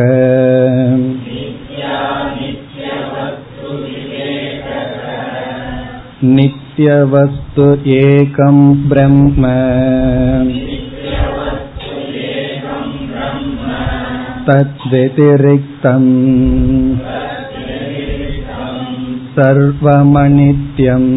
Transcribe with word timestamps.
नित्यवस्तु 6.24 7.64
एकं 7.96 8.58
ब्रह्म 8.90 9.46
तद्व्यतिरिक्तम् 14.50 16.10
सर्वमनित्यम् 19.38 21.10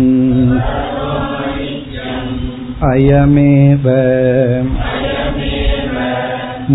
अयमेव 2.91 3.85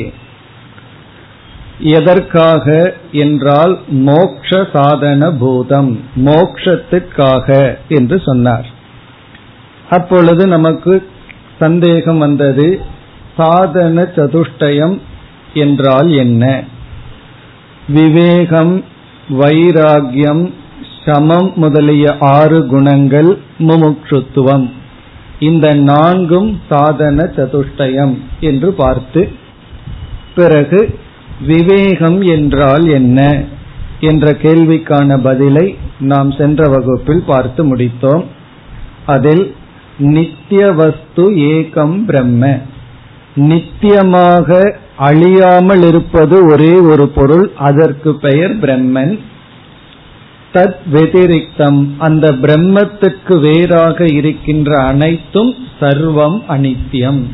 எதற்காக 1.79 2.95
என்றால் 3.13 3.79
மோக்ஷ 3.89 4.69
சாதன 4.73 5.31
பூதம் 5.31 6.01
மோக்ஷத்துக்காக 6.17 7.77
என்று 7.89 8.23
சொன்னார். 8.25 8.67
அப்பொழுது 9.91 10.47
நமக்கு 10.47 11.09
சந்தேகம் 11.59 12.19
வந்தது 12.19 12.81
சாதன 13.37 14.03
சதுஷ்டயம் 14.03 14.99
என்றால் 15.55 16.11
என்ன? 16.11 16.63
விவேகம் 17.89 18.85
வைராகியம் 19.31 20.53
சமம் 21.05 21.53
முதலிய 21.55 22.17
ஆறு 22.19 22.67
குணங்கள் 22.67 23.39
முமுட்சுத்துவம். 23.59 24.71
இந்த 25.39 25.75
நான்கும் 25.75 26.61
சாதன 26.69 27.31
சதுஷ்டயம் 27.37 28.19
என்று 28.41 28.73
பார்த்து 28.73 29.29
பிறகு 30.35 30.99
விவேகம் 31.41 32.23
என்றால் 32.23 32.89
என்ன? 32.89 33.45
என்ற 34.01 34.37
கேள்விக்கான 34.43 35.23
பதிலை 35.23 35.77
நாம் 36.01 36.31
சென்ற 36.31 36.69
வகுப்பில் 36.69 37.23
பார்த்து 37.27 37.77
முடித்தோம். 37.77 38.25
அதில் 39.07 39.57
நித்திய 39.99 40.73
வஸ்து 40.73 41.31
ஏகம் 41.31 42.05
பிரம்ம. 42.05 42.59
நித்தியமாக 43.37 44.73
அழியாமல் 44.97 45.83
இருப்பது 45.83 46.47
ஒரே 46.47 46.73
ஒரு 46.73 47.09
பொருள் 47.09 47.51
அதற்கு 47.57 48.15
பெயர் 48.15 48.59
பிரம்மன். 48.59 49.19
தத் 50.55 50.77
வெதிரிக்தம். 50.93 51.87
அந்த 51.99 52.33
பிரம்மத்துக்கு 52.33 53.41
வேறாக 53.41 54.05
இருக்கின்ற 54.05 54.77
அனைத்தும் 54.77 55.55
சர்வம் 55.81 56.43
அனித்தியம் 56.49 57.25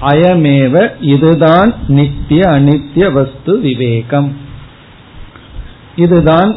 அயமேவ 0.00 0.90
இதுதான் 1.00 1.74
நித்திய 1.88 2.46
அனித்திய 2.46 3.12
வஸ்து 3.12 3.60
விவேகம். 3.60 4.36
இதுதான் 5.96 6.56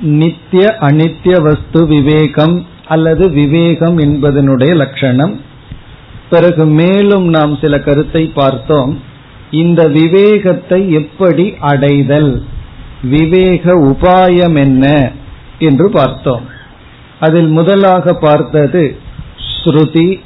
நித்திய 0.00 0.76
அனித்திய 0.80 1.42
வஸ்து 1.42 1.86
விவேகம் 1.86 2.66
அல்லது 2.86 3.30
விவேகம் 3.30 3.98
என்பதனுடைய 3.98 4.76
லட்சணம். 4.76 5.40
பிறகு 6.30 6.66
மேலும் 6.66 7.28
நாம் 7.28 7.58
சில 7.60 7.78
கருத்தை 7.78 8.26
பார்த்தோம். 8.26 9.00
இந்த 9.50 9.88
விவேகத்தை 9.88 10.92
எப்படி 10.92 11.54
அடைதல்? 11.60 12.44
விவேக 13.02 13.74
உபாயம் 13.74 14.56
என்ன? 14.56 15.12
என்று 15.58 15.90
பார்த்தோம். 15.90 16.48
அதில் 17.20 17.48
முதலாக 17.48 18.14
பார்த்தது 18.14 18.98
ஸ்ருதி 19.64 20.20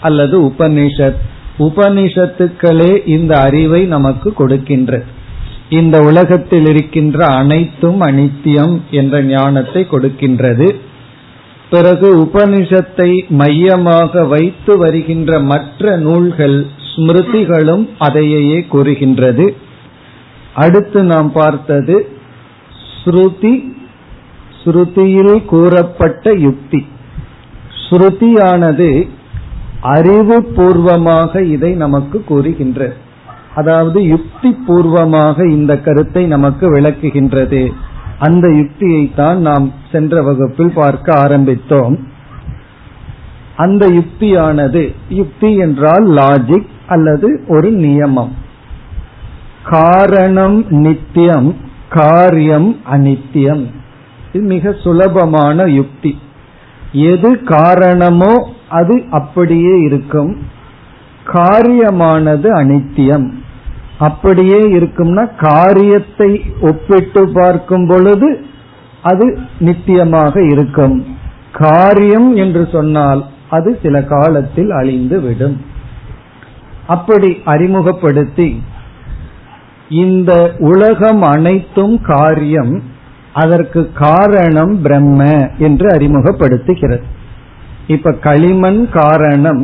அல்லது 0.00 0.42
உபனிஷத். 0.42 1.30
உபனிஷத்துக்களே 1.58 3.06
இந்த 3.06 3.40
அறிவை 3.40 3.84
நமக்கு 3.84 4.34
கொடுக்கின்றது 4.38 5.02
இந்த 5.68 6.00
உலகத்தில் 6.00 6.66
இருக்கின்ற 6.66 7.26
அனைத்தும் 7.26 8.00
அனித்தியம் 8.00 8.80
என்ற 8.90 9.22
ஞானத்தை 9.22 9.86
கொடுக்கின்றது. 9.90 10.74
பிறகு 11.70 12.22
உபனிஷத்தை 12.22 13.28
மையமாக 13.28 14.24
வைத்து 14.24 14.78
வருகின்ற 14.78 15.40
மற்ற 15.40 15.96
நூல்கள் 15.96 16.66
ஸ்மிருதிகளும் 16.90 17.88
அதையே 17.98 18.66
கூறுகின்றது. 18.66 19.56
அடுத்து 20.54 21.02
நாம் 21.02 21.32
பார்த்தது 21.32 22.08
ஸ்ருதி 23.04 23.74
ஸ்ருதியில் 24.64 25.44
கூறப்பட்ட 25.44 26.32
யுக்தி. 26.32 26.86
ஸ்ருதியானது 27.88 29.08
அறிவு 29.82 30.42
பூர்வமாக 30.42 31.42
இதை 31.42 31.72
நமக்கு 31.74 32.24
கூறுகின்றது 32.28 32.94
அதாவது 33.54 34.06
யுக்தி 34.06 34.50
பூர்வமாக 34.66 35.46
இந்த 35.46 35.78
கருத்தை 35.78 36.26
நமக்கு 36.26 36.66
விளக்குகின்றது. 36.74 37.72
அந்த 38.18 38.48
யுக்தியை 38.48 39.14
தான் 39.14 39.38
நாம் 39.38 39.72
சென்ற 39.92 40.22
வகுப்பில் 40.22 40.72
பார்க்க 40.74 41.14
ஆரம்பித்தோம். 41.14 41.96
அந்த 43.56 43.88
யுக்தியானது 43.88 44.94
யுக்தி 45.08 45.56
என்றால் 45.56 46.06
லாஜிக் 46.08 46.70
அல்லது 46.86 47.44
ஒரு 47.48 47.70
நியமம். 47.72 48.32
காரணம் 49.62 50.66
நித்தியம் 50.68 51.54
காரியம் 51.88 52.76
அனித்தியம். 52.90 53.64
இது 54.32 54.44
மிக 54.44 54.72
சுலபமான 54.72 55.64
யுக்தி. 55.64 56.18
எது 56.92 57.42
காரணமோ 57.42 58.48
அது 58.72 58.94
அப்படியே 59.10 59.74
இருக்கும். 59.86 60.32
காரியமானது 61.32 62.48
அனித்தியம். 62.60 63.26
அப்படியே 63.98 64.60
இருக்கும்னா 64.76 65.24
காரியத்தை 65.42 66.30
ஒப்பிட்டு 66.60 67.22
பார்க்கும் 67.32 67.86
பொழுது 67.88 68.28
அது 69.10 69.26
நித்தியமாக 69.60 70.34
இருக்கும். 70.52 70.96
காரியம் 71.60 72.30
என்று 72.36 72.62
சொன்னால் 72.72 73.22
அது 73.50 73.70
சில 73.82 73.96
காலத்தில் 74.12 74.70
அழிந்து 74.80 75.16
விடும். 75.20 75.56
அப்படி 76.86 77.30
அறிமுகப்படுத்தி 77.44 78.48
இந்த 80.02 80.32
உலகம் 80.70 81.22
அனைத்தும் 81.32 81.96
காரியம் 82.02 82.74
அதற்கு 83.32 83.80
காரணம் 84.04 84.72
பிரம்ம 84.84 85.22
என்று 85.58 85.88
அறிமுகப்படுத்துகிறது. 85.96 87.04
இப்ப 87.94 88.12
களிமண் 88.26 88.80
காரணம் 88.90 89.62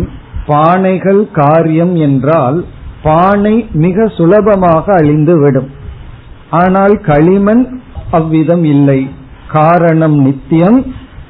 பானைகள் 0.51 1.23
காரியம் 1.33 1.95
என்றால் 2.07 2.59
பானை 3.03 3.57
மிக 3.85 4.07
சுலபமாக 4.17 4.85
அழிந்து 5.01 5.35
விடும் 5.41 5.69
ஆனால் 6.61 6.95
களிமண் 7.09 7.65
அவ்விதம் 8.11 8.65
இல்லை. 8.75 9.01
காரணம் 9.53 10.17
நித்தியம் 10.27 10.79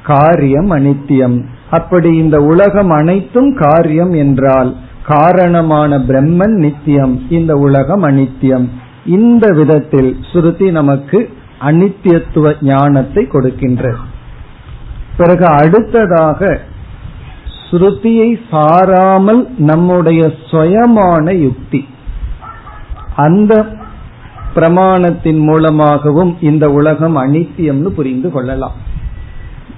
காரியம் 0.03 0.69
அனித்தியம். 0.75 1.35
அப்படி 1.69 2.09
இந்த 2.17 2.37
உலகம் 2.51 2.91
அனைத்தும் 2.99 3.49
காரியம் 3.55 4.13
என்றால் 4.23 4.69
காரணமான 5.07 5.99
பிரம்மன் 6.07 6.55
நித்தியம் 6.63 7.13
இந்த 7.37 7.51
உலகம் 7.65 8.03
அனித்தியம். 8.03 8.65
இந்த 9.17 9.45
விதத்தில் 9.59 10.11
ஸ்ருதி 10.29 10.67
நமக்கு 10.71 11.19
அனித்தியத்துவ 11.69 12.53
ஞானத்தை 12.71 13.23
கொடுக்கின்றது. 13.31 14.01
பிறகு 15.19 15.45
அடுத்ததாக 15.61 16.41
ஸ்ருதியை 17.71 18.39
சாராமல் 18.51 19.47
நம்முடைய 19.57 20.31
சுயமான 20.51 21.33
யுக்தி. 21.35 21.87
அந்த 23.15 23.65
பிரமாணத்தின் 24.55 25.39
மூலமாகவும் 25.39 26.37
இந்த 26.41 26.71
உலகம் 26.71 27.17
அனித்தியம்னு 27.17 27.89
புரிந்து 27.89 28.31
கொள்ளலாம். 28.31 28.75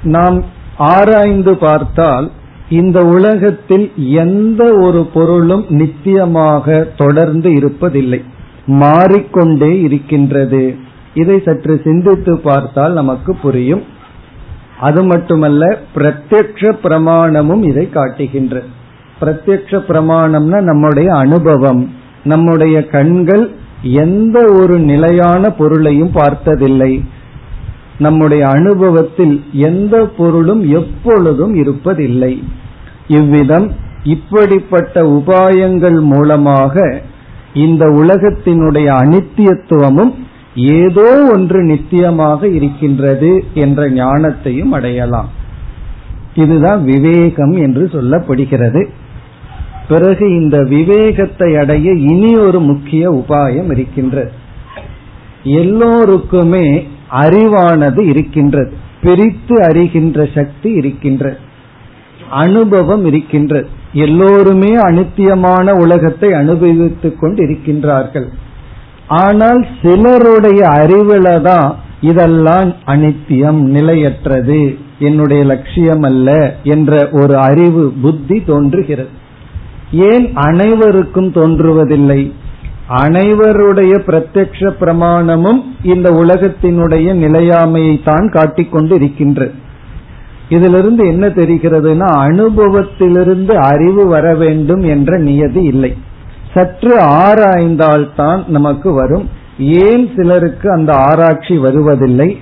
நாம் 0.04 0.44
ஆராய்ந்து 0.78 1.58
பார்த்தால் 1.58 2.32
இந்த 2.70 3.00
உலகத்தில் 3.06 3.94
எந்த 3.96 4.74
ஒரு 4.74 5.10
பொருளும் 5.14 5.66
நித்தியமாக 5.70 6.88
தொடர்ந்து 6.98 7.50
இருப்பதில்லை. 7.50 8.24
மாறிக்கொண்டே 8.66 9.82
இருக்கின்றது. 9.82 10.76
இதை 11.14 11.42
சற்று 11.46 11.82
சிந்தித்து 11.84 12.40
பார்த்தால் 12.40 12.94
நமக்கு 12.94 13.36
புரியும். 13.36 13.84
அது 14.81 15.04
மட்டுமல்ல 15.04 15.78
பிரத்யக்ஷ 15.95 16.75
பிரமாணமும் 16.83 17.63
இதை 17.63 17.89
காட்டுகின்ற. 17.89 18.62
பிரத்யக்ஷ 19.22 19.72
பிரமாணம்னா 19.88 20.62
நம்முடைய 20.62 21.10
அனுபவம். 21.16 21.81
நம்முடைய 22.24 22.88
கண்கள் 22.88 23.45
எந்த 23.81 24.38
ஒரு 24.54 24.80
நிலையான 24.80 25.50
பொருளையும் 25.50 26.12
பார்த்ததில்லை. 26.12 27.04
நம்முடைய 28.00 28.48
அனுபவத்தில் 28.48 29.44
எந்த 29.51 30.12
பொருளும் 30.18 30.63
எப்பொழுதும் 30.72 31.54
இருப்பதில்லை. 31.56 32.44
இவ்விதம் 33.07 33.72
இப்படிப்பட்ட 34.04 35.01
உபாயங்கள் 35.01 36.00
மூலமாக 36.01 37.01
இந்த 37.54 37.86
உலகத்தினுடைய 37.86 38.88
அனித்தியத்துவமும் 39.04 40.13
ஏதோ 40.56 41.30
ஒன்று 41.33 41.63
நித்தியமாக 41.63 42.48
இருக்கின்றது 42.48 43.44
என்ற 43.53 43.89
ஞானத்தையும் 43.89 44.69
அடையலாம். 44.69 45.30
இதுதான் 46.36 46.83
விவேகம் 46.83 47.51
என்று 47.51 47.89
சொல்லப்படுகிறது. 47.94 48.88
பிறகு 49.88 50.42
இந்த 50.42 50.63
விவேகத்தை 50.63 51.56
அடைய 51.56 51.92
இனி 51.92 52.38
ஒரு 52.38 52.59
முக்கிய 52.59 53.12
உபாயம் 53.12 53.71
இருக்கின்றது. 53.71 54.31
எல்லோருக்குமே 55.44 56.88
அறிவானது 57.12 58.01
இருக்கின்றது. 58.01 58.74
பிரித்து 59.01 59.56
அறிகின்ற 59.56 60.36
சக்தி 60.36 60.71
இருக்கின்றது. 60.71 61.38
அனுபவம் 62.30 63.06
இருக்கின்றது. 63.06 63.68
எல்லோருமே 63.94 64.75
அனித்தியமான 64.75 65.71
உலகத்தை 65.71 66.33
அனுபவித்துக் 66.33 67.19
கொண்டு 67.19 67.45
இருக்கின்றார்கள் 67.45 68.27
ஆனால் 69.19 69.68
சிலருடைய 69.81 70.62
அறிவுல 70.80 71.42
தான் 71.42 71.75
இதெல்லாம் 72.02 72.69
அனித்தியம் 72.86 73.60
நிலையற்றது 73.75 74.75
என்னுடைய 75.00 75.44
லட்சியம் 75.44 76.02
அல்ல 76.02 76.30
என்ற 76.63 77.10
ஒரு 77.12 77.36
அறிவு 77.38 77.94
புத்தி 78.02 78.44
தோன்றுகிறது. 78.44 79.10
ஏன் 79.92 80.25
அனைவருக்கும் 80.34 81.31
தோன்றுவதில்லை? 81.31 82.22
அனைவருடைய 83.04 83.94
பிரத்யக்ஷ 84.08 84.69
பிரமாணமும் 84.80 85.60
இந்த 85.84 86.10
உலகத்தினுடைய 86.12 87.08
நிலையாமையை 87.24 88.04
தான் 88.04 88.28
காட்டிக்கொண்டு 88.30 88.96
இருக்கின்றது 88.96 89.54
இதிலிருந்து 90.50 91.04
என்ன 91.08 91.28
தெரிகிறதுனா 91.28 92.10
அனுபவத்திலிருந்து 92.28 93.54
அறிவு 93.72 94.08
வர 94.08 94.36
வேண்டும் 94.36 94.81
என்ற 94.81 95.18
நியதி 95.18 95.63
இல்லை. 95.63 95.92
சற்று 96.53 97.00
ஆராய்ந்தால்தான் 97.00 98.48
நமக்கு 98.48 98.94
வரும். 98.94 99.30
ஏன் 99.59 100.09
சிலருக்கு 100.15 100.71
அந்த 100.71 100.94
ஆராய்ச்சி 100.94 101.57
வருவதில்லை? 101.57 102.39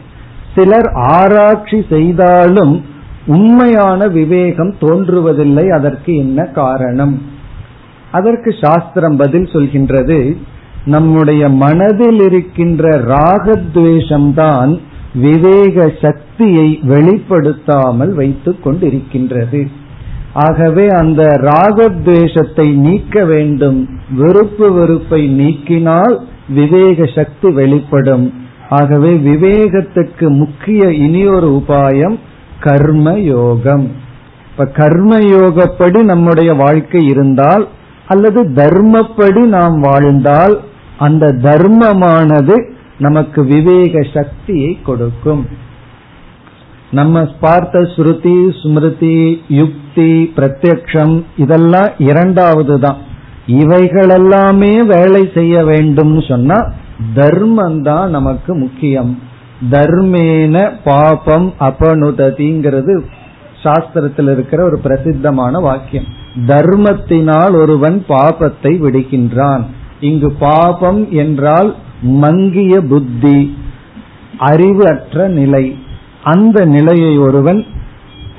சிலர் 0.56 0.92
ஆராய்ச்சி 0.94 1.86
செய்தாலும் 1.90 2.86
உண்மையான 3.26 4.08
விவேகம் 4.08 4.76
தோன்றுவதில்லை. 4.80 5.70
அதற்கு 5.70 6.16
என்ன 6.16 6.44
காரணம்? 6.44 7.22
அதற்கு 8.12 8.56
சாஸ்திரம் 8.62 9.16
பதில் 9.16 9.44
சொல்கின்றது 9.44 10.38
நம்முடைய 10.86 11.50
மனதில் 11.50 12.20
இருக்கின்ற 12.20 12.90
ராகத்வேஷம்தான் 12.90 14.80
விவேக 15.14 15.92
சக்தியை 16.02 16.80
வெளிப்படுத்தாமல் 16.84 18.14
வைத்துக் 18.14 18.64
கொண்டிருக்கின்றது. 18.64 19.68
ஆகவே 20.34 20.88
அந்த 20.88 21.24
ராகத்வேஷத்தை 21.24 22.74
நீக்க 22.74 23.26
வேண்டும். 23.26 23.90
வெறுப்பு 24.16 24.72
வெறுப்பை 24.72 25.40
நீக்கினால் 25.40 26.20
விவேக 26.50 27.06
சக்தி 27.16 27.50
வெளிப்படும். 27.50 28.34
ஆகவே 28.70 29.10
விவேகத்துக்கு 29.10 30.28
முக்கிய 30.28 30.94
இனியொரு 30.94 31.64
உபாயம் 31.64 32.20
கர்ம 32.60 33.12
யோகம் 33.12 33.92
இப்ப 34.52 34.66
கர்ம 34.66 35.20
யோகப்படி 35.20 36.04
நம்முடைய 36.04 36.54
வாழ்க்கை 36.54 37.06
இருந்தால் 37.06 37.68
அல்லது 38.08 38.44
தர்மப்படி 38.44 39.40
நாம் 39.40 39.80
வாழ்ந்தால் 39.80 40.60
அந்த 40.98 41.28
தர்மமானது 41.28 42.70
நமக்கு 43.00 43.44
விவேக 43.44 44.02
சக்தியை 44.14 44.80
கொடுக்கும். 44.86 45.48
நம்ம 46.92 47.22
பார்த்த 47.40 47.80
ஸ்ருதி 47.80 48.38
ஸ்மிருதி 48.60 49.18
யுக்தி 49.48 50.12
பிரத்யக்ஷம் 50.36 51.16
இதெல்லாம் 51.38 51.90
இரண்டாவது 51.98 52.80
தான் 52.80 53.00
இவைகளெல்லாமே 53.48 54.72
வேலை 54.86 55.22
செய்ய 55.34 55.64
வேண்டும்னு 55.64 56.22
சொன்னா 56.28 56.58
தர்மம் 57.16 57.82
தான் 57.82 58.10
நமக்கு 58.10 58.52
முக்கியம். 58.56 59.12
தர்மேன 59.72 60.56
பாபம் 60.84 61.54
அபனுததிங்கிறது 61.60 62.94
சாஸ்திரத்தில் 63.64 64.32
இருக்கிற 64.32 64.64
ஒரு 64.64 64.80
பிரசித்தமான 64.80 65.60
வாக்கியம். 65.60 66.08
தர்மத்தினால் 66.48 67.56
ஒருவன் 67.62 68.06
பாபத்தை 68.10 68.74
விடுகின்றான். 68.86 69.64
இங்கு 70.00 70.32
பாபம் 70.40 71.02
என்றால் 71.12 71.76
மங்கிய 72.24 72.82
புத்தி 72.82 73.40
அறிவு 74.38 74.86
அற்ற 74.88 75.28
நிலை. 75.28 75.66
அந்த 76.30 76.66
நிலையை 76.66 77.18
ஒருவன் 77.18 77.62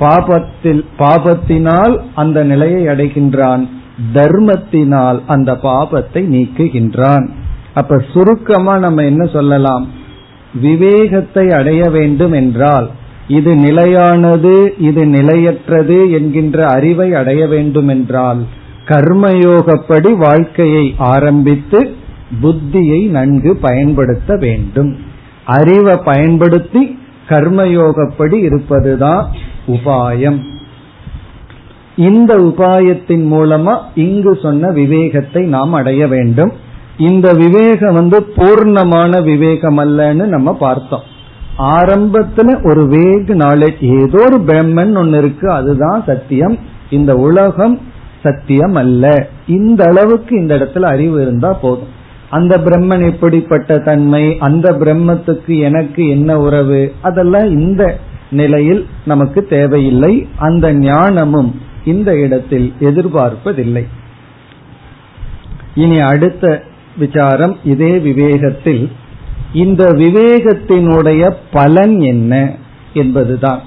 பாபத்தில் 0.01 0.83
பாபத்தினால் 0.99 1.95
அந்த 2.15 2.45
நிலையை 2.45 2.83
அடைகின்றான். 2.87 3.65
தர்மத்தினால் 4.13 5.19
அந்த 5.27 5.53
பாபத்தை 5.63 6.23
நீக்குகின்றான். 6.35 7.27
அப்ப 7.75 7.99
சுருக்கமா 8.13 8.75
நம்ம 8.79 9.03
என்ன 9.03 9.25
சொல்லலாம்? 9.27 9.85
விவேகத்தை 10.61 11.45
அடைய 11.51 11.83
வேண்டும் 11.91 12.33
என்றால் 12.33 12.87
இது 13.29 13.53
நிலையானது 13.57 14.55
இது 14.79 15.03
நிலையற்றது 15.07 15.99
என்கின்ற 16.11 16.67
அறிவை 16.67 17.09
அடைய 17.15 17.43
வேண்டும் 17.47 17.89
என்றால் 17.89 18.41
கர்மயோகப்படி 18.87 20.11
வாழ்க்கையை 20.17 20.95
ஆரம்பித்து 20.99 21.81
புத்தியை 22.43 23.01
நன்கு 23.09 23.51
பயன்படுத்த 23.57 24.37
வேண்டும். 24.37 24.91
அறிவை 25.45 25.97
பயன்படுத்தி 26.05 26.83
கர்மயோகப்படி 27.31 28.33
இருப்பதுதான் 28.33 29.29
உபாயம். 29.67 30.39
இந்த 31.97 32.39
உபாயத்தின் 32.39 33.25
மூலமா 33.33 33.79
இங்கு 33.95 34.39
சொன்ன 34.43 34.71
விவேகத்தை 34.71 35.43
நாம் 35.47 35.73
அடைய 35.73 36.07
வேண்டும். 36.07 36.53
இந்த 36.97 37.33
விவேகம் 37.33 37.95
வந்து 37.95 38.19
பூர்ணமான 38.37 39.23
விவேகம் 39.23 39.79
அல்லன்னு 39.79 40.27
நம்ம 40.27 40.55
பார்த்தோம். 40.55 41.07
ஆரம்பத்துல 41.59 42.67
ஒரு 42.71 42.87
வேக் 42.87 43.31
நாலேஜ் 43.37 43.81
ஏதோ 44.03 44.25
ஒரு 44.25 44.39
பிரம்மன் 44.47 44.97
ஒன்னு 44.97 45.19
இருக்கு 45.19 45.51
அதுதான் 45.53 46.03
சத்தியம். 46.07 46.59
இந்த 46.91 47.15
உலகம் 47.15 47.81
சத்தியம் 48.23 48.75
அல்ல 48.75 49.29
இந்த 49.47 49.85
அளவுக்கு 49.85 50.37
இந்த 50.37 50.55
இடத்துல 50.59 50.83
அறிவு 50.83 51.23
இருந்தா 51.23 51.53
போதும். 51.53 51.99
அந்த 52.31 52.59
பிரம்மன் 52.59 53.05
எப்படிப்பட்ட 53.11 53.79
தன்மை 53.79 54.37
அந்த 54.39 54.73
பிரம்மத்துக்கு 54.73 55.59
எனக்கு 55.59 56.09
என்ன 56.09 56.41
உறவு? 56.41 56.95
அதெல்லாம் 57.03 57.49
இந்த 57.51 57.99
நிலையில் 58.31 58.87
நமக்கு 59.05 59.45
தேவையில்லை. 59.45 60.29
அந்த 60.37 60.75
ஞானமும் 60.75 61.61
இந்த 61.85 62.19
இடத்தில் 62.19 62.75
எதிர்பார்ப்பதில்லை. 62.81 63.87
இனி 65.75 66.01
அடுத்த 66.01 66.63
விசாரம் 66.97 67.57
இதே 67.65 67.99
விவேகத்தில். 67.99 68.91
இந்த 69.53 69.85
விவேகத்தினுடைய 69.93 71.31
பலன் 71.53 72.01
என்ன 72.01 72.55
என்பதுதான். 72.95 73.63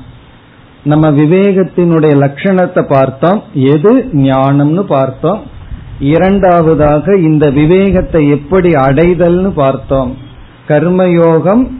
நம்ம 0.84 1.12
விவேகத்தினுடைய 1.12 2.14
லட்சணத்தை 2.24 2.82
பார்த்தோம் 2.82 3.44
எது 3.54 4.10
ஞானம்னு 4.14 4.82
பார்த்தோம் 4.82 5.42
இரண்டாவதாக 6.00 7.18
இந்த 7.18 7.50
விவேகத்தை 7.50 8.30
எப்படி 8.30 8.70
அடைதல்னு 8.70 9.50
பார்த்தோம். 9.50 10.18
கர்மயோகம் 10.68 11.72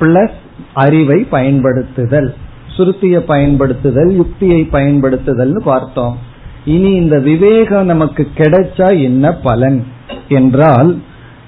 பிளஸ் 0.00 0.36
அறிவை 0.74 1.26
பயன்படுத்துதல். 1.30 2.34
சுருத்தியை 2.76 3.18
பயன்படுத்துதல் 3.18 4.14
யுக்தியை 4.14 4.68
பயன்படுத்துதல்னு 4.72 5.58
பார்த்தோம். 5.58 6.18
இனி 6.64 6.94
இந்த 6.94 7.18
விவேகம் 7.18 7.86
நமக்கு 7.86 8.28
கிடைச்சா 8.36 9.02
என்ன 9.02 9.32
பலன்? 9.32 9.86
என்றால் 10.28 11.00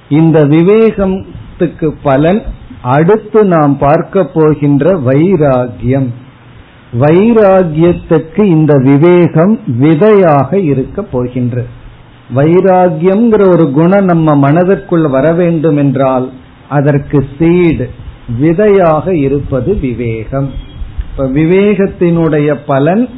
இந்த 0.09 0.45
விவேகத்துக்கு 0.45 1.95
பலன் 2.03 2.43
அடுத்து 2.83 3.45
நாம் 3.45 3.79
பார்க்க 3.79 4.25
போகின்ற 4.25 4.97
வைராகியம். 4.97 6.07
வைராகியத்துக்கு 7.01 8.43
இந்த 8.43 8.79
விவேகம் 8.83 9.61
விதையாக 9.67 10.59
இருக்க 10.59 11.03
போகின்றது. 11.03 11.77
வைராகியம்ங்கிற 12.35 13.43
ஒரு 13.51 13.71
குணம் 13.71 14.05
நம்ம 14.05 14.35
மனதிற்குள் 14.37 15.07
வர 15.07 15.33
வேண்டும் 15.33 15.77
என்றால் 15.77 16.27
அதற்கு 16.69 17.27
சீடு 17.39 17.91
விதையாக 18.39 19.15
இருப்பது 19.17 19.77
விவேகம். 19.79 20.51
இப்ப 21.11 21.27
விவேகத்தினுடைய 21.29 22.57
பலன் 22.67 23.09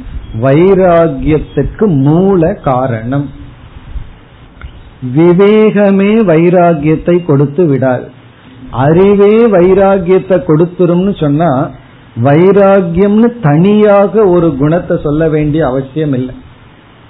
வைராகியத்துக்கு 0.41 1.85
மூல 1.85 2.53
காரணம். 2.53 3.29
விவேகமே 5.15 6.11
வைராகியத்தை 6.31 7.25
கொடுத்து 7.25 7.65
விடாது. 7.65 8.07
அறிவே 8.71 9.35
வைராகியத்தை 9.45 10.37
கொடுத்துரும்னு 10.47 11.19
சொன்னா 11.19 11.69
வைராகியம்னு 12.23 13.29
தனியாக 13.41 14.23
ஒரு 14.25 14.57
குணத்தை 14.57 14.99
சொல்ல 15.03 15.29
வேண்டிய 15.29 15.67
அவசியம் 15.67 16.13
இல்லை 16.13 16.35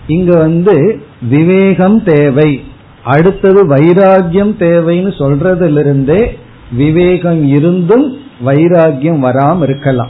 இங்க 0.08 0.38
வந்து 0.38 0.76
விவேகம் 1.22 2.04
தேவை. 2.04 2.64
அடுத்தது 3.04 3.68
வைராகியம் 3.68 4.54
தேவைன்னு 4.60 5.12
சொல்றதிலிருந்தே 5.18 6.28
விவேகம் 6.76 7.48
இருந்தும் 7.48 8.18
வைராகியம் 8.46 9.20
வராம 9.20 9.62
இருக்கலாம். 9.62 10.10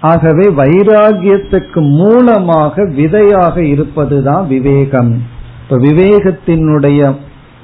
ஆகவே 0.00 0.48
வைராகியத்துக்கு 0.48 1.90
மூலமாக 1.90 2.84
விதையாக 2.84 3.64
இருப்பதுதான் 3.64 4.46
விவேகம். 4.46 5.22
இப்ப 5.62 5.78
விவேகத்தினுடைய 5.78 7.16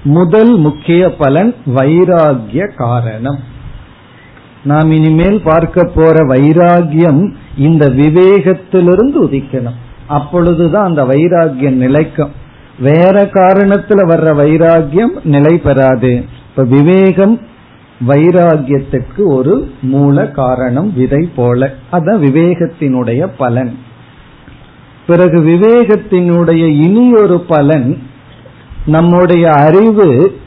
முதல் 0.04 0.58
முக்கிய 0.58 1.14
பலன் 1.16 1.54
வைராகிய 1.74 2.74
காரணம். 2.76 3.38
நாம் 4.64 4.90
இனிமேல் 4.90 5.40
பார்க்க 5.44 5.90
போற 5.94 6.26
வைராகியம் 6.26 7.32
இந்த 7.58 7.88
விவேகத்திலிருந்து 7.88 9.22
உதிக்கணும். 9.22 9.82
அப்பொழுதுதான் 10.06 10.84
அந்த 10.84 11.04
வைராகியம் 11.04 11.72
நிலைக்கும். 11.72 12.30
வேற 12.78 13.10
காரணத்துல 13.10 14.08
வர்ற 14.10 14.34
வைராகியம் 14.34 15.24
நிலை 15.24 15.58
பெறாது. 15.58 16.24
இப்ப 16.50 16.64
விவேகம் 16.64 17.40
வைராகியத்துக்கு 18.08 19.24
ஒரு 19.24 19.70
மூல 19.82 20.30
காரணம் 20.30 20.94
விதை 20.94 21.30
போல. 21.36 21.74
அதான் 21.92 22.18
விவேகத்தினுடைய 22.20 23.28
பலன். 23.38 23.78
பிறகு 25.06 25.40
விவேகத்தினுடைய 25.40 26.66
இனி 26.66 27.12
ஒரு 27.12 27.40
பலன் 27.40 28.02
நம்முடைய 28.86 29.52
அறிவு 29.52 30.38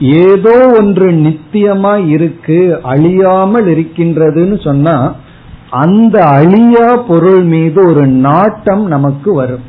ஏதோ 0.00 0.70
ஒன்று 0.78 1.10
நித்தியமா 1.10 2.08
இருக்கு 2.08 2.80
அழியாமல் 2.82 3.66
இருக்கின்றதுன்னு 3.66 4.62
சொன்னா 4.62 5.14
அந்த 5.72 6.24
அழியா 6.24 6.96
பொருள் 6.96 7.42
மீது 7.42 7.86
ஒரு 7.86 8.06
நாட்டம் 8.06 8.86
நமக்கு 8.86 9.34
வரும். 9.34 9.62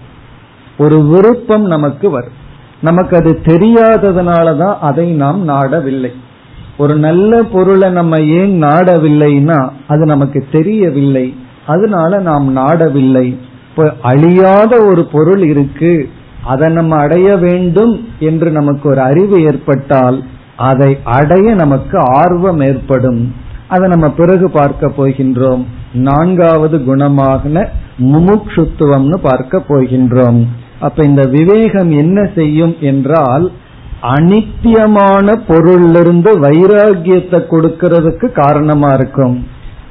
ஒரு 0.78 1.04
விருப்பம் 1.04 1.62
நமக்கு 1.62 2.10
வரும். 2.10 2.42
நமக்கு 2.82 3.18
அது 3.18 3.40
தெரியாததுனாலதான் 3.44 4.76
அதை 4.82 5.12
நாம் 5.12 5.48
நாடவில்லை. 5.48 6.10
ஒரு 6.78 6.96
நல்ல 6.96 7.44
பொருளை 7.44 7.92
நம்ம 7.92 8.20
ஏன் 8.20 8.64
நாடவில்லைன்னா 8.64 9.70
அது 9.88 10.06
நமக்கு 10.06 10.46
தெரியவில்லை. 10.52 11.36
அதனால 11.68 12.20
நாம் 12.20 12.58
நாடவில்லை. 12.58 13.38
இப்ப 13.70 13.94
அழியாத 14.02 14.86
ஒரு 14.86 15.06
பொருள் 15.06 15.44
இருக்கு. 15.48 16.10
அதை 16.44 16.74
நம்ம 16.74 16.96
அடைய 16.96 17.38
வேண்டும் 17.38 18.08
என்று 18.20 18.52
நமக்கு 18.52 18.90
ஒரு 18.90 19.02
அறிவு 19.02 19.44
ஏற்பட்டால் 19.44 20.24
அதை 20.58 20.98
அடைய 21.04 21.54
நமக்கு 21.54 21.98
ஆர்வம் 22.00 22.60
ஏற்படும். 22.60 23.34
அதை 23.68 23.90
நம்ம 23.90 24.10
பிறகு 24.10 24.52
பார்க்க 24.52 24.92
போகின்றோம். 24.98 25.66
நான்காவது 25.94 26.78
குணமாக 26.78 27.66
முமுட்சுத்துவம்னு 28.12 29.18
பார்க்க 29.22 29.62
போகின்றோம். 29.70 30.40
அப்ப 30.80 31.04
இந்த 31.04 31.24
விவேகம் 31.24 31.92
என்ன 31.92 32.30
செய்யும் 32.36 32.76
என்றால் 32.80 33.52
அனித்தியமான 34.02 35.36
பொருளிலிருந்து 35.48 36.32
வைராகியத்தை 36.46 37.40
கொடுக்கிறதுக்கு 37.52 38.32
காரணமா 38.32 38.90
இருக்கும். 38.94 39.36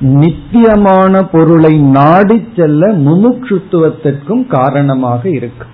நித்தியமான 0.00 1.22
பொருளை 1.22 1.78
நாடி 1.78 2.38
செல்ல 2.56 2.88
முமுட்சுத்துவத்திற்கும் 2.88 4.46
காரணமாக 4.46 5.28
இருக்கும் 5.28 5.72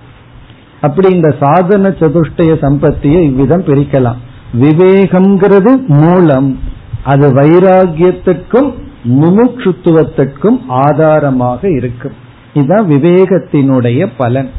அப்படி 0.81 1.15
இந்த 1.15 1.35
சாதன 1.39 1.89
சதுஷ்டய 1.89 2.51
சம்பத்தியை 2.65 3.21
இவ்விதம் 3.21 3.63
பிரிக்கலாம். 3.63 4.19
விவேகம்ங்கிறது 4.61 5.71
மூலம் 5.87 6.59
அது 7.03 7.27
வைராகியத்திற்கும் 7.33 8.69
முமுட்சுத்துவத்திற்கும் 9.03 10.61
ஆதாரமாக 10.67 11.71
இருக்கும். 11.71 12.11
இதுதான் 12.53 12.89
விவேகத்தினுடைய 12.89 14.11
பலன். 14.17 14.49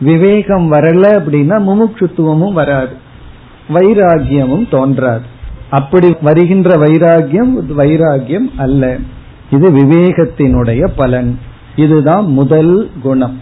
விவேகம் 0.00 0.72
வரல 0.72 1.22
அப்படின்னா 1.24 1.58
முமுட்சுத்துவமும் 1.58 2.52
வராது. 2.52 2.96
வைராகியமும் 3.68 4.70
தோன்றாது. 4.70 5.24
அப்படி 5.70 6.16
வருகின்ற 6.20 6.76
வைராகியம் 6.76 7.54
வைராகியம் 7.78 8.50
அல்ல. 8.56 8.96
இது 9.50 9.70
விவேகத்தினுடைய 9.70 10.88
பலன். 10.96 11.38
இதுதான் 11.76 12.26
முதல் 12.26 12.90
குணம். 13.02 13.40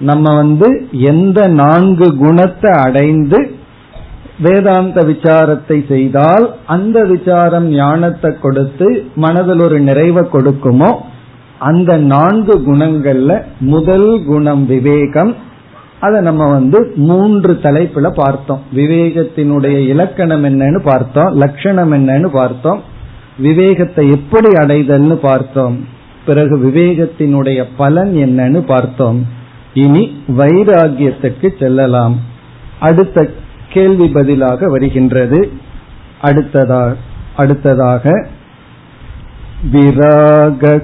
நம்ம 0.00 0.34
வந்து 0.34 0.88
எந்த 0.92 1.46
நான்கு 1.46 2.16
குணத்தை 2.16 2.72
அடைந்து 2.72 3.57
வேதாந்த 4.40 5.00
விசாரத்தை 5.02 5.88
செய்தால் 5.88 6.54
அந்த 6.66 7.04
விசாரம் 7.04 7.68
ஞானத்தை 7.68 8.30
கொடுத்து 8.40 8.88
மனதில் 9.14 9.60
ஒரு 9.60 9.80
நிறைவை 9.80 10.22
கொடுக்குமோ 10.32 10.90
அந்த 11.58 11.96
நான்கு 11.96 12.54
குணங்கள்ல 12.58 13.42
முதல் 13.58 14.24
குணம் 14.26 14.66
விவேகம். 14.66 15.34
அதை 16.00 16.20
நம்ம 16.20 16.48
வந்து 16.48 16.92
மூன்று 16.96 17.58
தலைப்புல 17.62 18.10
பார்த்தோம். 18.10 18.60
விவேகத்தினுடைய 18.74 19.76
இலக்கணம் 19.86 20.44
என்னன்னு 20.44 20.80
பார்த்தோம் 20.84 21.32
லட்சணம் 21.34 21.92
என்னன்னு 21.92 22.26
பார்த்தோம். 22.26 22.82
விவேகத்தை 23.38 24.10
எப்படி 24.10 24.48
அடைதல்னு 24.48 25.14
பார்த்தோம். 25.14 25.76
பிறகு 26.26 26.56
விவேகத்தினுடைய 26.58 27.64
பலன் 27.76 28.14
என்னன்னு 28.14 28.60
பார்த்தோம். 28.66 29.26
இனி 29.74 30.22
வைராகியத்துக்கு 30.36 31.48
செல்லலாம். 31.58 32.16
அடுத்த 32.80 33.30
கேள்வி 33.72 34.08
பதிலாக 34.08 34.68
வருகின்றது. 34.68 35.52
அடுத்ததாக 36.20 36.96
அடுத்ததாக 37.36 38.26
விராகக 39.72 40.76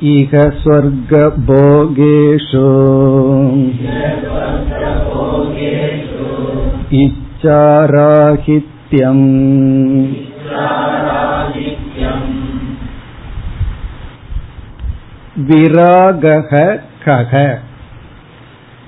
இக 0.00 0.52
ஸ்வர்க 0.62 1.32
போகேஷு 1.48 2.68
இச்சாராகித்யம். 6.90 9.28
விராகக 15.48 16.50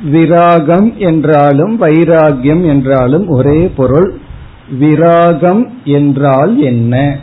விராகம் 0.05 0.97
என்றாலும் 0.97 1.81
வைராகியம் 1.81 2.67
என்றாலும் 2.67 3.29
ஒரே 3.29 3.73
பொருள். 3.77 4.19
விராகம் 4.81 5.69
என்றால் 5.85 6.59
என்ன? 6.59 7.19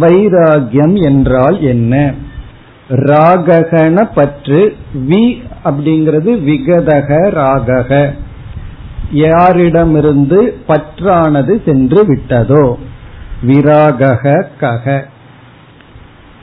வைராகியம் 0.00 1.02
என்றால் 1.02 1.60
என்ன? 1.60 2.14
ராககன 2.88 4.08
பற்று 4.14 4.76
வி 5.08 5.42
அப்படிங்கிறது 5.64 6.32
விகதக 6.48 7.30
ராகக. 7.30 8.14
யாரிடமிருந்து 9.14 10.52
பற்றானது 10.68 11.64
சென்று 11.64 12.04
விட்டதோ? 12.04 12.76
விராகக 13.46 14.44
கக. 14.60 15.04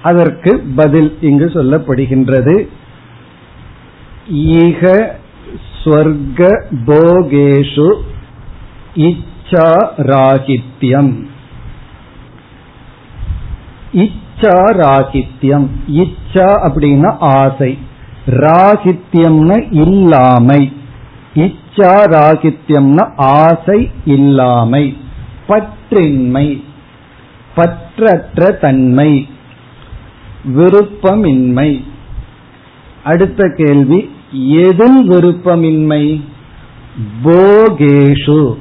அதற்கு 0.02 0.64
பதில் 0.76 1.18
இங்கு 1.22 1.46
சொல்லப்படுகின்றது. 1.46 2.68
ஈக 4.30 5.16
ஸ்வர்க 5.84 6.40
போகேஷு 6.88 8.02
இச்சா 8.96 9.70
ராகித்யம் 9.98 11.14
இச்சா 13.94 14.58
ராகித்யம் 14.82 15.68
இச்சா 15.88 16.48
அப்படின்னா 16.68 17.16
ஆசை। 17.20 17.78
ராகித்யம்னா 18.26 19.68
இல்லாமை। 19.72 20.74
இச்சா 21.34 21.94
ராகித்யம்னா 22.16 23.12
ஆசை 23.16 23.92
இல்லாமை। 24.06 24.98
பற்றின்மை 25.48 26.64
பற்றற்ற 27.56 28.60
தன்மை 28.60 29.28
விருப்பமின்மை। 30.46 31.84
அடுத்த 33.04 33.54
கேள்வி 33.58 34.18
எதில் 34.32 35.10
விருப்பமின்மை? 35.10 36.22
போகேஷு. 37.24 38.54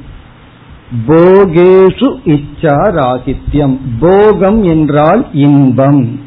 போகேஷு 1.06 2.14
இச்சா 2.24 2.76
ராகித்யம் 2.90 3.78
போகம் 4.00 4.64
என்றால் 4.64 5.26
இன்பம். 5.32 6.20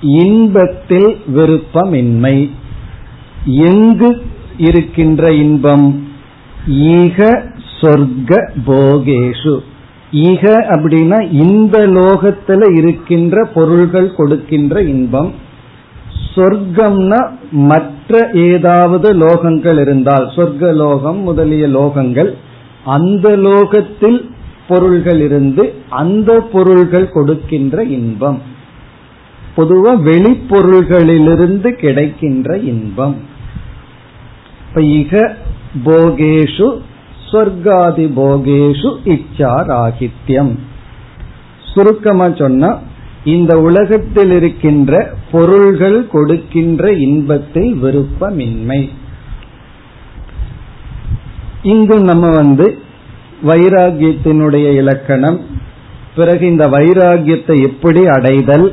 இன்பத்தில் 0.00 1.16
விருப்பமின்மை. 1.34 2.50
எங்கு 3.44 4.22
இருக்கின்ற 4.56 5.32
இன்பம்? 5.32 6.08
ஈக 6.68 7.44
சொர்க்க 7.80 8.50
போகேஷு. 8.66 9.58
ஈக 10.12 10.66
அப்படின்னா 10.70 11.32
இந்த 11.32 11.86
லோகத்துல 11.86 12.76
இருக்கின்ற 12.76 13.44
பொருள்கள் 13.44 14.14
கொடுக்கின்ற 14.14 14.82
இன்பம். 14.82 15.46
சொர்க்கம்னா 16.34 17.20
மற்ற 17.50 18.30
ஏதாவது 18.32 19.08
லோகங்கள் 19.14 19.80
இருந்தால் 19.80 20.26
சொர்க்க 20.36 20.72
லோகம் 20.74 21.18
முதலிய 21.18 21.66
லோகங்கள் 21.68 22.30
அந்த 22.84 23.36
லோகத்தில் 23.36 24.30
பொருள்கள் 24.68 25.20
இருந்து 25.20 25.74
அந்த 25.88 26.40
பொருள்கள் 26.52 27.12
கொடுக்கின்ற 27.12 27.84
இன்பம். 27.84 28.38
பொதுவா 29.56 29.92
வெளிப்பொருள்களிலிருந்து 30.02 31.68
கிடைக்கின்ற 31.70 32.56
இன்பம். 32.56 33.16
இப்ப 34.68 34.80
இக 34.80 35.36
போகேஷு 35.84 36.68
சொர்க்காதி 37.30 38.06
போகேஷு 38.16 38.90
இச்சா 39.04 39.52
ராகித்யம் 39.70 40.52
சுருக்கமா 41.74 42.28
சொன்னா 42.34 42.70
இந்த 43.36 43.52
உலகத்தில் 43.60 44.32
இருக்கின்ற 44.32 44.92
பொருள்கள் 45.32 45.98
கொடுக்கின்ற 46.08 46.92
இன்பத்தில் 47.06 47.70
விருப்பமின்மை. 47.82 48.80
இங்கு 51.62 51.96
நம்ம 52.00 52.26
வந்து 52.30 52.66
வைராகியத்தினுடைய 53.46 54.66
இலக்கணம் 54.74 55.38
பிறகு 56.16 56.44
இந்த 56.46 56.64
வைராகியத்தை 56.68 57.56
எப்படி 57.68 58.02
அடைதல் 58.06 58.66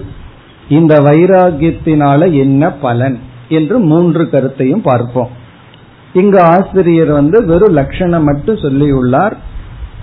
இந்த 0.69 0.93
வைராகியத்தினால 0.99 2.19
என்ன 2.43 2.71
பலன் 2.85 3.17
என்று 3.49 3.75
மூன்று 3.89 4.23
கருத்தையும் 4.29 4.81
பார்ப்போம். 4.81 5.31
இங்கு 6.13 6.39
ஆசிரியர் 6.53 7.11
வந்து 7.11 7.37
வெறும் 7.45 7.77
லட்சணம் 7.79 8.23
மட்டும் 8.23 8.61
சொல்லியுள்ளார். 8.65 9.35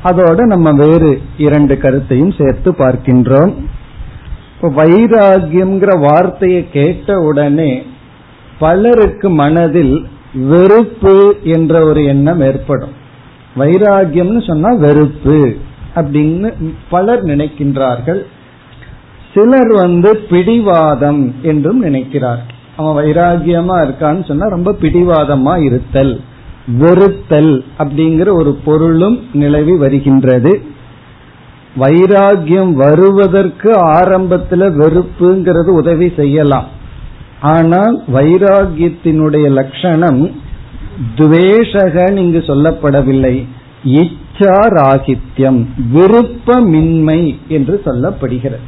அதோட 0.04 0.40
நம்ம 0.52 0.68
வேறு 0.84 1.10
இரண்டு 1.46 1.74
கருத்தையும் 1.78 2.34
சேர்த்து 2.38 2.70
பார்க்கின்றோம். 2.72 3.52
வைராகியம்ங்கிற 4.62 6.00
வார்த்தையை 6.00 6.70
கேட்ட 6.70 7.20
உடனே 7.20 7.82
பலருக்கு 8.58 9.30
மனதில் 9.30 10.06
வெறுப்பு 10.34 11.36
என்ற 11.42 11.84
ஒரு 11.84 12.04
எண்ணம் 12.04 12.40
ஏற்படும். 12.40 12.92
வைராகியம்னு 13.56 14.46
சொன்னா 14.46 14.72
வெறுப்பு 14.72 15.56
அப்படின்னு 15.94 16.52
பலர் 16.90 17.22
நினைக்கின்றார்கள். 17.22 18.22
சிலர் 19.34 19.72
வந்து 19.72 20.16
பிடிவாதம் 20.16 21.34
என்றும் 21.42 21.78
நினைக்கிறார். 21.78 22.42
அவன் 22.76 23.04
வைராகியமா 23.04 23.76
இருக்கான்னு 23.84 24.26
சொன்னா 24.26 24.46
ரொம்ப 24.46 24.76
பிடிவாதமா 24.80 25.62
இருத்தல் 25.62 26.20
வெறுத்தல் 26.78 27.64
அப்படிங்கிற 27.78 28.32
ஒரு 28.32 28.58
பொருளும் 28.64 29.20
நிலவி 29.32 29.76
வருகின்றது. 29.76 30.62
வைராகியம் 31.76 32.72
வருவதற்கு 32.72 33.70
ஆரம்பத்துல 33.72 34.68
வெறுப்புங்கிறது 34.80 35.68
உதவி 35.68 36.12
செய்யலாம். 36.16 36.68
ஆனால் 37.40 38.02
வைராகியத்தினுடைய 38.14 39.50
லட்சணம் 39.50 40.30
துவேஷகன் 41.14 42.16
இங்கு 42.16 42.38
சொல்லப்படவில்லை. 42.38 43.46
இச்சா 43.84 44.58
ராகித்யம் 44.78 45.66
விருப்பமின்மை 45.94 47.36
என்று 47.48 47.82
சொல்லப்படுகிறது. 47.84 48.62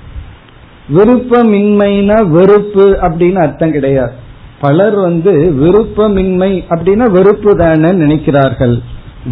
விருப்பமின்மைனா 0.95 2.27
வெறுப்பு 2.27 2.91
அப்படின்னு 2.91 3.35
அர்த்தம் 3.35 3.71
கிடையாது. 3.71 4.13
பலர் 4.61 4.95
வந்து 4.95 5.33
விருப்பமின்மை 5.61 6.65
அப்படின்னா 6.69 7.11
வெறுப்பு 7.11 7.57
தானே 7.57 7.91
நினைக்கிறார்கள். 7.91 8.79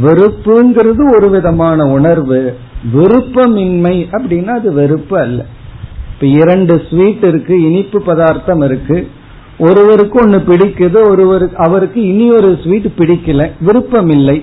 வெறுப்புங்கிறது 0.02 1.14
ஒரு 1.14 1.28
விதமான 1.30 1.84
உணர்வு. 1.84 2.56
விருப்பமின்மை 2.94 3.96
அப்படின்னா 4.16 4.52
அது 4.60 4.72
வெறுப்பு 4.72 5.16
அல்ல. 5.24 5.40
இப்ப 6.12 6.26
இரண்டு 6.40 6.74
ஸ்வீட் 6.88 7.24
இருக்கு 7.30 7.54
இனிப்பு 7.68 7.98
பதார்த்தம் 8.08 8.62
இருக்கு. 8.68 8.98
ஒருவருக்கு 9.58 10.16
ஒன்னு 10.22 10.38
பிடிக்குது 10.50 10.98
ஒருவருக்கு 11.10 11.56
அவருக்கு 11.66 12.00
இனி 12.12 12.26
ஒரு 12.38 12.50
ஸ்வீட் 12.62 12.88
பிடிக்கல. 13.00 13.42
விருப்பம் 13.66 14.12
இல்லை 14.18 14.38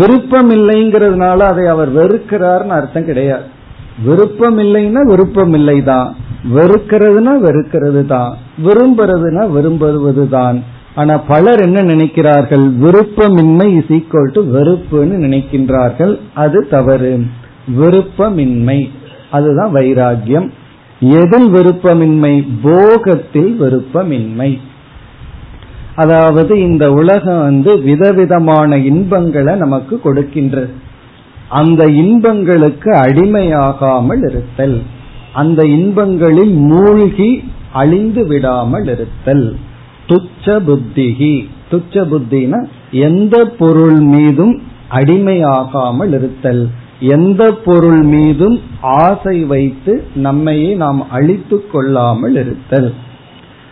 விருப்பம் 0.00 0.50
இல்லைங்கிறதுனால 0.50 1.38
அதை 1.52 1.64
அவர் 1.66 1.90
வெறுக்கிறார்னு 1.96 2.74
அர்த்தம் 2.78 3.08
கிடையாது. 3.10 3.46
விருப்பம் 4.04 4.58
இல்லைன்னா 4.58 5.00
விருப்பம் 5.12 5.54
இல்லை 5.58 5.78
தான் 5.90 6.10
வெறுக்கிறதுனா 6.56 7.32
வெறுக்கிறது 7.46 8.02
தான் 8.06 8.30
விரும்புறதுனா 8.66 9.42
விரும்புவது 9.56 10.24
தான் 10.28 10.56
ஆனா 10.94 11.14
பலர் 11.28 11.60
என்ன 11.66 11.80
நினைக்கிறார்கள்? 11.82 12.64
விருப்பமின்மை 12.84 13.66
இஸ் 13.78 13.92
ஈக்குவல் 13.98 14.32
டு 14.32 14.40
வெறுப்புன்னு 14.56 15.16
நினைக்கின்றார்கள். 15.26 16.12
அது 16.34 16.58
தவறு. 16.70 17.12
விருப்பமின்மை. 17.68 18.90
அதுதான் 19.30 19.74
வைராகியம் 19.74 20.50
எதில் 21.00 21.48
விருப்பமின்மை? 21.48 22.48
போகத்தில் 22.62 23.56
விருப்பமின்மை. 23.60 24.58
அதாவது 25.94 26.60
இந்த 26.60 26.92
உலகம் 26.92 27.40
வந்து 27.40 27.78
விதவிதமான 27.78 28.78
இன்பங்களை 28.78 29.54
நமக்கு 29.54 30.00
கொடுக்கின்றது 30.04 30.70
அந்த 31.48 31.86
இன்பங்களுக்கு 31.86 32.90
அடிமையாகாமல் 32.92 34.28
இருத்தல். 34.28 34.82
அந்த 35.32 35.66
இன்பங்களில் 35.66 36.52
மூழ்கி 36.52 37.50
அழிந்து 37.72 38.26
விடாமல் 38.26 38.84
இருத்தல். 38.84 39.56
துச்ச 40.06 40.60
புத்திகி. 40.60 41.48
துச்ச 41.70 42.00
புத்தினா 42.00 42.66
எந்த 42.90 43.44
பொருள் 43.44 44.00
மீதும் 44.00 44.62
அடிமையாகாமல் 44.90 46.08
இருத்தல். 46.08 46.68
எந்த 47.02 47.52
பொருள் 47.52 48.02
மீதும் 48.02 48.60
ஆசை 48.80 49.44
வைத்து 49.44 50.06
நம்மையே 50.14 50.74
நாம் 50.74 51.10
அழித்து 51.10 51.66
கொள்ளாமல் 51.72 52.34
இருத்தல். 52.34 52.94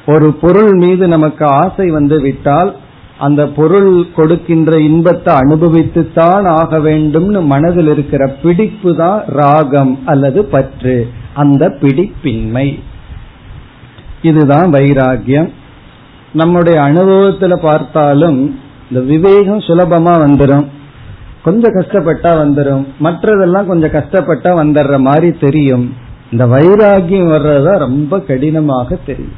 ஒரு 0.07 0.33
பொருள் 0.33 0.73
மீது 0.73 1.09
நமக்கு 1.09 1.45
ஆசை 1.45 1.91
வந்து 1.91 2.21
விட்டால் 2.21 2.77
அந்த 3.19 3.49
பொருள் 3.49 4.07
கொடுக்கின்ற 4.13 4.81
இன்பத்தை 4.81 5.35
அனுபவித்துத்தான் 5.35 6.47
ஆக 6.47 6.79
வேண்டும்னு 6.79 7.45
மனதில் 7.45 7.89
இருக்கிற 7.89 8.27
பிடிப்பு 8.27 8.97
தான் 8.97 9.23
ராகம் 9.27 9.99
அல்லது 10.05 10.45
பற்று. 10.45 11.09
அந்த 11.35 11.69
பிடிப்பின்மை. 11.69 12.81
இதுதான் 14.23 14.73
வைராகியம். 14.73 15.53
நம்முடைய 16.33 16.81
அனுபவத்துல 16.81 17.57
பார்த்தாலும் 17.57 18.59
இந்த 18.91 19.03
விவேகம் 19.05 19.59
சுலபமா 19.59 20.13
வந்துடும் 20.27 20.67
கொஞ்சம் 21.45 21.75
கஷ்டப்பட்டா 21.75 22.31
வந்துடும் 22.43 22.87
மற்றதெல்லாம் 23.03 23.67
கொஞ்சம் 23.67 23.91
கஷ்டப்பட்டா 23.91 24.49
வந்துடுற 24.63 24.99
மாதிரி 24.99 25.33
தெரியும். 25.33 25.95
இந்த 26.33 26.47
வைராகியம் 26.47 27.31
வர்றதா 27.31 27.79
ரொம்ப 27.79 28.21
கடினமாக 28.21 28.99
தெரியும். 29.07 29.33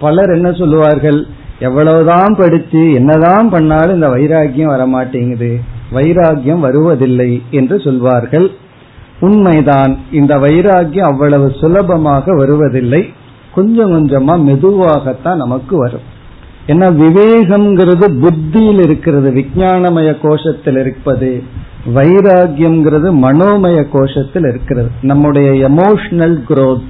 பலர் 0.00 0.30
என்ன 0.30 0.52
சொல்லுவார்கள்? 0.52 1.26
எவ்வளவுதான் 1.58 2.34
படித்து 2.38 2.92
என்னதான் 2.92 3.48
பண்ணாலும் 3.48 3.94
இந்த 3.94 4.08
வைராகியம் 4.08 4.72
வரமாட்டேங்குது. 4.74 5.60
வைராகியம் 5.92 6.58
வருவதில்லை 6.58 7.42
என்று 7.50 7.80
சொல்வார்கள். 7.80 8.50
உண்மைதான். 9.20 9.98
இந்த 10.12 10.36
வைராகியம் 10.36 11.10
அவ்வளவு 11.10 11.52
சுலபமாக 11.60 12.34
வருவதில்லை. 12.34 13.12
கொஞ்சம் 13.54 13.92
கொஞ்சமா 13.92 14.38
மெதுவாகத்தான் 14.38 15.36
நமக்கு 15.36 15.76
வரும். 15.76 16.18
ஏன்னா 16.70 16.86
விவேகம்ங்கிறது 17.02 18.06
புத்தியில் 18.20 18.82
இருக்கிறது 18.82 19.30
விஜயானமய 19.30 20.10
கோஷத்தில் 20.22 20.78
இருப்பது 20.80 21.30
வைராகியம்ங்கிறது 21.94 23.08
மனோமய 23.24 23.78
கோஷத்தில் 23.92 24.48
இருக்கிறது 24.48 24.90
நம்முடைய 25.02 25.68
எமோஷனல் 25.68 26.38
குரோத் 26.48 26.86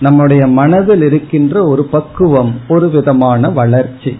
நம்முடைய 0.00 0.46
மனதில் 0.46 1.02
இருக்கின்ற 1.02 1.64
ஒரு 1.64 1.82
பக்குவம் 1.84 2.52
ஒரு 2.68 2.86
விதமான 2.90 3.50
வளர்ச்சி. 3.50 4.12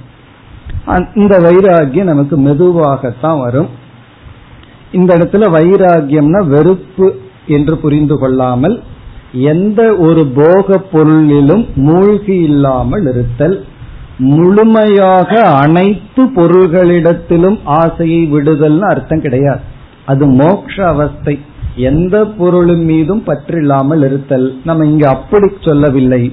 இந்த 1.15 1.35
வைராகியம் 1.47 2.11
நமக்கு 2.13 2.37
மெதுவாகத்தான் 2.39 3.39
வரும். 3.39 3.69
இந்த 4.93 5.11
இடத்துல 5.19 5.47
வைராகியம்னா 5.57 6.41
வெறுப்பு 6.47 7.07
என்று 7.47 7.77
புரிந்து 7.77 8.19
கொள்ளாமல் 8.19 8.77
எந்த 9.53 9.81
ஒரு 10.07 10.23
போக 10.37 10.79
பொருளிலும் 10.93 11.65
மூழ்கி 11.87 12.37
இல்லாமல் 12.49 13.07
இருத்தல் 13.13 13.57
முழுமையாக 14.19 15.41
அனைத்து 15.41 16.25
பொருள்களிடத்திலும் 16.25 17.59
ஆசையை 17.65 18.33
விடுதல்னு 18.33 18.81
அர்த்தம் 18.81 19.21
கிடையாது. 19.21 19.61
அது 20.07 20.27
மோக்ஷ 20.27 20.87
அவஸ்தை. 20.87 21.39
எந்த 21.77 22.25
பொருளின் 22.25 22.85
மீதும் 22.85 23.23
பற்றில்லாமல் 23.27 24.05
இருத்தல். 24.05 24.57
நம்ம 24.65 24.87
இங்க 24.87 25.09
அப்படி 25.09 25.53
சொல்லவில்லை. 25.61 26.33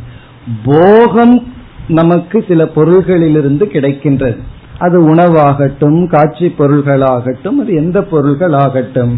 போகம் 0.66 1.54
நமக்கு 1.88 2.46
சில 2.48 2.64
பொருள்களிலிருந்து 2.64 3.66
கிடைக்கின்றது. 3.66 4.38
அது 4.78 5.16
உணவாகட்டும் 5.16 6.08
காட்சி 6.08 6.54
பொருள்களாகட்டும் 6.58 7.60
அது 7.62 7.74
எந்த 7.74 8.00
பொருள்களாகட்டும். 8.00 9.14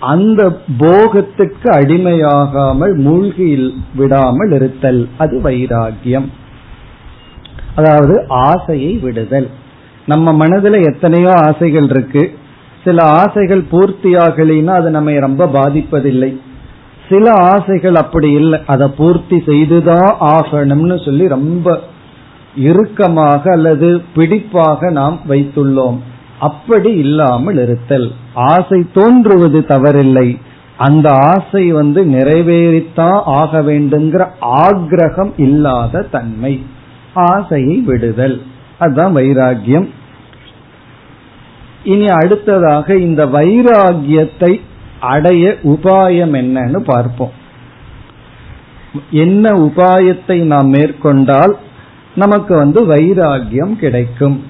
அந்த 0.00 0.58
போகத்துக்கு 0.78 1.64
அடிமையாகாமல் 1.64 2.94
மூழ்கி 2.94 3.74
விடாமல் 3.94 4.52
இருத்தல். 4.52 5.08
அது 5.18 5.40
வைராகியம் 5.44 6.28
அதாவது 7.74 8.24
ஆசையை 8.28 8.92
விடுதல். 8.92 9.50
நம்ம 10.06 10.46
மனதுல 10.46 10.94
எத்தனையோ 10.94 11.32
ஆசைகள் 11.32 11.88
இருக்கு. 11.88 12.38
சில 12.84 13.02
ஆசைகள் 13.02 13.64
பூர்த்தியாகலினா 13.70 14.66
அது 14.66 14.90
நம்மை 14.90 15.18
ரொம்ப 15.18 15.46
பாதிப்பதில்லை. 15.46 16.40
சில 17.08 17.32
ஆசைகள் 17.32 17.94
அப்படி 17.94 18.30
இல்லை. 18.30 18.60
அதை 18.66 18.88
பூர்த்தி 18.88 19.42
செய்துதான் 19.46 20.16
ஆகணும்னு 20.20 21.04
சொல்லி 21.04 21.28
ரொம்ப 21.28 21.80
இறுக்கமாக 22.56 23.50
அல்லது 23.50 24.02
பிடிப்பாக 24.16 24.90
நாம் 24.90 25.20
வைத்துள்ளோம். 25.28 25.98
அப்படி 26.40 26.90
இல்லாமல் 26.92 27.58
இருத்தல். 27.62 28.12
ஆசை 28.34 28.86
தோன்றுவது 28.94 29.60
தவறில்லை. 29.60 30.38
அந்த 30.76 31.10
ஆசை 31.10 31.72
வந்து 31.72 32.04
நிறைவேறித்தான் 32.04 33.20
ஆக 33.24 33.62
வேண்டுங்கிற 33.62 34.26
ஆக்ரகம் 34.42 35.32
இல்லாத 35.36 36.02
தன்மை. 36.02 36.62
ஆசையை 37.14 37.76
விடுதல். 37.76 38.42
அதுதான் 38.78 39.16
வைராகியம் 39.16 39.88
இனி 41.84 42.08
அடுத்ததாக 42.08 42.96
இந்த 42.96 43.26
வைராகியத்தை 43.26 44.60
அடைய 45.00 45.56
உபாயம் 45.62 46.34
என்னன்னு 46.34 46.78
பார்ப்போம். 46.78 47.32
என்ன 49.10 49.50
உபாயத்தை 49.50 50.42
நாம் 50.42 50.68
மேற்கொண்டால் 50.68 51.56
நமக்கு 52.14 52.56
வந்து 52.56 52.86
வைராகியம் 52.86 53.76
கிடைக்கும். 53.76 54.44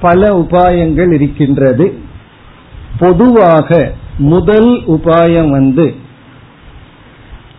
பல 0.00 0.38
உபாயங்கள் 0.38 1.14
இருக்கின்றது. 1.14 1.98
பொதுவாக 2.98 3.92
முதல் 4.18 4.82
உபாயம் 4.86 5.48
வந்து 5.48 5.94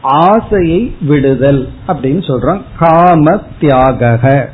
ஆசையை 0.01 0.95
விடுதல் 1.01 1.69
அப்படின்னு 1.88 2.21
சொல்றோம் 2.27 2.62
காம 2.79 3.41
தியாக 3.59 4.51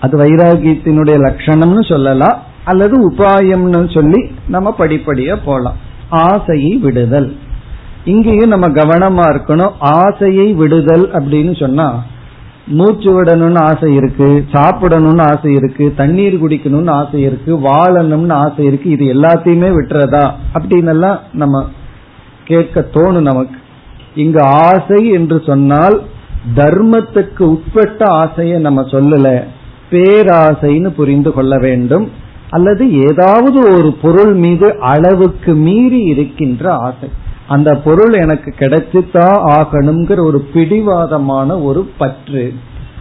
அது 0.00 0.18
வைராகியத்தினுடைய 0.18 1.16
லட்சணம்னு 1.26 1.88
சொல்லலாம் 1.88 2.42
அல்லது 2.64 3.10
உபாயம்னு 3.10 3.94
சொல்லி 3.94 4.30
நம்ம 4.48 4.74
படிப்படியா 4.78 5.38
போலாம். 5.44 5.76
ஆசையை 6.08 6.76
விடுதல். 6.76 7.36
இங்கேயும் 8.04 8.48
நம்ம 8.48 8.68
கவனமா 8.68 9.24
இருக்கணும். 9.30 9.72
ஆசையை 9.78 10.52
விடுதல் 10.52 11.10
அப்படின்னு 11.10 11.60
சொன்னா 11.60 12.02
மூச்சு 12.66 13.22
விடணும்னு 13.22 13.58
ஆசை 13.58 13.94
இருக்கு 13.94 14.44
சாப்பிடணும்னு 14.52 15.22
ஆசை 15.22 15.52
இருக்கு 15.52 15.92
தண்ணீர் 15.96 16.44
குடிக்கணும்னு 16.44 16.90
ஆசை 16.90 17.22
இருக்கு 17.22 17.56
வாழணும்னு 17.56 18.32
ஆசை 18.32 18.64
இருக்கு 18.64 18.90
இது 18.90 19.14
எல்லாத்தையுமே 19.14 19.70
விட்டுறதா 19.78 20.30
அப்படின்னு 20.54 20.88
எல்லாம் 20.88 21.20
நம்ம 21.32 21.66
கேட்க 22.44 22.86
தோணும் 22.92 23.20
நமக்கு. 23.20 23.56
இங்கு 24.14 24.40
ஆசை 24.42 25.08
என்று 25.08 25.42
சொன்னால் 25.46 26.02
தர்மத்துக்கு 26.54 27.42
உட்பட்ட 27.42 28.04
ஆசையை 28.04 28.60
நம்ம 28.60 28.82
சொல்லல. 28.82 29.44
பேராசைன்னு 29.90 30.88
புரிந்து 30.88 31.32
கொள்ள 31.32 31.58
வேண்டும். 31.58 32.10
அல்லது 32.50 32.92
ஏதாவது 32.92 33.74
ஒரு 33.78 33.96
பொருள் 34.02 34.34
மீது 34.34 34.78
அளவுக்கு 34.80 35.54
மீறி 35.54 36.00
இருக்கின்ற 36.00 36.72
ஆசை. 36.72 37.08
அந்த 37.48 37.76
பொருள் 37.76 38.12
எனக்கு 38.12 38.54
கிடைச்சித்தா 38.58 39.40
ஆகணுங்கிற 39.46 40.24
ஒரு 40.24 40.48
பிடிவாதமான 40.54 41.62
ஒரு 41.62 41.90
பற்று. 41.98 42.54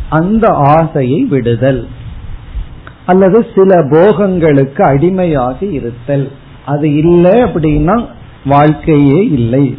அந்த 0.10 0.48
ஆசையை 0.48 1.24
விடுதல். 1.24 1.88
அல்லது 3.06 3.46
சில 3.56 3.84
போகங்களுக்கு 3.84 4.82
அடிமையாக 4.82 5.66
இருத்தல். 5.66 6.32
அது 6.66 6.96
இல்லை 6.96 7.32
அப்படின்னா 7.32 8.06
வாழ்க்கையே 8.46 9.26
இல்லை. 9.26 9.76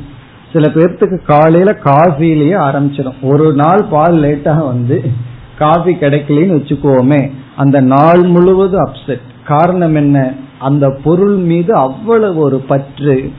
சில 0.52 0.68
பேர்த்துக்கு 0.68 1.24
காலையில 1.24 1.72
காஃபிலேயே 1.72 2.52
ஆரம்பிச்சிடும். 2.52 3.14
ஒரு 3.22 3.54
நாள் 3.54 3.84
பால் 3.90 4.14
லேட்டாக 4.14 4.66
வந்து 4.66 5.10
காஃபி 5.58 5.94
கிடைக்கலன்னு 5.94 6.56
வச்சுக்கோமே 6.58 7.30
அந்த 7.56 7.80
நாள் 7.80 8.22
முழுவதும் 8.22 8.84
அப்செட் 8.84 9.20
காரணம் 9.44 9.94
என்ன? 9.94 10.34
அந்த 10.58 10.98
பொருள் 11.04 11.34
மீது 11.34 11.74
அவ்வளவு 11.74 12.40
ஒரு 12.40 12.58
பற்று 12.58 13.32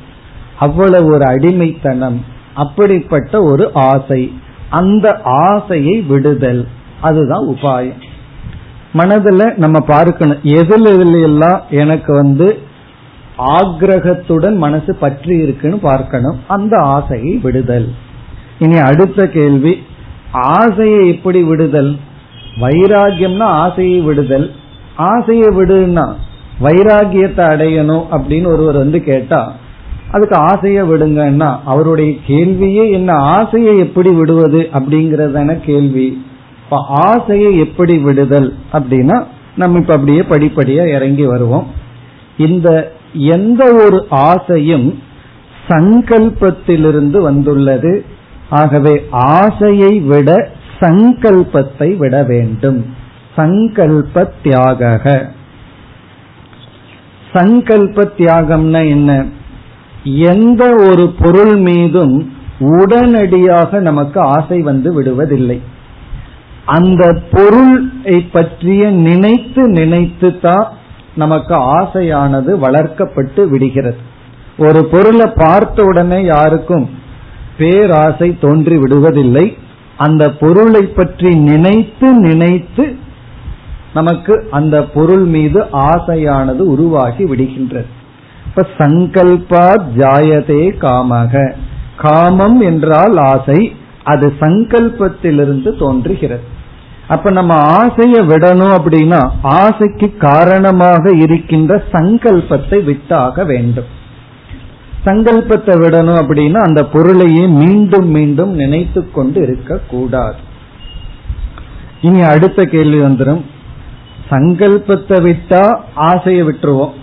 அவ்வளவு 0.59 1.13
ஒரு 1.13 1.25
அடிமைத்தனம் 1.25 2.25
அப்படிப்பட்ட 2.53 3.43
ஒரு 3.43 3.71
ஆசை. 3.73 4.33
அந்த 4.69 5.19
ஆசையை 5.23 6.01
விடுதல். 6.01 6.67
அதுதான் 7.01 7.47
உபாயம். 7.47 8.01
மனதுல 8.93 9.57
நம்ம 9.57 9.79
பார்க்கணும். 9.79 10.37
எதுல 10.43 11.21
எல்லாம் 11.21 11.61
எனக்கு 11.69 12.13
வந்து 12.13 12.59
ஆக்ரகத்துடன் 13.47 14.55
மனசு 14.55 14.95
பற்றி 14.95 15.37
இருக்குன்னு 15.37 15.79
பார்க்கணும். 15.79 16.39
அந்த 16.47 16.77
ஆசையை 16.77 17.39
விடுதல். 17.43 17.93
இனி 18.59 18.77
அடுத்த 18.77 19.27
கேள்வி 19.27 19.83
ஆசையை 20.31 21.07
எப்படி 21.07 21.43
விடுதல்? 21.43 21.97
வைராகியம்னா 22.61 23.49
ஆசையை 23.63 23.99
விடுதல். 23.99 24.51
ஆசையை 24.95 25.47
விடுன்னா 25.47 26.13
வைராகியத்தை 26.61 27.43
அடையணும் 27.53 28.05
அப்படின்னு 28.11 28.47
ஒருவர் 28.47 28.77
வந்து 28.77 29.03
கேட்டா 29.03 29.53
அதுக்கு 30.11 30.37
ஆசையை 30.37 30.83
விடுங்கன்னா 30.83 31.57
அவருடைய 31.65 32.15
கேள்வியே 32.27 32.91
என்ன 32.91 33.13
ஆசையை 33.13 33.77
எப்படி 33.77 34.09
விடுவது 34.09 34.69
அப்படிங்கறதான 34.73 35.59
கேள்வி. 35.65 36.25
இப்ப 36.63 36.77
ஆசையை 36.87 37.57
எப்படி 37.57 37.97
விடுதல் 37.97 38.55
அப்படின்னா 38.73 39.23
நம்ம 39.55 39.77
இப்ப 39.77 39.93
அப்படியே 39.93 40.21
படிப்படியா 40.21 40.95
இறங்கி 40.95 41.25
வருவோம். 41.25 41.67
இந்த 42.37 42.91
எந்த 43.13 43.73
ஒரு 43.73 44.05
ஆசையும் 44.09 44.99
சங்கல்பத்திலிருந்து 45.67 47.21
வந்துள்ளது. 47.21 48.05
ஆகவே 48.49 49.07
ஆசையை 49.11 49.99
விட 49.99 50.49
சங்கல்பத்தை 50.79 51.97
விட 51.97 52.23
வேண்டும். 52.23 52.85
சங்கல்ப 53.35 54.31
தியாக 54.43 55.11
சங்கல்ப 57.33 58.03
தியாகம்னா 58.17 58.87
என்ன? 58.89 59.25
எந்த 60.03 60.75
ஒரு 60.89 61.13
பொருள் 61.19 61.55
மீதும் 61.55 62.33
உடனடியாக 62.59 63.79
நமக்கு 63.79 64.19
ஆசை 64.19 64.59
வந்து 64.61 65.01
விடுவதில்லை. 65.01 65.59
அந்த 66.65 67.21
பொருளை 67.31 68.21
பற்றிய 68.31 68.89
நினைத்து 68.89 69.67
நினைத்து 69.67 70.39
தான் 70.39 70.77
நமக்கு 71.21 71.55
ஆசையானது 71.77 72.51
வளர்க்கப்பட்டு 72.65 73.41
விடுகிறது. 73.51 73.99
ஒரு 74.57 74.81
பொருளை 74.91 75.27
பார்த்த 75.35 75.83
உடனே 75.83 76.19
யாருக்கும் 76.25 76.85
பேராசை 77.59 78.29
தோன்றி 78.41 78.75
விடுவதில்லை. 78.77 79.45
அந்த 79.97 80.23
பொருளை 80.41 80.83
பற்றி 80.97 81.29
நினைத்து 81.49 82.09
நினைத்து 82.27 82.85
நமக்கு 83.93 84.33
அந்த 84.57 84.75
பொருள் 84.93 85.25
மீது 85.35 85.59
ஆசையானது 85.85 86.63
உருவாகி 86.73 87.23
விடுகின்றது. 87.31 87.89
இப்ப 88.47 88.65
சங்கல்பா 88.77 89.65
ஜாயதே 89.97 90.63
காமக. 90.83 91.33
காமம் 91.97 92.59
என்றால் 92.61 93.17
ஆசை 93.31 93.59
அது 94.03 94.27
சங்கல்பத்திலிருந்து 94.39 95.71
தோன்றுகிறது. 95.79 96.45
அப்ப 97.13 97.31
நம்ம 97.31 97.53
ஆசையை 97.55 98.21
விடணும் 98.21 98.73
அப்படின்னா 98.77 99.19
ஆசைக்கு 99.41 100.07
காரணமாக 100.17 101.11
இருக்கின்ற 101.15 101.83
சங்கல்பத்தை 101.91 102.83
விட்டாக 102.83 103.43
வேண்டும். 103.43 103.89
சங்கல்பத்தை 105.05 105.73
விடணும் 105.83 106.19
அப்படின்னா 106.21 106.59
அந்த 106.67 106.81
பொருளையே 106.83 107.45
மீண்டும் 107.61 108.07
மீண்டும் 108.07 108.53
நினைத்து 108.53 109.11
கொண்டு 109.11 109.41
இருக்க 109.41 109.79
கூடாது. 109.87 110.39
இனி 112.01 112.21
அடுத்த 112.21 112.65
கேள்வி 112.65 112.99
வந்துடும் 112.99 113.41
சங்கல்பத்தை 114.31 115.17
விட்டா 115.27 115.63
ஆசையை 115.93 116.43
விட்டுருவோம். 116.43 116.93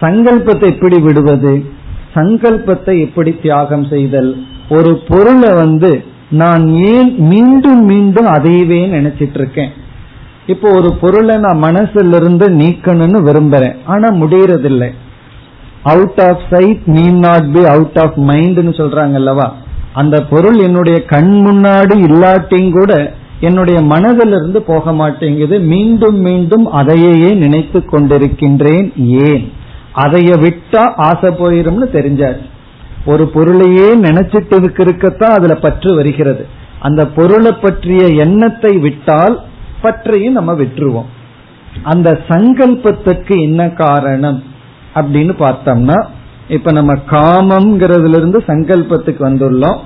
சங்கல்பத்தை 0.00 0.66
எப்படி 0.72 0.98
விடுவது? 1.00 1.54
சங்கல்பத்தை 2.14 2.94
எப்படி 3.06 3.30
தியாகம் 3.42 3.84
செய்தல்? 3.84 4.32
ஒரு 4.68 4.90
பொருளை 5.08 5.50
வந்து 5.54 5.90
நான் 6.34 6.64
ஏன் 6.68 7.10
மீண்டும் 7.18 7.84
மீண்டும் 7.84 8.26
அதையவே 8.26 8.80
நினைச்சிட்டு 8.96 9.34
இருக்கேன் 9.34 9.72
இப்போ 10.46 10.70
ஒரு 10.70 10.90
பொருளை 11.00 11.36
நான் 11.36 11.62
மனசுல 11.62 12.14
இருந்து 12.14 12.46
நீக்கணும்னு 12.50 13.18
விரும்புறேன். 13.28 13.76
ஆனா 13.84 14.08
முடியறதில்லை. 14.08 14.90
Out 15.82 16.20
of 16.22 16.42
sight 16.50 16.82
need 16.86 17.04
not 17.18 17.52
be 17.52 17.64
out 17.64 17.98
of 18.02 18.18
மைண்ட்னு 18.18 18.72
சொல்றாங்க 18.80 19.14
அல்லவா? 19.14 19.54
அந்த 19.92 20.22
பொருள் 20.22 20.58
என்னுடைய 20.58 21.04
கண் 21.04 21.32
முன்னாடி 21.46 21.96
இல்லாட்டியும் 22.04 22.76
கூட 22.78 23.12
என்னுடைய 23.40 23.80
மனதிலிருந்து 23.80 24.56
போக 24.56 24.92
மாட்டேங்குது. 24.92 25.60
மீண்டும் 25.60 26.18
மீண்டும் 26.18 26.66
அதையே 26.66 27.32
நினைத்து 27.34 27.80
கொண்டிருக்கின்றேன். 27.80 28.88
ஏன்? 29.26 29.52
அதைய 29.94 30.30
விட்டா 30.44 30.82
ஆசை 30.96 31.30
போயிரும்னு 31.30 31.86
தெரிஞ்சார் 31.92 32.38
ஒரு 33.04 33.28
பொருளையே 33.28 33.96
நினைச்சிட்டு 33.96 34.80
இருக்கத்தான் 34.80 35.30
அதுல 35.30 35.54
பற்று 35.54 35.94
வருகிறது. 35.94 36.46
அந்த 36.80 37.06
பொருளை 37.06 37.52
பற்றிய 37.52 38.06
எண்ணத்தை 38.06 38.76
விட்டால் 38.76 39.40
பற்றையும் 39.82 40.32
நம்ம 40.32 40.52
விட்டுருவோம். 40.52 41.10
அந்த 41.82 42.20
சங்கல்பத்துக்கு 42.28 43.40
என்ன 43.40 43.68
காரணம் 43.68 44.42
அப்படின்னு 44.94 45.34
பார்த்தோம்னா 45.38 46.06
இப்ப 46.48 46.72
நம்ம 46.72 46.94
காமம்ங்கிறதுல 47.10 48.16
இருந்து 48.16 48.44
சங்கல்பத்துக்கு 48.46 49.22
வந்துள்ளோம். 49.28 49.78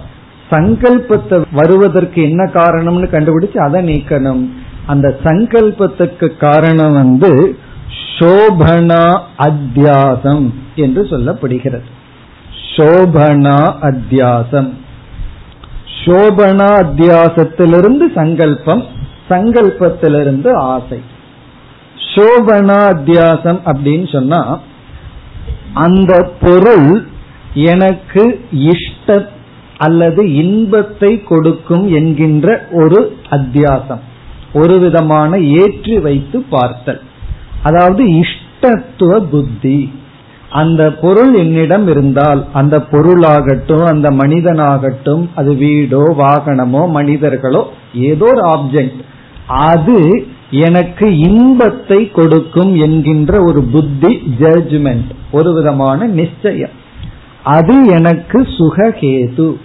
சங்கல்பத்தை 0.51 1.43
வருவதற்கு 1.53 2.23
என்ன 2.23 2.45
காரணம்னு 2.45 3.09
கண்டுபிடிச்சு 3.15 3.57
அதை 3.57 3.81
நீக்கணும். 3.85 4.49
அந்த 4.87 5.19
சங்கல்பத்துக்கு 5.25 6.37
காரணம் 6.37 6.93
வந்து 6.93 7.59
சோபனா 8.19 9.21
அத்தியாசம் 9.39 10.49
என்று 10.75 11.03
சொல்லப்படுகிறது. 11.03 11.89
சோபனா 12.79 13.59
அத்தியாசம். 13.83 14.69
சோபனா 16.05 16.67
அத்தியாசத்திலிருந்து 16.83 18.13
சங்கல்பம் 18.15 18.85
சங்கல்பத்திலிருந்து 19.29 20.53
ஆசை. 20.53 21.01
சோபனா 22.15 22.79
அத்தியாசம் 22.95 23.61
அப்படின்னு 23.65 24.13
சொன்னா 24.13 24.61
அந்த 25.75 26.31
பொருள் 26.41 27.07
எனக்கு 27.55 28.25
இஷ்ட 28.51 29.29
அல்லது 29.77 30.35
இன்பத்தை 30.35 31.23
கொடுக்கும் 31.23 31.89
என்கின்ற 31.91 32.67
ஒரு 32.73 33.17
அத்தியாசம். 33.31 34.01
ஒரு 34.53 34.79
விதமான 34.79 35.39
ஏற்றி 35.39 35.99
வைத்து 35.99 36.41
பார்த்தல். 36.41 37.01
அதாவது 37.63 38.05
இஷ்டத்துவ 38.05 39.21
புத்தி. 39.21 39.93
அந்த 40.51 40.93
பொருள் 40.93 41.35
என்னிடம் 41.35 41.89
இருந்தால் 41.89 42.47
அந்த 42.53 42.79
பொருளாகட்டும் 42.91 43.85
அந்த 43.85 44.11
மனிதனாகட்டும் 44.11 45.29
அது 45.35 45.53
வீடோ 45.53 46.03
வாகனமோ 46.19 46.91
மனிதர்களோ 46.91 47.67
ஏதோ 47.95 48.25
ஒரு 48.25 48.43
ஆப்ஜெக்ட் 48.49 49.01
அது 49.47 50.27
எனக்கு 50.51 51.19
இன்பத்தை 51.19 52.11
கொடுக்கும் 52.11 52.75
என்கின்ற 52.75 53.43
ஒரு 53.43 53.63
புத்தி 53.63 54.23
ஜட்ஜ்மெண்ட் 54.39 55.11
ஒரு 55.33 55.55
விதமான 55.55 56.07
நிச்சயம். 56.07 56.71
அது 57.43 57.87
எனக்கு 57.87 58.41
சுககேது. 58.41 59.57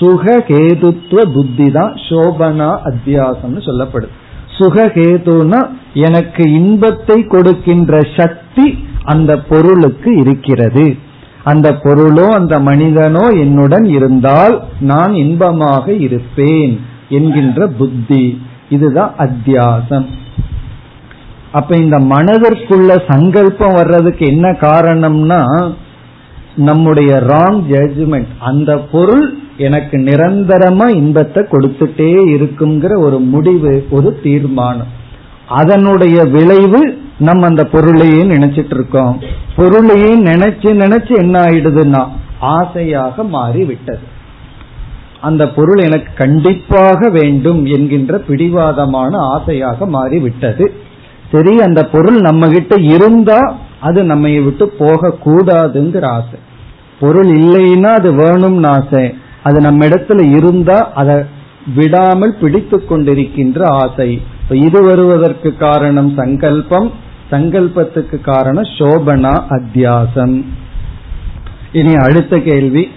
சுககேதுத்துவ 0.00 1.32
புத்தி 1.32 1.70
தான் 1.70 1.92
சோபனா 2.08 2.70
அத்தியாசம்னு 2.90 3.62
சொல்லப்படுது. 3.66 4.10
சுககேதுனா 4.58 5.68
எனக்கு 5.94 6.52
இன்பத்தை 6.52 7.24
கொடுக்கின்ற 7.24 8.06
சக்தி 8.16 8.84
அந்த 9.04 9.38
பொருளுக்கு 9.38 10.16
இருக்கிறது. 10.16 10.96
அந்த 11.44 11.70
பொருளோ 11.70 12.28
அந்த 12.28 12.58
மனிதனோ 12.60 13.28
என்னுடன் 13.28 13.84
இருந்தால் 13.84 14.62
நான் 14.80 15.14
இன்பமாக 15.14 15.92
இருப்பேன் 15.92 16.80
என்கின்ற 17.08 17.66
புத்தி. 17.66 18.42
இதுதான் 18.68 19.14
அத்தியாசம். 19.18 20.06
அப்ப 21.52 21.76
இந்த 21.76 21.98
மனதிற்குள்ள 21.98 23.12
சங்கல்பம் 23.12 23.74
வர்றதுக்கு 23.74 24.26
என்ன 24.26 24.50
காரணம்னா 24.50 25.72
நம்முடைய 26.56 27.14
ராங் 27.14 27.60
ஜட்ஜ்மெண்ட் 27.70 28.26
அந்த 28.40 28.78
பொருள் 28.78 29.38
எனக்கு 29.56 29.98
நிரந்தரமா 29.98 30.86
இன்பத்தை 30.88 31.42
கொடுத்துட்டே 31.42 32.10
இருக்குங்கிற 32.34 32.98
ஒரு 32.98 33.18
முடிவு 33.18 33.86
ஒரு 33.90 34.20
தீர்மானம். 34.22 34.86
அதனுடைய 35.48 36.24
விளைவு 36.24 36.98
நம்ம 37.18 37.46
அந்த 37.46 37.64
பொருளையே 37.64 38.22
நினைச்சிட்டு 38.22 38.74
இருக்கோம். 38.74 39.20
பொருளையே 39.56 40.16
நினைச்சு 40.18 40.70
நினைச்சு 40.84 41.18
என்ன 41.18 41.40
ஆயிடுதுன்னா 41.40 42.08
ஆசையாக 42.38 43.24
மாறி 43.24 43.64
விட்டது 43.64 44.20
அந்த 45.20 45.48
பொருள் 45.48 45.78
எனக்கு 45.78 46.10
கண்டிப்பாக 46.14 47.10
வேண்டும் 47.10 47.64
என்கின்ற 47.64 48.18
பிடிவாதமான 48.18 49.16
ஆசையாக 49.16 49.86
மாறி 49.86 50.18
விட்டது 50.18 50.72
சரி 51.30 51.60
அந்த 51.60 51.84
பொருள் 51.84 52.20
நம்ம 52.20 52.48
கிட்ட 52.48 52.74
இருந்தா 52.74 53.56
அது 53.80 54.04
நம்ம 54.04 54.28
விட்டு 54.28 54.68
போக 54.68 55.14
கூடாதுங்கிற 55.24 56.04
ஆசை. 56.06 56.38
பொருள் 57.00 57.30
இல்லைன்னா 57.40 57.90
அது 57.92 58.12
வேணும்னு 58.12 58.66
ஆசை. 58.66 59.14
அது 59.42 59.60
நம்ம 59.60 59.86
இடத்துல 59.86 60.36
இருந்தா 60.36 60.92
அதை 60.94 61.16
விடாமல் 61.74 62.38
பிடித்து 62.40 62.84
கொண்டிருக்கின்ற 62.84 63.62
ஆசை. 63.64 64.22
இது 64.50 64.82
வருவதற்கு 64.82 65.56
காரணம் 65.56 66.12
சங்கல்பம். 66.16 66.92
சங்கல்பத்துக்கு 67.30 68.20
காரணம் 68.20 68.68
சோபனா 68.78 69.42
அத்தியாசம். 69.50 70.44
இனி 71.72 71.94
அடுத்த 71.94 72.38
கேள்வி. 72.38 72.88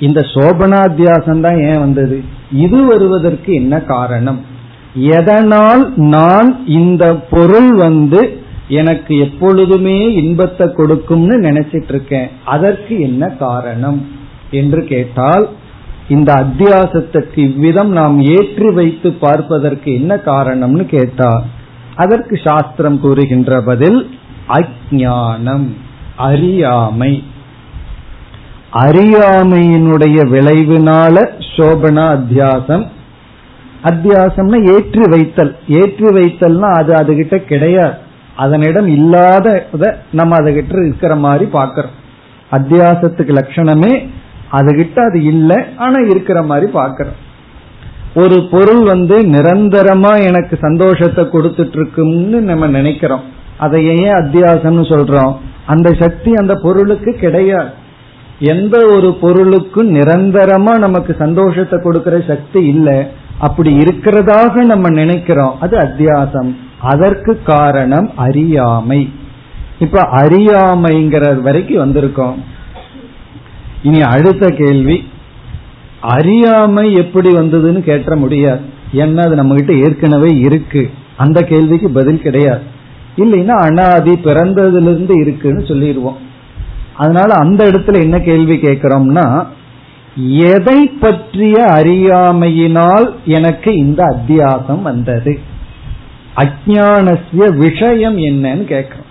இந்த 0.00 0.20
சோபனாத்தியாசம் 0.20 1.40
தான் 1.40 1.58
ஏன் 1.60 1.78
வந்தது? 1.78 2.22
இது 2.52 2.84
வருவதற்கு 2.84 3.54
என்ன 3.54 3.80
காரணம்? 3.80 4.40
எதனால் 4.94 5.92
நான் 5.96 6.66
இந்த 6.66 7.14
பொருள் 7.14 7.74
வந்து 7.74 8.38
எனக்கு 8.68 9.18
எப்பொழுதுமே 9.18 10.12
இன்பத்தை 10.12 10.72
கொடுக்கும்னு 10.72 11.40
நினைச்சிட்டு 11.40 11.88
இருக்கேன். 11.88 12.28
அதற்கு 12.44 13.00
என்ன 13.00 13.28
காரணம்? 13.28 14.06
என்று 14.50 14.84
கேட்டால் 14.84 15.48
இந்த 16.08 16.30
அத்தியாசத்துக்கு 16.34 17.38
இவ்விதம் 17.38 17.92
நாம் 17.92 18.16
ஏற்றி 18.20 18.70
வைத்து 18.70 19.12
பார்ப்பதற்கு 19.12 19.94
என்ன 19.94 20.14
காரணம்னு 20.26 20.84
கேட்டால் 20.84 21.44
அதற்கு 21.94 22.36
சாஸ்திரம் 22.44 22.98
கூறுகின்ற 23.00 23.60
பதில் 23.60 24.00
அஜானம் 24.48 25.68
அறியாமை. 26.16 27.12
அறியாமையினுடைய 28.72 30.18
விளைவினால 30.34 31.16
சோபனா 31.56 32.04
அத்தியாசம். 32.16 32.84
அத்தியாசம்னா 33.82 34.58
ஏற்றி 34.74 35.04
வைத்தல். 35.10 35.52
ஏற்றி 35.68 36.08
வைத்தல்னா 36.18 36.70
அது 36.80 36.92
அதுகிட்ட 36.94 37.36
கிடையாது. 37.36 37.96
அதனிடம் 38.36 38.86
இல்லாத 38.86 39.46
நம்ம 40.12 40.36
அதுகிட்ட 40.36 40.74
இருக்கிற 40.86 41.14
மாதிரி 41.16 41.50
பாக்கிறோம் 41.52 41.96
அத்தியாசத்துக்கு 42.50 43.32
லட்சணமே 43.40 43.92
அதுகிட்ட 44.52 44.98
அது 45.08 45.22
இல்லை 45.22 45.64
ஆனா 45.76 46.06
இருக்கிற 46.08 46.42
மாதிரி 46.42 46.72
பாக்கிறோம் 46.72 47.22
ஒரு 48.14 48.48
பொருள் 48.50 48.84
வந்து 48.84 49.22
நிரந்தரமா 49.22 50.24
எனக்கு 50.24 50.58
சந்தோஷத்தை 50.60 51.24
கொடுத்துட்டு 51.24 51.76
இருக்கும்னு 51.76 52.40
நம்ம 52.40 52.66
நினைக்கிறோம். 52.66 53.20
அதை 53.56 53.84
ஏன் 53.86 54.12
அத்தியாசம்னு 54.12 54.84
சொல்றோம்? 54.92 55.36
அந்த 55.66 55.92
சக்தி 55.98 56.34
அந்த 56.34 56.54
பொருளுக்கு 56.62 57.12
கிடையாது. 57.12 57.68
எந்த 58.38 58.86
ஒரு 58.86 59.16
பொருளுக்கும் 59.20 59.94
நிரந்தரமா 59.94 60.78
நமக்கு 60.78 61.16
சந்தோஷத்தை 61.18 61.80
கொடுக்கிற 61.82 62.22
சக்தி 62.26 62.64
இல்லை. 62.66 63.06
அப்படி 63.38 63.78
இருக்கிறதாக 63.78 64.54
நம்ம 64.54 64.88
நினைக்கிறோம். 64.88 65.60
அது 65.60 65.78
அத்தியாசம். 65.78 66.56
அதற்கு 66.80 67.42
காரணம் 67.42 68.12
அறியாமை. 68.16 69.12
இப்ப 69.78 70.02
அறியாமைங்கிற 70.02 71.40
வரைக்கும் 71.40 71.94
வந்திருக்கோம். 71.94 72.34
இனி 73.84 74.00
அடுத்த 74.00 74.46
கேள்வி 74.48 74.96
அறியாமை 76.00 76.92
எப்படி 76.92 77.30
வந்ததுன்னு 77.30 77.80
கேட்ட 77.80 78.16
முடியாது. 78.16 78.60
ஏன்னா 78.92 79.16
அது 79.16 79.34
நம்ம 79.34 79.54
கிட்ட 79.54 79.72
ஏற்கனவே 79.72 80.30
இருக்கு. 80.38 80.90
அந்த 81.16 81.42
கேள்விக்கு 81.42 81.90
பதில் 81.90 82.22
கிடையாது. 82.22 82.62
இல்லைன்னா 83.16 83.48
அனாதி 83.48 84.12
பிறந்ததிலிருந்து 84.12 85.20
இருக்குன்னு 85.20 85.66
சொல்லிடுவோம். 85.66 86.16
அதனால 86.94 87.34
அந்த 87.34 87.70
இடத்துல 87.70 88.00
என்ன 88.00 88.18
கேள்வி 88.18 88.56
கேட்கிறோம்னா 88.56 89.46
எதை 90.38 90.86
பற்றிய 90.86 91.54
அறியாமையினால் 91.64 93.14
எனக்கு 93.24 93.76
இந்த 93.76 94.04
அத்தியாசம் 94.04 94.82
வந்தது? 94.82 95.38
அஜானசிய 96.36 97.56
விஷயம் 97.56 98.18
என்னன்னு 98.18 98.64
கேட்கிறோம். 98.64 99.10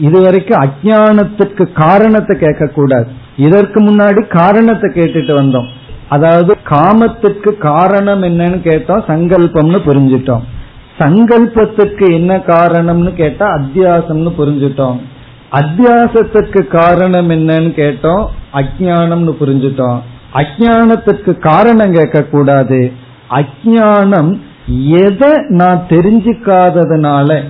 இதுவரைக்கும் 0.00 0.62
அஜானத்துக்கு 0.62 1.72
காரணத்தை 1.72 2.38
கேட்க 2.38 2.66
கூடாது 2.66 3.20
இதற்கு 3.36 3.80
முன்னாடி 3.80 4.28
காரணத்தை 4.28 4.90
கேட்டுட்டு 4.94 5.34
வந்தோம். 5.40 5.68
அதாவது 6.08 6.56
காமத்துக்கு 6.68 7.58
காரணம் 7.58 8.22
என்னன்னு 8.22 8.58
கேட்டோம் 8.64 9.02
சங்கல்பம்னு 9.06 9.78
புரிஞ்சிட்டோம். 9.86 10.42
சங்கல்பத்துக்கு 10.98 12.12
என்ன 12.12 12.36
காரணம்னு 12.36 13.12
கேட்டா 13.14 13.46
அத்தியாசம்னு 13.54 14.32
புரிஞ்சிட்டோம். 14.38 14.98
அத்தியாசத்துக்கு 15.52 16.66
காரணம் 16.66 17.30
என்னன்னு 17.30 17.70
கேட்டோம் 17.76 18.26
அஜானம்னு 18.52 19.32
புரிஞ்சுட்டோம். 19.40 19.98
அஜானத்துக்கு 20.34 21.38
காரணம் 21.38 21.92
கேட்க 21.92 22.22
கூடாது 22.22 22.92
அஜானம் 23.30 24.38
எதை 24.88 25.30
நான் 25.48 25.80
தெரிஞ்சுக்காததுனால 25.88 27.42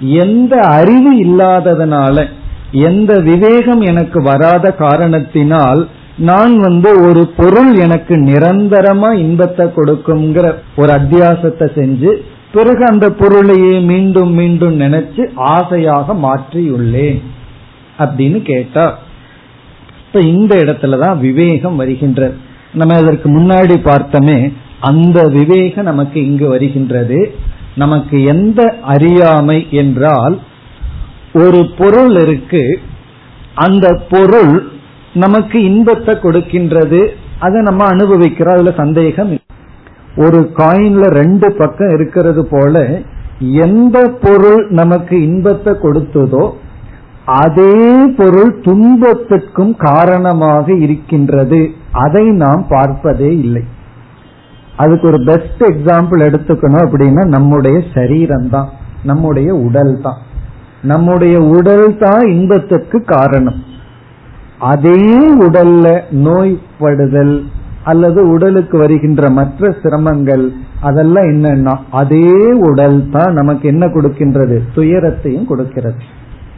எந்த 0.00 0.60
அறிவு 0.60 1.18
இல்லாததுனால 1.18 2.26
எந்த 2.72 3.18
விவேகம் 3.18 3.80
எனக்கு 3.80 4.22
வராத 4.22 4.72
காரணத்தினால் 4.72 5.88
நான் 6.18 6.58
வந்து 6.58 7.02
ஒரு 7.02 7.26
பொருள் 7.36 7.74
எனக்கு 7.74 8.16
நிரந்தரமா 8.16 9.12
இன்பத்தை 9.12 9.66
கொடுக்குங்கிற 9.66 10.54
ஒரு 10.76 10.92
அத்தியாசத்தை 10.92 11.66
செஞ்சு 11.78 12.12
பிறகு 12.52 12.84
அந்த 12.86 13.10
பொருளையே 13.10 13.78
மீண்டும் 13.78 14.32
மீண்டும் 14.32 14.80
நினைச்சு 14.80 15.30
ஆசையாக 15.34 16.14
மாற்றியுள்ளேன் 16.14 17.22
அப்படின்னு 17.98 18.42
கேட்டா 18.42 18.98
இப்ப 20.06 20.20
இந்த 20.20 20.56
இடத்துலதான் 20.56 21.18
விவேகம் 21.18 21.76
வருகின்றது. 21.76 22.34
நம்ம 22.72 22.96
அதற்கு 22.96 23.40
முன்னாடி 23.40 23.74
பார்த்தோமே 23.84 24.52
அந்த 24.80 25.28
விவேகம் 25.28 25.84
நமக்கு 25.84 26.26
இங்கு 26.26 26.48
வருகின்றது. 26.48 27.34
நமக்கு 27.74 28.22
எந்த 28.22 28.78
அறியாமை 28.82 29.66
என்றால் 29.70 30.40
ஒரு 31.32 31.70
பொருள் 31.78 32.14
இருக்கு. 32.20 32.80
அந்த 33.54 33.86
பொருள் 34.10 34.62
நமக்கு 35.14 35.62
இன்பத்தை 35.62 36.14
கொடுக்கின்றது. 36.14 37.06
அதை 37.38 37.62
நம்ம 37.62 37.84
அனுபவிக்கிறோம். 37.84 38.54
அதுல 38.54 38.72
சந்தேகம் 38.76 39.38
ஒரு 40.16 40.50
காயின்ல 40.56 41.04
ரெண்டு 41.08 41.52
பக்கம் 41.52 41.88
இருக்கிறது 41.88 42.46
போல 42.46 43.02
எந்த 43.38 43.98
பொருள் 44.20 44.68
நமக்கு 44.68 45.22
இன்பத்தை 45.22 45.72
கொடுத்ததோ 45.82 46.52
அதே 47.24 48.06
பொருள் 48.16 48.60
துன்பத்திற்கும் 48.60 49.76
காரணமாக 49.76 50.74
இருக்கின்றது. 50.74 51.60
அதை 51.92 52.24
நாம் 52.30 52.66
பார்ப்பதே 52.68 53.30
இல்லை. 53.38 53.62
அதுக்கு 54.76 55.06
ஒரு 55.08 55.24
பெஸ்ட் 55.24 55.62
எக்ஸாம்பிள் 55.62 56.26
எடுத்துக்கணும் 56.28 56.84
அப்படின்னா 56.86 57.26
நம்முடைய 57.26 57.82
சரீரம் 57.94 58.48
தான் 58.48 58.68
நம்முடைய 59.04 59.54
உடல் 59.54 60.00
தான் 60.00 60.18
நம்முடைய 60.82 61.40
உடல் 61.40 61.98
தான் 61.98 62.26
இன்பத்துக்கு 62.26 63.04
காரணம். 63.04 63.64
அதே 64.58 65.18
உடல்ல 65.18 66.02
நோய்படுதல் 66.10 67.44
அல்லது 67.84 68.28
உடலுக்கு 68.28 68.78
வருகின்ற 68.78 69.30
மற்ற 69.30 69.74
சிரமங்கள் 69.82 70.52
அதெல்லாம் 70.80 71.24
என்னன்னா 71.24 71.76
அதே 71.90 72.52
உடல் 72.52 73.10
தான் 73.10 73.32
நமக்கு 73.32 73.68
என்ன 73.68 73.86
கொடுக்கின்றது? 73.86 74.60
துயரத்தையும் 74.74 75.46
கொடுக்கிறது. 75.46 75.96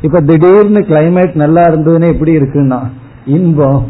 இப்ப 0.01 0.21
திடீர்னு 0.21 0.81
கிளைமேட் 0.81 1.35
நல்லா 1.35 1.63
இருந்ததுன்னு 1.63 2.13
எப்படி 2.13 2.37
இருக்குன்னா 2.37 2.81
இன்பம். 3.25 3.87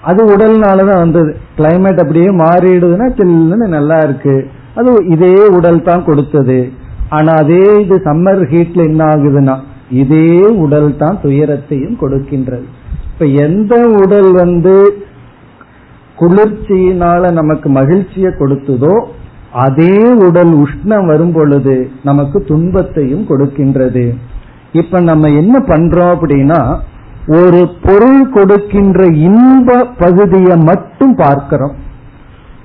அது 0.00 0.36
உடல்னாலதான் 0.36 0.98
வந்தது. 0.98 1.36
கிளைமேட் 1.56 2.00
அப்படியே 2.00 2.26
மாறிடுதுன்னா 2.26 3.08
சில்லுன்னு 3.16 3.66
நல்லா 3.68 3.98
இருக்கு. 3.98 4.46
அது 4.74 5.04
இதே 5.08 5.46
உடல் 5.46 5.82
தான் 5.82 6.04
கொடுத்தது. 6.04 6.72
ஆனா 7.08 7.32
அதே 7.42 7.64
இது 7.82 7.96
சம்மர் 8.06 8.42
ஹீட்ல 8.52 8.80
என்ன 8.90 9.02
ஆகுதுன்னா 9.14 9.56
இதே 10.02 10.30
உடல் 10.64 10.88
தான் 10.96 11.20
துயரத்தையும் 11.22 11.98
கொடுக்கின்றது. 12.00 12.66
இப்ப 13.12 13.26
எந்த 13.44 13.74
உடல் 14.02 14.30
வந்து 14.32 14.74
குளிர்ச்சியினால 16.18 17.30
நமக்கு 17.32 17.68
மகிழ்ச்சியை 17.78 18.30
கொடுத்ததோ 18.40 18.94
அதே 19.64 19.94
உடல் 20.26 20.52
உஷ்ணம் 20.64 21.06
வரும் 21.06 21.32
பொழுது 21.32 21.76
நமக்கு 22.08 22.38
துன்பத்தையும் 22.44 23.24
கொடுக்கின்றது. 23.30 24.04
இப்ப 24.72 25.00
நம்ம 25.00 25.28
என்ன 25.40 25.58
பண்றோம் 25.68 26.12
அப்படின்னா 26.14 26.60
ஒரு 27.38 27.60
பொருள் 27.86 28.20
கொடுக்கின்ற 28.30 29.00
இன்ப 29.28 29.78
பகுதியை 29.98 30.56
மட்டும் 30.70 31.14
பார்க்கிறோம். 31.14 31.74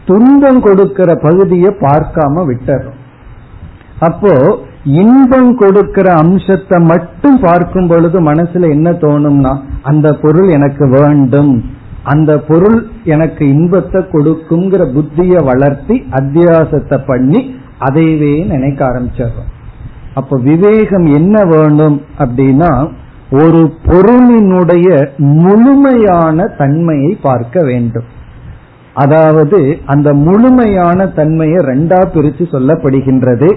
துன்பம் 0.06 0.62
கொடுக்கிற 0.62 1.10
பகுதியை 1.28 1.72
பார்க்காம 1.86 2.46
விட்டுறோம். 2.50 3.00
அப்போ 4.08 4.34
இன்பம் 5.02 5.52
கொடுக்கிற 5.56 6.08
அம்சத்தை 6.22 6.78
மட்டும் 6.92 7.38
பார்க்கும் 7.40 7.88
பொழுது 7.88 8.18
மனசுல 8.22 8.70
என்ன 8.76 8.90
தோணும்னா 9.04 9.54
அந்த 9.90 10.08
பொருள் 10.24 10.50
எனக்கு 10.58 10.86
வேண்டும். 10.96 11.54
அந்த 12.12 12.32
பொருள் 12.48 12.78
எனக்கு 13.14 13.44
இன்பத்தை 13.56 14.00
கொடுக்குங்கிற 14.14 14.82
புத்திய 14.96 15.44
வளர்த்தி 15.50 15.96
அத்தியாசத்தை 16.20 16.98
பண்ணி 17.10 17.42
அதைவே 17.88 18.34
நினைக்க 18.54 18.80
ஆரம்பிச்சிடுறோம். 18.90 19.52
அப்ப 20.20 20.38
விவேகம் 20.50 21.08
என்ன 21.20 21.36
வேணும் 21.54 21.98
அப்படின்னா 22.24 22.72
ஒரு 23.42 23.62
பொருளினுடைய 23.88 24.88
முழுமையான 25.38 26.46
தன்மையை 26.58 27.12
பார்க்க 27.28 27.64
வேண்டும். 27.70 28.10
அதாவது 29.04 29.60
அந்த 29.86 30.10
முழுமையான 30.26 31.06
தன்மையை 31.20 31.62
ரெண்டா 31.72 32.00
பிரித்து 32.16 32.46
சொல்லப்படுகின்றது. 32.52 33.50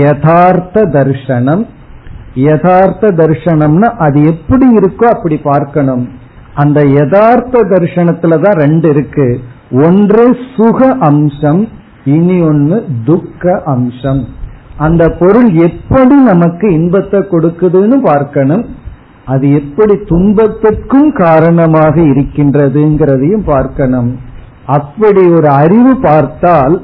யதார்த்த 0.00 0.84
தர்ஷனம் 0.96 1.62
யதார்த்த 2.46 3.12
தர்ஷனம்னா 3.20 3.88
அது 4.06 4.18
எப்படி 4.32 4.66
இருக்கோ 4.78 5.06
அப்படி 5.14 5.36
பார்க்கணும். 5.50 6.04
அந்த 6.62 6.80
யதார்த்த 6.98 7.62
தர்ஷனத்துல 7.72 8.38
தான் 8.44 8.58
ரெண்டு 8.64 8.88
இருக்கு. 8.94 9.26
ஒன்று 9.84 10.24
சுக 10.56 10.78
அம்சம் 11.08 11.62
இனி 12.14 12.36
ஒன்று 12.50 12.76
துக்க 13.08 13.54
அம்சம். 13.74 14.22
அந்த 14.86 15.02
பொருள் 15.20 15.50
எப்படி 15.68 16.16
நமக்கு 16.30 16.66
இன்பத்தை 16.78 17.20
கொடுக்குதுன்னு 17.32 17.98
பார்க்கணும். 18.10 18.64
அது 19.24 19.46
எப்படி 19.60 19.94
துன்பத்திற்கும் 20.12 21.10
காரணமாக 21.24 21.94
இருக்கின்றதுங்கிறதையும் 22.12 23.44
பார்க்கணும். 23.52 24.10
அப்படி 24.78 25.22
ஒரு 25.38 25.48
அறிவு 25.62 25.92
பார்த்தால் 26.08 26.74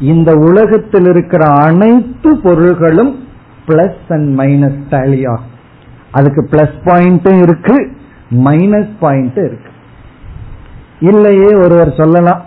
இந்த 0.00 0.34
உலகத்தில் 0.34 1.04
இருக்கிற 1.04 1.46
அனைத்து 1.46 2.36
பொருள்களும் 2.36 3.24
பிளஸ் 3.66 4.02
அண்ட் 4.08 4.38
மைனஸ் 4.38 4.80
டேலியா 4.90 5.38
அதுக்கு 6.10 6.48
பிளஸ் 6.50 6.76
பாயிண்ட்டும் 6.84 7.42
இருக்கு 7.42 7.90
மைனஸ் 8.30 8.90
பாயிண்ட்டும் 9.00 9.46
இருக்கு. 9.46 9.70
இல்லையே 11.00 11.54
ஒருவர் 11.54 11.94
சொல்லலாம் 11.96 12.42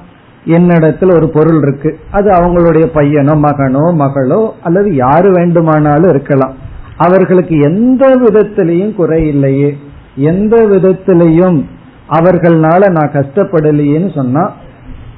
என்னிடத்தில் 0.45 1.11
ஒரு 1.11 1.29
பொருள் 1.29 1.57
இருக்கு. 1.61 1.99
அது 2.11 2.29
அவங்களுடைய 2.29 2.85
பையனோ 2.93 3.37
மகனோ 3.37 3.83
மகளோ 3.93 4.49
அல்லது 4.63 4.95
யாரு 4.95 5.31
வேண்டுமானாலும் 5.31 6.09
இருக்கலாம். 6.09 6.53
அவர்களுக்கு 6.97 7.59
எந்த 7.59 8.17
விதத்திலையும் 8.17 8.95
குறை 8.95 9.27
இல்லையே. 9.27 9.77
எந்த 10.15 10.67
விதத்திலையும் 10.67 11.63
அவர்களால 12.09 12.89
நான் 12.89 13.11
கஷ்டப்படலையேன்னு 13.11 14.15
சொன்னா 14.15 14.51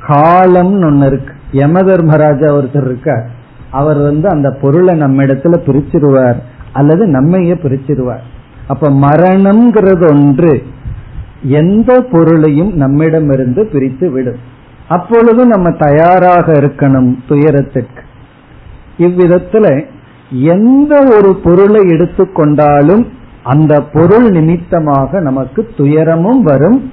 காலம்னு 0.07 0.85
ஒன்னு 0.85 1.05
இருக்கு. 1.05 1.33
யம 1.51 1.81
தர்மராஜா 1.81 2.55
ஒருத்தர் 2.55 2.85
இருக்க 2.85 3.27
அவர் 3.71 3.97
வந்து 3.97 4.29
அந்த 4.29 4.51
பொருளை 4.51 4.95
நம்ம 4.95 5.23
இடத்துல 5.23 5.57
பிரிச்சிருவார். 5.65 6.39
அல்லது 6.73 7.07
நம்மையே 7.07 7.53
பிரிச்சிருவார். 7.53 8.25
அப்ப 8.67 8.89
மரணம்ங்கிறது 8.89 10.09
ஒன்று 10.09 10.63
எந்த 11.43 12.01
பொருளையும் 12.11 12.73
நம்மிடமிருந்து 12.73 13.65
பிரித்து 13.65 14.11
விடும். 14.11 14.39
அப்பொழுது 14.87 15.45
நம்ம 15.47 15.71
தயாராக 15.71 16.51
இருக்கணும் 16.51 17.15
துயரத்திற்கு 17.27 18.03
இவ்விதத்துல 18.97 19.85
எந்த 20.31 21.03
ஒரு 21.17 21.39
பொருளை 21.43 21.81
எடுத்துக்கொண்டாலும் 21.81 23.07
அந்த 23.43 23.81
பொருள் 23.81 24.29
நிமித்தமாக 24.29 25.19
நமக்கு 25.19 25.69
துயரமும் 25.77 26.41
வரும் 26.41 26.91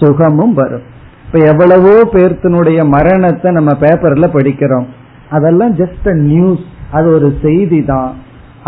சுகமும் 0.00 0.54
வரும். 0.54 0.94
இப்ப 1.36 1.48
எவ்வளவோ 1.52 1.94
பேர்த்தினுடைய 2.12 2.78
மரணத்தை 2.92 3.48
நம்ம 3.56 3.70
பேப்பர்ல 3.80 4.26
படிக்கிறோம். 4.34 4.84
அதெல்லாம் 5.30 5.72
ஜஸ்ட் 5.80 6.06
நியூஸ் 6.28 6.62
அது 6.96 7.06
ஒரு 7.16 7.28
செய்தி 7.42 7.80
தான் 7.84 8.12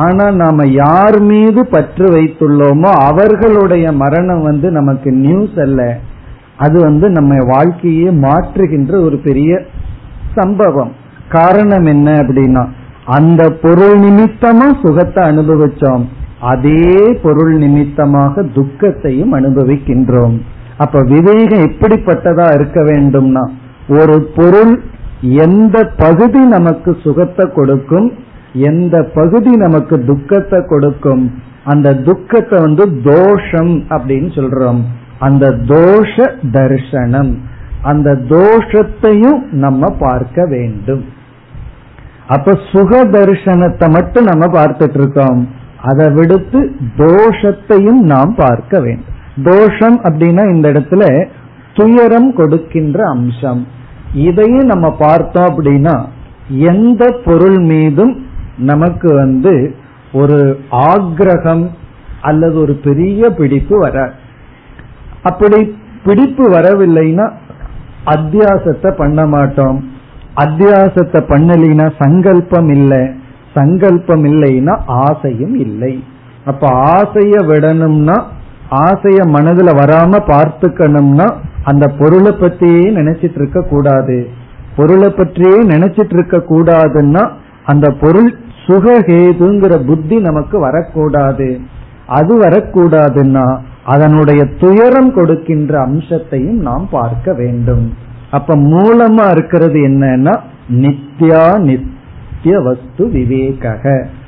ஆனா 0.04 0.24
நாம 0.40 0.66
யார் 0.72 1.16
மீது 1.20 1.60
பற்று 1.66 2.06
வைத்துள்ளோமோ 2.16 2.90
அவர்களுடைய 3.06 3.84
மரணம் 4.02 4.42
வந்து 4.48 4.70
நமக்கு 4.70 5.12
நியூஸ் 5.12 5.56
அல்ல. 5.64 5.80
அது 6.56 6.76
வந்து 6.80 7.08
நம்ம 7.10 7.38
வாழ்க்கையே 7.52 8.10
மாற்றுகின்ற 8.26 8.92
ஒரு 9.06 9.18
பெரிய 9.28 9.62
சம்பவம். 10.34 10.92
காரணம் 11.36 11.88
என்ன 11.94 12.10
அப்படின்னா 12.24 12.66
அந்த 13.18 13.42
பொருள் 13.64 13.96
நிமித்தமா 14.04 14.68
சுகத்தை 14.84 15.24
அனுபவிச்சோம். 15.30 16.06
அதே 16.52 16.86
பொருள் 17.24 17.56
நிமித்தமாக 17.64 18.42
துக்கத்தையும் 18.58 19.34
அனுபவிக்கின்றோம். 19.40 20.38
அப்ப 20.78 21.02
விவேகம் 21.02 21.64
எப்படிப்பட்டதா 21.68 22.46
இருக்க 22.54 22.80
வேண்டும்னா 22.82 23.44
ஒரு 23.88 24.16
பொருள் 24.36 24.72
எந்த 25.20 25.76
பகுதி 25.96 26.40
நமக்கு 26.46 26.96
சுகத்தை 27.02 27.44
கொடுக்கும் 27.54 28.08
எந்த 28.52 28.96
பகுதி 29.14 29.50
நமக்கு 29.56 30.04
துக்கத்தை 30.04 30.60
கொடுக்கும் 30.66 31.24
அந்த 31.64 31.88
துக்கத்தை 31.92 32.58
வந்து 32.60 32.84
தோஷம் 33.02 33.72
அப்படின்னு 33.88 34.30
சொல்றோம். 34.38 34.80
அந்த 35.18 35.46
தோஷ 35.66 36.14
தர்சனம். 36.52 37.32
அந்த 37.82 38.10
தோஷத்தையும் 38.28 39.40
நம்ம 39.50 39.90
பார்க்க 39.98 40.46
வேண்டும். 40.46 41.04
அப்ப 42.28 42.54
சுக 42.72 43.00
தரிசனத்தை 43.04 43.86
மட்டும் 43.90 44.24
நம்ம 44.24 44.46
பார்த்துட்டு 44.58 44.98
இருக்கோம். 45.00 45.48
அதை 45.82 46.06
விடுத்து 46.08 46.60
தோஷத்தையும் 46.96 48.00
நாம் 48.12 48.34
பார்க்க 48.36 48.80
வேண்டும். 48.80 49.16
தோஷம் 49.44 49.98
அப்படின்னா 50.02 50.54
இந்த 50.54 50.72
இடத்துல 50.72 51.28
துயரம் 51.74 52.34
கொடுக்கின்ற 52.34 53.08
அம்சம். 53.08 53.66
இதையும் 54.12 54.66
நம்ம 54.66 54.90
பார்த்தோம் 54.90 55.46
அப்படின்னா 55.46 56.06
எந்த 56.48 57.20
பொருள் 57.24 57.58
மீதும் 57.58 58.26
நமக்கு 58.58 59.14
வந்து 59.14 59.74
ஒரு 60.12 60.60
ஆக்ரகம் 60.70 61.68
அல்லது 62.20 62.60
ஒரு 62.60 62.74
பெரிய 62.74 63.30
பிடிப்பு 63.30 63.78
வர 63.78 64.12
அப்படி 65.22 65.76
பிடிப்பு 66.04 66.50
வரவில்லைன்னா 66.50 67.32
அத்தியாசத்தை 68.04 68.90
பண்ண 68.96 69.26
மாட்டோம். 69.26 69.88
அத்தியாசத்தை 70.34 71.20
பண்ணலைன்னா 71.28 71.92
சங்கல்பம் 71.98 72.68
இல்லை. 72.68 73.10
சங்கல்பம் 73.54 74.24
இல்லைன்னா 74.24 74.80
ஆசையும் 74.86 75.54
இல்லை. 75.54 76.04
அப்ப 76.44 76.68
ஆசைய 76.68 77.34
விடணும்னா 77.46 78.24
ஆசைய 78.70 79.20
மனதுல 79.34 79.70
வராம 79.80 80.20
பார்த்துக்கணும்னா 80.26 81.34
அந்த 81.64 81.88
பொருளை 81.88 82.32
பத்தியே 82.32 82.84
நினைச்சிட்டு 82.98 83.34
இருக்க 83.34 83.60
கூடாது. 83.62 84.28
பொருளை 84.76 85.10
பற்றியே 85.10 85.62
நினைச்சிட்டு 85.62 86.12
இருக்க 86.12 86.36
கூடாதுன்னா 86.36 87.30
அந்த 87.64 87.90
பொருள் 88.00 88.34
சுகஹேதுங்கிற 88.66 89.86
புத்தி 89.86 90.16
நமக்கு 90.18 90.58
வரக்கூடாது. 90.58 91.60
அது 92.06 92.40
வரக்கூடாதுன்னா 92.40 93.58
அதனுடைய 93.84 94.44
துயரம் 94.58 95.14
கொடுக்கின்ற 95.14 95.80
அம்சத்தையும் 95.80 96.60
நாம் 96.60 96.88
பார்க்க 96.90 97.32
வேண்டும். 97.32 97.94
அப்ப 98.30 98.56
மூலமா 98.56 99.30
இருக்கிறது 99.30 99.78
என்னன்னா 99.80 100.34
நித்யா 100.70 101.58
நித்திய 101.58 102.60
வஸ்து 102.60 103.08
விவேக 103.08 103.78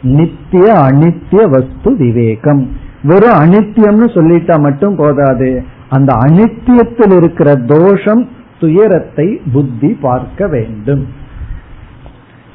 நித்திய 0.02 0.72
அனித்திய 0.72 1.48
வஸ்து 1.48 1.96
விவேகம். 1.96 2.88
வெறும் 3.02 3.38
அனித்தியம்னு 3.38 4.08
சொல்லிட்டா 4.10 4.60
மட்டும் 4.60 4.96
போதாது. 4.96 5.64
அந்த 5.88 6.14
அனித்தியத்தில் 6.14 7.16
இருக்கிற 7.16 7.54
தோஷம் 7.54 8.28
துயரத்தை 8.60 9.40
புத்தி 9.52 9.88
பார்க்க 9.88 10.46
வேண்டும். 10.46 11.06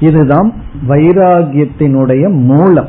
இதுதான் 0.00 0.54
வைராகியத்தினுடைய 0.88 2.28
மூலம். 2.28 2.88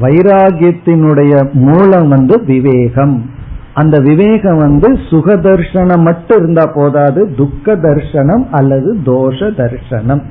வைராகியத்தினுடைய 0.00 1.52
மூலம் 1.52 2.08
வந்து 2.08 2.44
விவேகம். 2.44 3.30
அந்த 3.74 3.98
விவேகம் 4.00 4.56
வந்து 4.56 4.98
சுக 5.10 5.36
தர்சனம் 5.36 6.02
மட்டும் 6.02 6.42
இருந்தா 6.42 6.72
போதாது 6.74 7.34
துக்க 7.36 7.76
தர்ஷனம் 7.76 8.44
அல்லது 8.50 8.96
தோஷ 9.04 9.38
தர்ஷனம் 9.40 10.22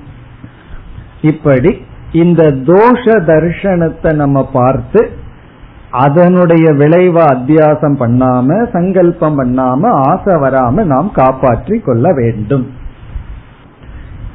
இப்படி 1.22 1.78
இந்த 2.12 2.44
தோஷ 2.44 3.06
தர்ஷனத்தை 3.06 4.16
நம்ம 4.16 4.50
பார்த்து 4.54 5.10
அதனுடைய 5.94 6.66
விளைவா 6.72 7.24
அத்தியாசம் 7.34 7.98
பண்ணாம 8.00 8.70
சங்கல்பம் 8.74 9.38
பண்ணாம 9.40 9.88
ஆசை 9.88 10.34
வராம 10.34 10.86
நாம் 10.86 11.12
காப்பாற்றி 11.14 11.80
கொள்ள 11.80 12.14
வேண்டும். 12.14 12.66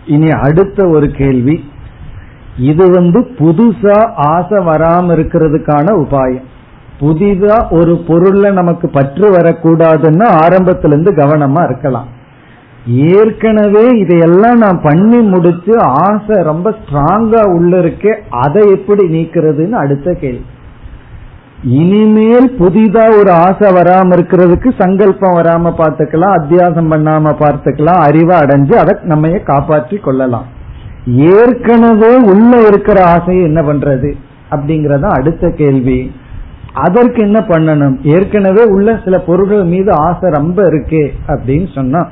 இனி 0.07 0.29
அடுத்த 0.29 0.89
ஒரு 0.89 1.11
கேள்வி. 1.11 1.71
இது 2.57 2.91
வந்து 2.91 3.21
புதுசா 3.39 3.97
ஆசை 4.15 4.59
வராம 4.67 5.15
இருக்கிறதுக்கான 5.17 5.87
உபாயம். 6.05 6.47
புதிதா 7.01 7.57
ஒரு 7.71 7.93
பொருள்ல 8.07 8.53
நமக்கு 8.53 8.89
பற்று 8.89 9.27
வரக்கூடாதுன்னு 9.33 10.25
ஆரம்பத்திலிருந்து 10.25 11.13
கவனமா 11.13 11.65
இருக்கலாம். 11.65 12.09
ஏற்கனவே 12.87 13.87
இதையெல்லாம் 13.99 14.59
நான் 14.59 14.81
பண்ணி 14.83 15.19
முடிச்சு 15.19 15.75
ஆசை 15.81 16.37
ரொம்ப 16.43 16.75
ஸ்ட்ராங்கா 16.79 17.43
உள்ள 17.55 17.79
இருக்கே 17.79 18.15
அதை 18.31 18.63
எப்படி 18.71 19.05
நீக்கிறதுன்னு 19.09 19.71
அடுத்த 19.71 20.17
கேள்வி. 20.21 20.45
இனிமேல் 21.63 22.51
புதிதா 22.59 23.19
ஒரு 23.19 23.31
ஆசை 23.31 23.71
வராம 23.73 24.17
இருக்கிறதுக்கு 24.17 24.71
சங்கல்பம் 24.79 25.37
வராம 25.37 25.73
பார்த்துக்கலாம் 25.79 26.37
அத்தியாசம் 26.39 26.91
பண்ணாம 26.93 27.33
பார்த்துக்கலாம் 27.39 28.03
அறிவை 28.07 28.39
அடைஞ்சு 28.39 28.73
அதை 28.73 28.99
நம்ம 29.03 29.29
காப்பாற்றி 29.29 29.97
கொள்ளலாம். 29.97 30.45
ஏற்கனவே 31.07 32.17
உள்ள 32.17 32.67
இருக்கிற 32.67 33.05
ஆசையை 33.05 33.45
என்ன 33.45 33.63
பண்றது 33.63 34.13
அப்படிங்கறத 34.51 35.01
அடுத்த 35.01 35.51
கேள்வி. 35.51 36.13
அதற்கு 36.75 37.23
என்ன 37.23 37.45
பண்ணணும்? 37.49 37.97
ஏற்கனவே 38.03 38.65
உள்ள 38.65 39.01
சில 39.05 39.19
பொருள்கள் 39.19 39.65
மீது 39.65 39.93
ஆசை 39.93 40.31
ரொம்ப 40.31 40.63
இருக்கே 40.63 41.09
அப்படின்னு 41.29 41.75
சொன்னா 41.75 42.09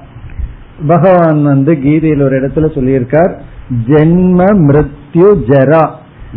பகவான் 0.86 1.42
வந்து 1.42 1.80
கீதையில் 1.80 2.22
ஒரு 2.22 2.36
இடத்துல 2.40 2.66
சொல்லியிருக்கார் 2.78 3.32
ஜென்ம 3.86 4.40
மிருத்யு 4.66 5.30
ஜரா 5.48 5.88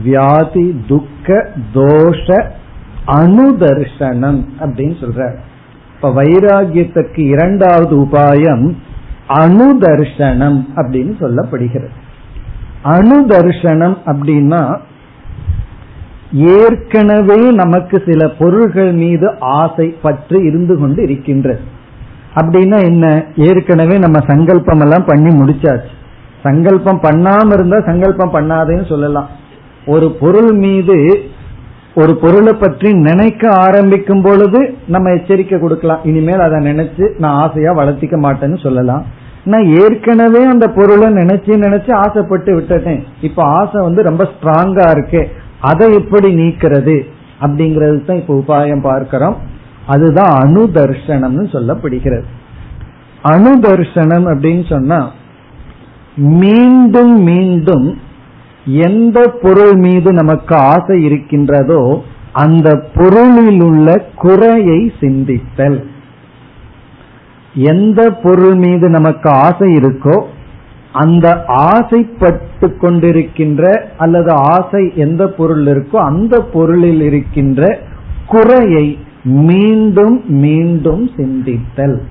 வியாதி 0.04 0.76
துக்க 0.88 1.50
தோஷ 1.74 2.48
அனுதர்ஷனம் 3.12 4.46
அப்படின்னு 4.60 4.96
சொல்ற. 5.02 5.36
இப்ப 5.96 6.24
வைராகியத்துக்கு 6.24 7.20
இரண்டாவது 7.20 7.96
உபாயம் 7.98 8.76
அனுதர்ஷனம் 9.30 10.66
அப்படின்னு 10.76 11.14
சொல்லப்படுகிறது. 11.20 11.90
அனுதர்ஷனம் 12.84 13.98
அப்படின்னா 14.06 14.78
ஏற்கனவே 16.32 17.52
நமக்கு 17.52 18.04
சில 18.08 18.28
பொருள்கள் 18.30 18.92
மீது 18.92 19.36
ஆசை 19.40 19.96
பற்று 20.02 20.46
இருந்து 20.46 20.80
கொண்டு 20.80 21.04
இருக்கின்றது. 21.04 21.60
அப்படின்னா 22.36 22.84
என்ன? 22.84 23.24
ஏற்கனவே 23.36 23.98
நம்ம 23.98 24.20
சங்கல்பம் 24.28 24.80
எல்லாம் 24.80 25.06
பண்ணி 25.06 25.36
முடிச்சாச்சு. 25.36 25.92
சங்கல்பம் 26.44 27.02
பண்ணாம 27.02 27.54
இருந்தா 27.54 27.80
சங்கல்பம் 27.86 28.34
பண்ணாதேன்னு 28.34 28.90
சொல்லலாம். 28.90 29.30
ஒரு 29.86 30.18
பொருள் 30.20 30.52
மீது 30.52 31.24
ஒரு 32.00 32.14
பொருளை 32.22 32.54
பற்றி 32.54 32.90
நினைக்க 33.08 33.44
ஆரம்பிக்கும் 33.66 34.22
பொழுது 34.22 34.60
நம்ம 34.94 35.12
எச்சரிக்கை 35.18 35.58
கொடுக்கலாம். 35.60 36.04
இனிமேல் 36.04 36.46
அதை 36.48 36.58
நினைச்சு 36.70 37.06
நான் 37.18 37.38
ஆசையா 37.44 37.72
வளர்த்திக்க 37.80 38.18
மாட்டேன்னு 38.26 38.60
சொல்லலாம். 38.66 39.06
நான் 39.44 39.68
ஏற்கனவே 39.82 40.42
அந்த 40.54 40.66
பொருளை 40.68 41.08
நினைச்சு 41.20 41.52
நினைச்சு 41.66 41.92
ஆசைப்பட்டு 41.94 42.52
விட்டுட்டேன். 42.58 43.02
இப்ப 43.22 43.44
ஆசை 43.60 43.80
வந்து 43.82 44.02
ரொம்ப 44.10 44.24
ஸ்ட்ராங்கா 44.34 44.88
இருக்கு. 44.96 45.22
அதை 45.70 45.86
எப்படி 45.94 46.30
நீக்கிறது 46.42 46.98
அப்படிங்கிறது 47.42 47.98
தான் 48.06 48.22
இப்ப 48.22 48.34
உபாயம் 48.42 48.86
பார்க்கிறோம். 48.90 49.38
அதுதான் 49.88 50.34
அணுதர்ஷனம்னு 50.44 51.46
சொல்லப்படுகிறது. 51.56 52.28
அணுதர்ஷனம் 53.34 54.28
அப்படின்னு 54.34 54.66
சொன்னா 54.74 55.00
மீண்டும் 56.42 57.16
மீண்டும் 57.24 57.88
எந்த 58.66 59.38
பொருள் 59.42 59.76
மீது 59.76 60.12
நமக்கு 60.14 60.56
ஆசை 60.56 61.04
இருக்கின்றதோ 61.04 62.04
அந்த 62.34 62.88
பொருளில் 62.96 63.62
உள்ள 63.62 64.06
குறையை 64.16 64.94
சிந்தித்தல். 65.00 65.84
எந்த 67.54 68.12
பொருள் 68.12 68.56
மீது 68.56 68.90
நமக்கு 68.90 69.30
ஆசை 69.30 69.74
இருக்கோ 69.74 70.26
அந்த 70.92 71.44
ஆசைப்பட்டு 71.46 72.78
கொண்டிருக்கின்ற 72.82 73.82
அல்லது 73.98 74.32
ஆசை 74.32 74.92
எந்த 74.96 75.28
பொருள் 75.28 75.66
இருக்கோ 75.66 75.96
அந்த 75.96 76.42
பொருளில் 76.42 77.02
இருக்கின்ற 77.02 77.80
குறையை 78.28 78.98
மீண்டும் 79.24 80.24
மீண்டும் 80.28 81.10
சிந்தித்தல். 81.18 82.02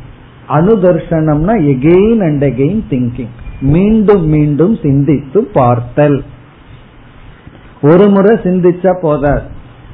அனுதர்ஷனம்னா 0.48 1.54
எகெயின் 1.72 2.22
அண்ட் 2.24 2.44
எகெயின் 2.44 2.82
திங்கிங் 2.90 3.34
மீண்டும் 3.60 4.26
மீண்டும் 4.26 4.78
சிந்தித்து 4.82 5.44
பார்த்தல். 5.44 6.24
ஒரு 7.82 8.08
முறை 8.08 8.36
சிந்திச்சா 8.36 9.00
போதாது. 9.00 9.42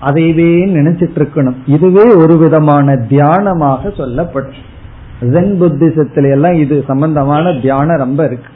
அதைவே 0.00 0.48
நினைச்சிட்டு 0.76 1.18
இருக்கணும் 1.18 1.56
இதுவே 1.66 2.14
ஒரு 2.14 2.36
விதமான 2.36 2.94
தியானமாக 2.94 3.96
சொல்லப்படும் 3.96 4.72
ஜென் 5.20 5.54
புத்திசத்துல 5.60 6.30
எல்லாம் 6.30 6.52
இது 6.52 6.84
சம்பந்தமான 6.86 7.52
தியானம் 7.52 7.96
ரொம்ப 7.96 8.24
இருக்கு. 8.24 8.48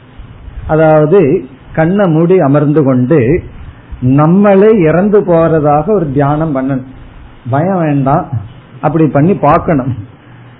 அதாவது 0.67 1.45
கண்ணை 1.73 2.11
மூடி 2.11 2.39
அமர்ந்து 2.39 2.83
கொண்டு 2.83 3.43
நம்மளே 4.01 4.69
இறந்து 4.69 5.21
போறதாக 5.21 5.93
ஒரு 5.93 6.11
தியானம் 6.11 6.55
பண்ணணும். 6.55 6.85
பயம் 7.49 7.79
வேண்டாம். 7.79 8.29
அப்படி 8.81 9.07
பண்ணி 9.07 9.35
பார்க்கணும். 9.35 9.95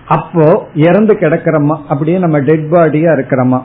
அப்போ 0.07 0.67
இறந்து 0.76 1.13
கிடக்கிறோமா? 1.13 1.78
அப்படியே 1.89 2.17
நம்ம 2.17 2.39
டெட் 2.39 2.65
பாடியா 2.72 3.11
இருக்கிறோமா? 3.17 3.61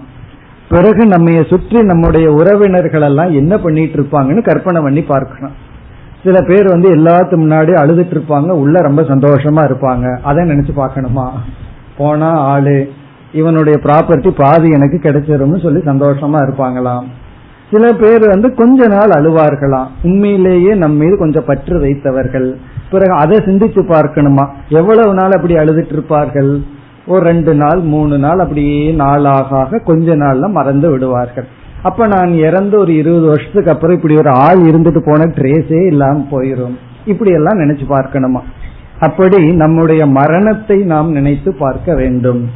பிறகு 0.69 1.07
நம்ம 1.07 1.43
சுற்றி 1.43 1.83
நம்முடைய 1.83 2.31
உறவினர்கள் 2.31 3.01
எல்லாம் 3.01 3.33
என்ன 3.33 3.59
பண்ணிட்டு 3.59 3.97
இருப்பாங்கன்னு 4.01 4.43
கற்பனை 4.43 4.83
பண்ணி 4.83 5.03
பார்க்கணும். 5.03 5.55
சில 6.25 6.41
பேர் 6.41 6.65
வந்து 6.65 6.97
எல்லாத்து 6.97 7.35
முன்னாடி 7.35 7.73
அழுதுட்டு 7.83 8.15
இருப்பாங்க 8.17 8.51
உள்ள 8.51 8.81
ரொம்ப 8.81 9.03
சந்தோஷமா 9.03 9.63
இருப்பாங்க. 9.65 10.19
அதை 10.21 10.49
நினைச்சு 10.49 10.71
பார்க்கணுமா? 10.77 11.31
போனா 11.97 12.31
ஆளு 12.31 12.91
இவனுடைய 13.33 13.79
ப்ராப்பர்ட்டி 13.83 14.31
பாதி 14.37 14.69
எனக்கு 14.69 14.99
கிடைச்சிரும்னு 15.03 15.63
சொல்லி 15.63 15.81
சந்தோஷமா 15.81 16.41
இருப்பாங்களாம். 16.47 17.05
சில 17.71 17.93
பேர் 17.93 18.29
வந்து 18.29 18.55
கொஞ்ச 18.55 18.87
நாள் 18.87 19.09
அழுவார்களாம். 19.09 19.87
உண்மையிலேயே 20.03 20.75
நம்ம 20.75 21.05
மீது 21.05 21.19
கொஞ்சம் 21.19 21.45
பற்று 21.47 21.81
வைத்தவர்கள். 21.81 22.57
பிறகு 22.91 23.13
அதை 23.13 23.39
சிந்திச்சு 23.39 23.83
பார்க்கணுமா? 23.87 24.51
எவ்வளவு 24.69 25.15
நாள் 25.15 25.31
அப்படி 25.31 25.55
அழுதுட்டு 25.55 25.93
இருப்பார்கள் 25.93 26.65
ஒரு 27.07 27.25
ரெண்டு 27.25 27.55
நாள் 27.55 27.81
மூணு 27.81 28.19
நாள் 28.19 28.39
அப்படியே 28.39 28.91
நாளாக 28.91 29.79
கொஞ்ச 29.79 30.17
நாள்ல 30.17 30.51
மறந்து 30.51 30.91
விடுவார்கள். 30.91 31.47
அப்ப 31.83 32.07
நான் 32.07 32.35
இறந்து 32.35 32.79
ஒரு 32.79 32.97
இருபது 32.97 33.27
வருஷத்துக்கு 33.27 33.71
அப்புறம் 33.71 33.97
இப்படி 33.97 34.17
ஒரு 34.17 34.31
ஆள் 34.31 34.59
இருந்துட்டு 34.59 35.03
போன 35.05 35.25
ட்ரேஸே 35.25 35.87
இல்லாம 35.87 36.27
போயிரும். 36.31 36.77
இப்படி 37.05 37.31
எல்லாம் 37.31 37.59
நினைச்சு 37.59 37.85
பார்க்கணுமா? 37.89 38.41
அப்படி 39.01 39.53
நம்முடைய 39.53 40.07
மரணத்தை 40.07 40.77
நாம் 40.83 41.11
நினைத்து 41.13 41.55
பார்க்க 41.55 41.95
வேண்டும். 41.95 42.51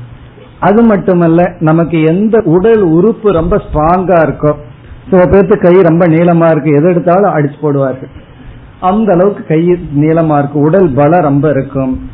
அது 0.60 0.82
மட்டுமல்ல 0.82 1.40
நமக்கு 1.58 2.02
எந்த 2.02 2.42
உடல் 2.44 2.82
உறுப்பு 2.82 3.30
ரொம்ப 3.30 3.56
ஸ்ட்ராங்கா 3.56 4.16
இருக்கோ 4.26 4.52
சில 5.10 5.22
பேர்த்து 5.24 5.60
கை 5.60 5.80
ரொம்ப 5.80 6.06
நீளமா 6.06 6.50
இருக்கு 6.50 6.70
எது 6.70 6.88
எடுத்தாலும் 6.88 7.34
அடிச்சு 7.34 7.58
போடுவார்கள். 7.62 8.12
அந்த 8.80 9.12
அளவுக்கு 9.12 9.44
கை 9.48 9.62
நீளமா 9.96 10.38
இருக்கு 10.38 10.58
உடல் 10.60 10.94
பலம் 10.94 11.20
ரொம்ப 11.20 11.50
இருக்கும். 11.50 12.10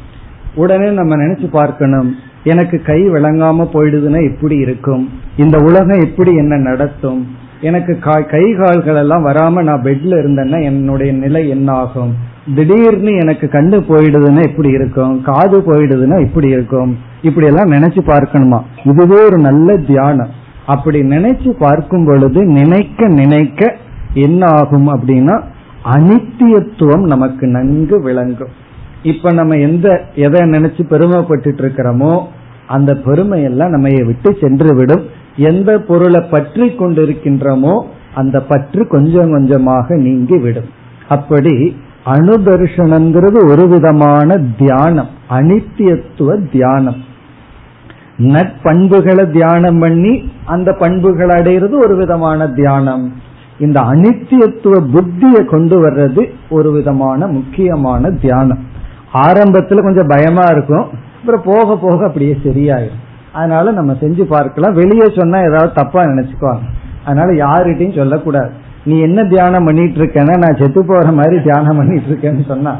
உடனே 0.54 0.90
நம்ம 0.90 1.16
நினைச்சு 1.16 1.46
பார்க்கணும் 1.50 2.14
எனக்கு 2.44 2.82
கை 2.82 3.10
விளங்காம 3.10 3.66
போயிடுதுன்னா 3.72 4.34
எப்படி 4.34 4.56
இருக்கும்? 4.56 5.10
இந்த 5.36 5.58
உலகம் 5.58 6.02
எப்படி 6.04 6.34
என்ன 6.34 6.56
நடத்தும்? 6.56 7.26
எனக்கு 7.60 7.98
கை 8.30 8.52
கால்கள் 8.52 8.94
எல்லாம் 8.94 9.26
வராம 9.26 9.62
நான் 9.62 9.82
பெட்ல 9.82 10.14
இருந்தேன்னா 10.20 10.62
என்னுடைய 10.62 11.12
நிலை 11.12 11.48
என்ன 11.48 11.72
ஆகும் 11.72 12.14
திடீர்னு 12.54 13.12
எனக்கு 13.14 13.48
கண்ணு 13.52 13.76
போயிடுதுன்னா 13.88 14.42
எப்படி 14.42 14.68
இருக்கும்? 14.68 15.22
காது 15.22 15.60
போயிடுதுன்னா 15.60 16.20
இப்படி 16.20 16.48
இருக்கும்? 16.48 16.98
இப்படி 17.22 17.46
எல்லாம் 17.46 17.70
நினைச்சு 17.70 18.00
பார்க்கணுமா? 18.06 18.60
இதுவே 18.84 19.24
ஒரு 19.24 19.38
நல்ல 19.38 19.76
தியானம். 19.76 20.28
அப்படி 20.66 21.00
நினைச்சு 21.00 21.50
பார்க்கும் 21.50 22.06
பொழுது 22.06 22.44
நினைக்க 22.44 23.08
நினைக்க 23.08 23.76
என்ன 24.14 24.46
ஆகும் 24.46 24.88
அப்படின்னா 24.88 25.42
அனித்தியத்துவம் 25.84 27.06
நமக்கு 27.06 27.46
நன்கு 27.46 28.02
விளங்கும். 28.02 28.62
இப்ப 29.04 29.32
நம்ம 29.32 29.56
எந்த 29.56 29.88
எதை 30.14 30.40
நினைச்சு 30.40 30.82
பெருமைப்பட்டு 30.88 31.50
இருக்கிறோமோ 31.62 32.12
அந்த 32.66 32.90
பெருமை 33.06 33.42
எல்லாம் 33.42 33.70
நம்ம 33.70 33.88
விட்டு 34.04 34.30
சென்று 34.40 34.70
விடும் 34.76 35.04
எந்த 35.36 35.70
பொருளை 35.78 36.20
பற்றி 36.30 36.66
கொண்டிருக்கின்றோமோ 36.66 37.74
அந்த 38.14 38.36
பற்று 38.42 38.82
கொஞ்சம் 38.88 39.32
கொஞ்சமாக 39.32 39.96
நீங்கி 39.96 40.36
விடும் 40.38 40.70
அப்படி 41.08 41.54
அணுதர்ஷனங்கிறது 42.06 43.38
ஒரு 43.50 43.64
விதமான 43.68 44.36
தியானம் 44.58 45.10
அனித்தியத்துவ 45.30 46.30
தியானம். 46.52 46.98
நற்பண்புகளை 48.34 49.24
தியானம் 49.30 49.78
பண்ணி 49.78 50.12
அந்த 50.44 50.72
பண்புகளை 50.72 51.34
அடைகிறது 51.40 51.74
ஒரு 51.78 51.94
விதமான 51.96 52.46
தியானம். 52.48 53.06
இந்த 53.58 53.78
அனித்தியத்துவ 53.92 54.74
புத்தியை 54.94 55.42
கொண்டு 55.44 55.76
வர்றது 55.84 56.22
ஒரு 56.50 56.70
விதமான 56.72 57.26
முக்கியமான 57.26 58.10
தியானம். 58.10 58.62
ஆரம்பத்துல 59.14 59.82
கொஞ்சம் 59.82 60.06
பயமா 60.06 60.44
இருக்கும். 60.50 60.86
அப்புறம் 61.18 61.44
போக 61.44 61.76
போக 61.76 62.06
அப்படியே 62.06 62.38
சரியாயிரும். 62.44 63.00
அதனால 63.32 63.70
நம்ம 63.70 63.92
செஞ்சு 63.92 64.22
பார்க்கலாம். 64.22 64.74
வெளியே 64.74 65.06
சொன்னா 65.16 65.38
ஏதாவது 65.38 65.72
தப்பா 65.74 66.02
நினைச்சுக்குவாங்க. 66.02 66.66
அதனால 67.04 67.32
யாருகிட்டையும் 67.44 67.96
சொல்லக்கூடாது. 67.96 68.50
நீ 68.84 69.00
என்ன 69.00 69.24
தியானம் 69.24 69.64
பண்ணிட்டு 69.64 69.98
இருக்கேன்னா 70.00 70.34
நான் 70.38 70.58
செத்து 70.60 70.86
போற 70.86 71.12
மாதிரி 71.12 71.42
தியானம் 71.42 71.76
பண்ணிட்டு 71.76 72.08
இருக்கேன்னு 72.10 72.46
சொன்னா 72.46 72.76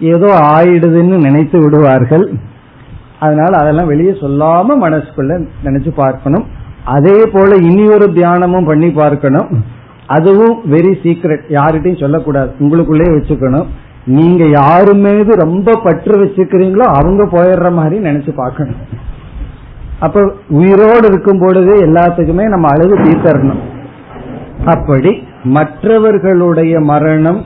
ஏதோ 0.00 0.26
ஆயிடுதுன்னு 0.26 1.16
நினைத்து 1.18 1.58
விடுவார்கள். 1.58 2.32
அதனால 3.18 3.50
அதெல்லாம் 3.58 3.86
வெளியே 3.86 4.10
சொல்லாம 4.10 4.76
மனசுக்குள்ள 4.80 5.46
நினைச்சு 5.64 5.90
பார்க்கணும். 5.96 6.44
அதே 6.84 7.26
போல 7.32 7.54
இனி 7.56 7.84
ஒரு 7.86 8.06
தியானமும் 8.12 8.66
பண்ணி 8.66 8.90
பார்க்கணும். 8.90 9.48
அதுவும் 10.06 10.72
வெரி 10.72 10.92
சீக்ரெட் 11.02 11.46
யாருகிட்டையும் 11.48 12.00
சொல்லக்கூடாது. 12.00 12.54
உங்களுக்குள்ளே 12.58 13.06
வச்சுக்கணும். 13.16 13.66
நீங்க 14.06 14.44
யாரு 14.44 14.94
மீது 14.94 15.34
ரொம்ப 15.34 15.80
பற்று 15.84 16.24
வச்சுக்கிறீங்களோ 16.24 16.86
அவங்க 16.98 17.24
போயிடுற 17.24 17.72
மாதிரி 17.72 18.04
நினைச்சு 18.04 18.32
பார்க்கணும். 18.34 18.80
அப்ப 20.00 20.32
உயிரோடு 20.48 21.06
இருக்கும் 21.06 21.38
பொழுது 21.38 21.74
எல்லாத்துக்குமே 21.86 22.44
நம்ம 22.48 22.66
அழுது 22.68 22.96
தீர்த்தரணும். 22.98 23.62
அப்படி 24.64 25.22
மற்றவர்களுடைய 25.42 26.80
மரணம் 26.80 27.44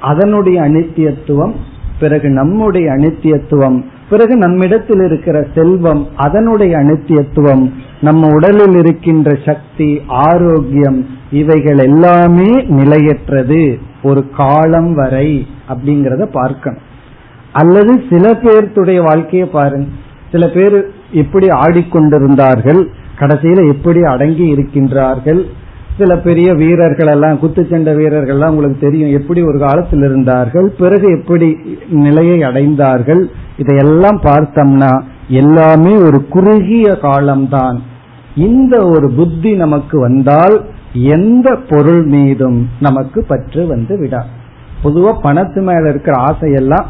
அதனுடைய 0.00 0.60
அனித்தியத்துவம் 0.60 1.54
பிறகு 1.98 2.28
நம்முடைய 2.28 2.92
அனித்தியத்துவம் 2.92 3.84
பிறகு 4.10 4.36
நம்மிடத்தில் 4.36 5.00
இருக்கிற 5.00 5.46
செல்வம் 5.54 6.06
அதனுடைய 6.16 6.76
அனித்தியத்துவம் 6.76 7.70
நம்ம 8.00 8.28
உடலில் 8.34 8.76
இருக்கின்ற 8.78 9.38
சக்தி 9.46 10.00
ஆரோக்கியம் 10.06 11.06
இவைகள் 11.30 11.78
எல்லாமே 11.78 12.50
நிலையற்றது. 12.68 13.92
ஒரு 14.04 14.22
காலம் 14.36 14.92
வரை 14.94 15.28
அப்படிங்கறத 15.68 16.24
பார்க்கணும். 16.32 16.84
அல்லது 17.52 17.92
சில 18.10 18.32
பேர்த்துடைய 18.44 19.00
வாழ்க்கையை 19.02 19.48
பாருங்க. 19.48 19.90
சில 20.32 20.46
பேர் 20.48 20.78
எப்படி 21.12 21.48
ஆடிக்கொண்டிருந்தார்கள் 21.48 22.80
கடைசியில 23.18 23.60
எப்படி 23.72 24.00
அடங்கி 24.02 24.46
இருக்கின்றார்கள். 24.54 25.42
சில 25.98 26.12
பெரிய 26.18 26.54
வீரர்கள் 26.54 27.06
எல்லாம் 27.06 27.38
குத்துச்சண்டை 27.42 27.92
வீரர்கள் 27.96 28.34
எல்லாம் 28.36 28.50
உங்களுக்கு 28.50 28.80
தெரியும் 28.86 29.12
எப்படி 29.20 29.40
ஒரு 29.42 29.58
காலத்தில் 29.58 30.02
இருந்தார்கள் 30.02 30.68
பிறகு 30.78 31.06
எப்படி 31.18 31.48
நிலையை 31.88 32.38
அடைந்தார்கள். 32.38 33.22
இதையெல்லாம் 33.58 34.18
பார்த்தோம்னா 34.22 34.92
எல்லாமே 35.28 35.92
ஒரு 36.06 36.18
குறுகிய 36.28 36.86
காலம்தான். 37.02 37.78
இந்த 38.36 38.76
ஒரு 38.86 39.08
புத்தி 39.16 39.52
நமக்கு 39.54 40.00
வந்தால் 40.00 40.56
எந்த 40.94 41.58
பொருள் 41.68 42.04
மீதும் 42.04 42.68
நமக்கு 42.80 43.24
பற்று 43.28 43.66
வந்து 43.66 43.98
விடா. 44.02 44.22
பொதுவா 44.84 45.12
பணத்து 45.22 45.62
மேல 45.62 45.88
இருக்கிற 45.88 46.22
ஆசையெல்லாம் 46.24 46.84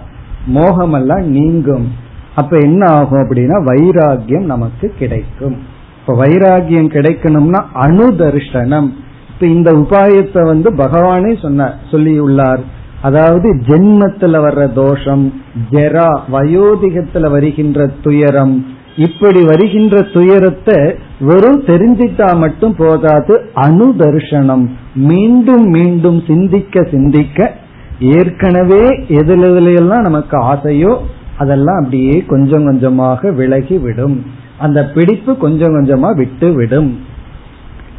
மோகமெல்லாம் 0.55 1.23
நீங்கும். 1.23 1.93
அப்ப 2.35 2.59
என்ன 2.59 2.91
ஆகும் 2.91 3.19
அப்படின்னா 3.19 3.59
வைராகியம் 3.65 4.45
நமக்கு 4.45 4.93
கிடைக்கும். 4.99 5.57
இப்ப 6.01 6.25
வைராகியம் 6.25 6.91
கிடைக்கணும்னா 6.97 7.61
அணுதர்ஷனம். 7.75 8.89
இப்ப 9.29 9.47
இந்த 9.47 9.73
உபாயத்தை 9.73 10.43
வந்து 10.43 10.75
பகவானே 10.75 11.43
சொன்ன 11.43 11.75
சொல்லியுள்ளார். 11.91 12.61
அதாவது 13.03 13.55
ஜென்மத்துல 13.55 14.37
வர்ற 14.47 14.73
தோஷம் 14.73 15.43
ஜெரா 15.71 16.19
வயோதிகத்துல 16.33 17.31
வருகின்ற 17.31 17.87
துயரம். 18.03 18.67
இப்படி 18.97 19.45
வருகின்ற 19.45 20.03
துயரத்தை 20.03 20.95
வெறும் 21.21 21.63
தெரிஞ்சிட்டா 21.63 22.37
மட்டும் 22.37 22.75
போதாது 22.77 23.51
அனுதர்ஷனம். 23.55 24.69
மீண்டும் 24.95 25.67
மீண்டும் 25.67 26.23
சிந்திக்க 26.27 26.83
சிந்திக்க 26.91 27.53
ஏற்கனவே 28.01 28.89
எதுலாம் 29.09 30.01
நமக்கு 30.01 30.39
ஆசையோ 30.39 30.97
அதெல்லாம் 31.39 31.77
அப்படியே 31.77 32.25
கொஞ்சம் 32.27 32.65
கொஞ்சமாக 32.65 33.31
விலகி 33.31 33.79
விடும். 33.79 34.27
அந்த 34.59 34.87
பிடிப்பு 34.87 35.37
கொஞ்சம் 35.37 35.75
கொஞ்சமா 35.75 36.17
விட்டு 36.17 36.53
விடும். 36.53 36.99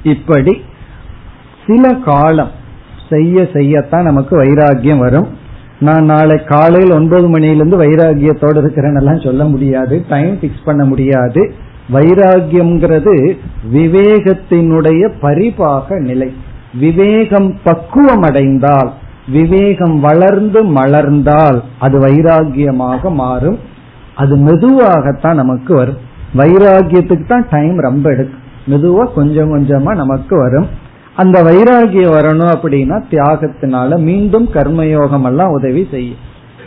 இப்படி 0.04 0.62
சில 1.68 1.94
காலம் 1.94 2.50
செய்ய 3.10 3.42
செய்யத்தான் 3.42 4.04
நமக்கு 4.04 4.44
வைராகியம் 4.44 4.98
வரும். 4.98 5.28
நான் 5.80 6.06
நாளை 6.06 6.44
காலையில் 6.44 6.92
ஒன்பது 6.92 7.30
மணியிலிருந்து 7.30 7.78
வைராகியத்தோடு 7.78 8.58
இருக்கிறேன்னு 8.58 9.24
சொல்ல 9.24 9.44
முடியாது. 9.44 10.06
டைம் 10.10 10.38
பிக்ஸ் 10.42 10.66
பண்ண 10.66 10.86
முடியாது. 10.86 11.54
வைராகியம்ங்கிறது 11.94 13.38
விவேகத்தினுடைய 13.74 15.10
பரிபாக 15.22 16.00
நிலை. 16.00 16.34
விவேகம் 16.80 17.58
பக்குவம் 17.64 18.22
அடைந்தால் 18.22 18.94
விவேகம் 19.28 20.00
வளர்ந்து 20.00 20.64
மலர்ந்தால் 20.64 21.62
அது 21.80 22.00
வைராகியமாக 22.00 23.14
மாறும். 23.14 23.60
அது 24.16 24.36
மெதுவாகத்தான் 24.36 25.34
நமக்கு 25.34 25.76
வரும். 25.76 25.98
வைராகியத்துக்கு 26.36 27.26
தான் 27.28 27.48
டைம் 27.50 27.78
ரொம்ப 27.78 28.10
எடுக்கும். 28.10 28.44
மெதுவா 28.70 29.14
கொஞ்சம் 29.14 29.58
கொஞ்சமா 29.58 29.96
நமக்கு 29.96 30.38
வரும். 30.38 30.68
அந்த 31.16 31.44
வைராகியம் 31.44 32.16
வரணும் 32.18 32.54
அப்படின்னா 32.56 33.04
தியாகத்தினால 33.12 33.98
மீண்டும் 33.98 34.50
கர்மயோகம் 34.54 35.24
எல்லாம் 35.24 35.52
உதவி 35.52 35.88
செய்யும். 35.92 36.18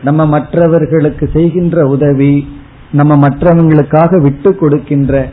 நம்ம 0.05 0.27
மற்றவர்களுக்கு 0.27 1.31
செய்கின்ற 1.33 1.87
உதவி 1.87 2.49
நம்ம 2.93 3.29
மற்றவங்களுக்காக 3.29 4.21
விட்டு 4.21 4.57
கொடுக்கின்ற 4.57 5.29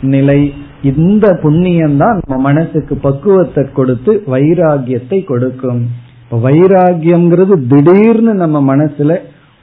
நிலை 0.00 0.54
இந்த 0.82 1.38
புண்ணியம் 1.42 1.96
தான் 1.96 2.20
நம்ம 2.26 2.42
மனசுக்கு 2.42 2.96
பக்குவத்தை 2.96 3.64
கொடுத்து 3.72 4.22
வைராகியத்தை 4.26 5.24
கொடுக்கும். 5.24 5.86
வைராகியம்ங்கிறது 6.32 7.66
திடீர்னு 7.66 8.34
நம்ம 8.34 8.76
மனசுல 8.76 9.16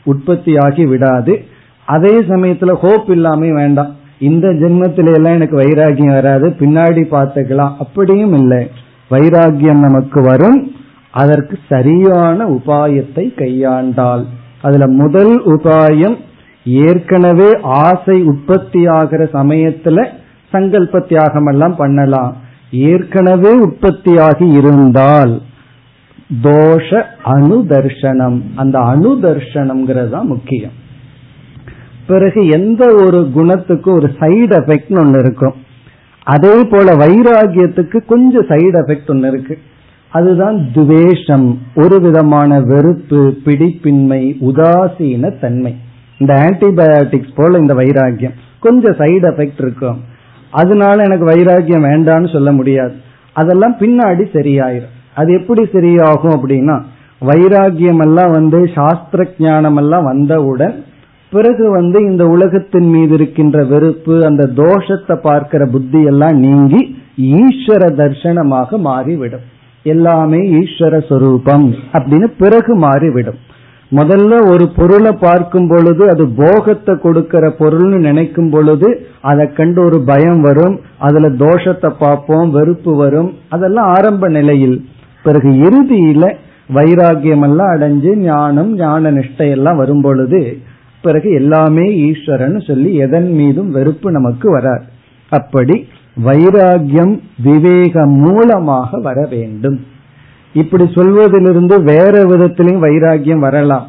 உற்பத்தி 0.04 0.58
ஆகி 0.58 0.86
விடாது. 0.86 1.44
அதே 1.86 2.20
சமயத்துல 2.20 2.74
ஹோப் 2.74 3.10
இல்லாம 3.10 3.54
வேண்டாம். 3.54 3.96
இந்த 4.20 4.48
ஜென்மத்தில 4.48 5.14
எல்லாம் 5.14 5.34
எனக்கு 5.34 5.58
வைராகியம் 5.58 6.14
வராது 6.14 6.50
பின்னாடி 6.50 7.04
பார்த்துக்கலாம் 7.12 7.74
அப்படியும் 7.80 8.34
இல்லை. 8.34 8.70
வைராகியம் 9.12 9.80
நமக்கு 9.80 10.22
வரும். 10.22 10.72
அதற்கு 11.12 11.60
சரியான 11.70 12.46
உபாயத்தை 12.46 13.26
கையாண்டால். 13.36 14.26
அதுல 14.62 14.88
முதல் 14.88 15.46
உபாயம் 15.46 16.18
ஏற்கனவே 16.66 17.50
ஆசை 17.62 18.24
உற்பத்தி 18.24 18.88
ஆகிற 18.88 19.24
சமயத்துல 19.24 20.08
சங்கல்ப 20.52 21.08
தியாகம் 21.08 21.46
எல்லாம் 21.46 21.76
பண்ணலாம். 21.76 22.38
ஏற்கனவே 22.72 23.66
உற்பத்தியாகி 23.66 24.54
இருந்தால் 24.54 25.42
தோஷ 26.44 27.04
அனுதர்ஷனம். 27.26 28.42
அந்த 28.56 28.80
அனுதர்ஷனம்ங்கிறது 28.80 30.10
தான் 30.10 30.28
முக்கியம். 30.28 30.72
பிறகு 32.08 32.48
எந்த 32.48 32.96
ஒரு 33.06 33.32
குணத்துக்கும் 33.36 33.94
ஒரு 33.94 34.12
சைடு 34.20 34.52
எஃபெக்ட் 34.52 35.00
ஒன்று 35.00 35.20
இருக்கும். 35.20 35.54
அதே 36.24 36.64
போல 36.64 36.96
வைராகியத்துக்கு 36.96 38.06
கொஞ்சம் 38.06 38.46
சைடு 38.46 38.76
எஃபெக்ட் 38.76 39.10
ஒன்று 39.10 39.28
இருக்கு. 39.32 39.58
அதுதான் 40.10 40.72
துவேஷம். 40.74 41.60
ஒரு 41.76 42.02
விதமான 42.02 42.60
வெறுப்பு 42.60 43.38
பிடிப்பின்மை 43.46 44.36
உதாசீன 44.40 45.40
தன்மை. 45.40 45.76
இந்த 46.24 46.34
ஆன்டிபயோட்டிக்ஸ் 46.48 47.38
போல 47.38 47.60
இந்த 47.66 47.76
வைராகியம் 47.82 48.36
கொஞ்சம் 48.66 48.98
சைடு 49.04 49.26
எஃபெக்ட் 49.32 49.62
இருக்கும். 49.66 50.00
அதனால 50.62 50.96
எனக்கு 51.04 51.26
வைராகியம் 51.32 51.88
வேண்டான்னு 51.92 52.30
சொல்ல 52.34 52.50
முடியாது. 52.58 52.96
அதெல்லாம் 53.36 53.76
பின்னாடி 53.80 54.24
சரியாயிரும். 54.38 54.92
அது 55.20 55.30
எப்படி 55.40 55.64
சரியாகும் 55.74 56.36
அப்படின்னா 56.38 56.76
வைராகியம் 57.22 58.02
எல்லாம் 58.06 58.32
வந்து 58.38 58.60
சாஸ்திர 58.76 59.26
ஞானம் 59.44 59.78
எல்லாம் 59.82 60.08
வந்தவுடன் 60.12 60.74
பிறகு 61.32 61.66
வந்து 61.76 62.00
இந்த 62.08 62.24
உலகத்தின் 62.34 62.90
மீது 62.94 63.14
இருக்கின்ற 63.14 63.58
வெறுப்பு 63.70 64.16
அந்த 64.30 64.44
தோஷத்தை 64.58 65.16
பார்க்கிற 65.28 65.64
புத்தி 65.76 66.02
எல்லாம் 66.12 66.38
நீங்கி 66.46 66.82
ஈஸ்வர 67.38 67.84
தர்சனமாக 68.00 68.78
மாறிவிடும். 68.88 69.46
எல்லாமே 69.86 70.42
ஈஸ்வர 70.60 71.00
சொரூபம் 71.10 71.66
அப்படின்னு 71.94 72.28
பிறகு 72.42 72.76
மாறிவிடும். 72.86 73.40
முதல்ல 73.98 74.34
ஒரு 74.52 74.66
பொருளை 74.76 75.12
பார்க்கும் 75.12 75.68
பொழுது 75.68 76.04
அது 76.10 76.24
போகத்தை 76.38 76.94
கொடுக்கிற 76.96 77.44
பொருள்னு 77.60 77.98
நினைக்கும் 77.98 78.50
பொழுது 78.50 78.90
அதை 79.22 79.46
கண்டு 79.54 79.80
ஒரு 79.86 80.04
பயம் 80.04 80.42
வரும் 80.42 80.76
அதுல 80.98 81.30
தோஷத்தை 81.44 81.90
பார்ப்போம் 82.00 82.50
வெறுப்பு 82.50 82.94
வரும் 82.96 83.30
அதெல்லாம் 83.50 83.90
ஆரம்ப 83.96 84.28
நிலையில். 84.28 84.78
பிறகு 85.24 85.50
இறுதியில 85.68 86.24
வைராகியம் 86.74 87.44
எல்லாம் 87.48 87.72
அடைஞ்சு 87.76 88.12
ஞானம் 88.16 88.72
ஞான 88.76 89.12
நிஷ்டையெல்லாம் 89.12 89.76
வரும் 89.76 90.02
பொழுது 90.02 90.42
பிறகு 91.02 91.30
எல்லாமே 91.34 91.86
ஈஸ்வரன் 92.08 92.60
சொல்லி 92.60 92.92
எதன் 93.06 93.30
மீதும் 93.32 93.72
வெறுப்பு 93.72 94.12
நமக்கு 94.12 94.48
வராது. 94.52 94.86
அப்படி 95.32 95.76
வைராகியம் 96.26 97.14
விவேகம் 97.44 98.16
மூலமாக 98.26 99.00
வர 99.08 99.20
வேண்டும். 99.30 99.80
இப்படி 100.54 100.86
சொல்வதிலிருந்து 100.96 101.76
வேற 101.84 102.14
விதத்திலையும் 102.24 102.84
வைராகியம் 102.86 103.46
வரலாம். 103.46 103.88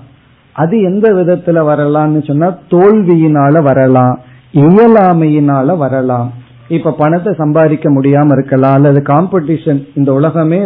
அது 0.57 0.75
எந்த 0.81 1.07
விதத்துல 1.15 1.59
வரலாம்னு 1.71 2.21
சொன்னா 2.27 2.49
தோல்வியினால 2.71 3.63
வரலாம் 3.63 4.17
இயலாமையினால 4.55 5.77
வரலாம். 5.77 6.29
இப்ப 6.69 6.95
பணத்தை 6.99 7.33
சம்பாதிக்க 7.39 7.91
முடியாம 7.91 8.33
இருக்கலாம் 8.33 8.73
அல்லது 8.73 9.01
காம்படிஷன் 9.07 9.81
இந்த 9.95 10.11
உலகமே 10.13 10.61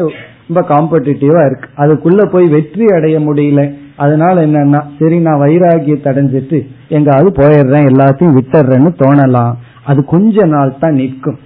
ரொம்ப 0.49 0.61
காம்படிட்டிவா 0.69 1.41
இருக்கு. 1.47 1.69
அதுக்குள்ள 1.77 2.23
போய் 2.33 2.47
வெற்றி 2.49 2.87
அடைய 2.97 3.17
முடியல. 3.19 3.63
அதனால 3.97 4.47
என்னன்னா 4.47 4.81
சரி 4.99 5.19
நான் 5.21 5.41
வைராகியத்தை 5.41 6.09
அடைஞ்சிட்டு 6.13 6.59
எங்காவது 6.89 7.31
போயிடுறேன் 7.41 7.89
எல்லாத்தையும் 7.91 8.37
விட்டுறேன்னு 8.39 8.93
தோணலாம். 9.03 9.55
அது 9.85 10.01
கொஞ்ச 10.05 10.47
நாள் 10.47 10.79
தான் 10.81 10.95
நிற்கும். 10.95 11.39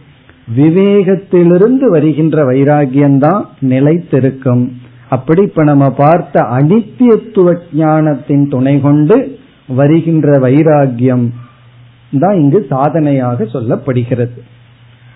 விவேகத்திலிருந்து 0.57 1.85
வருகின்ற 1.85 2.53
வைராகியம்தான் 2.53 3.45
நிலைத்திருக்கும். 3.61 4.73
அப்படி 5.09 5.43
இப்ப 5.43 5.63
நம்ம 5.63 5.91
பார்த்த 5.91 6.41
அனித்தியத்துவ 6.41 7.57
ஞானத்தின் 7.73 8.49
துணை 8.49 8.81
கொண்டு 8.81 9.39
வருகின்ற 9.67 10.39
வைராகியம் 10.39 11.29
தான் 12.21 12.35
இங்கு 12.35 12.67
சாதனையாக 12.69 13.45
சொல்லப்படுகிறது. 13.45 14.39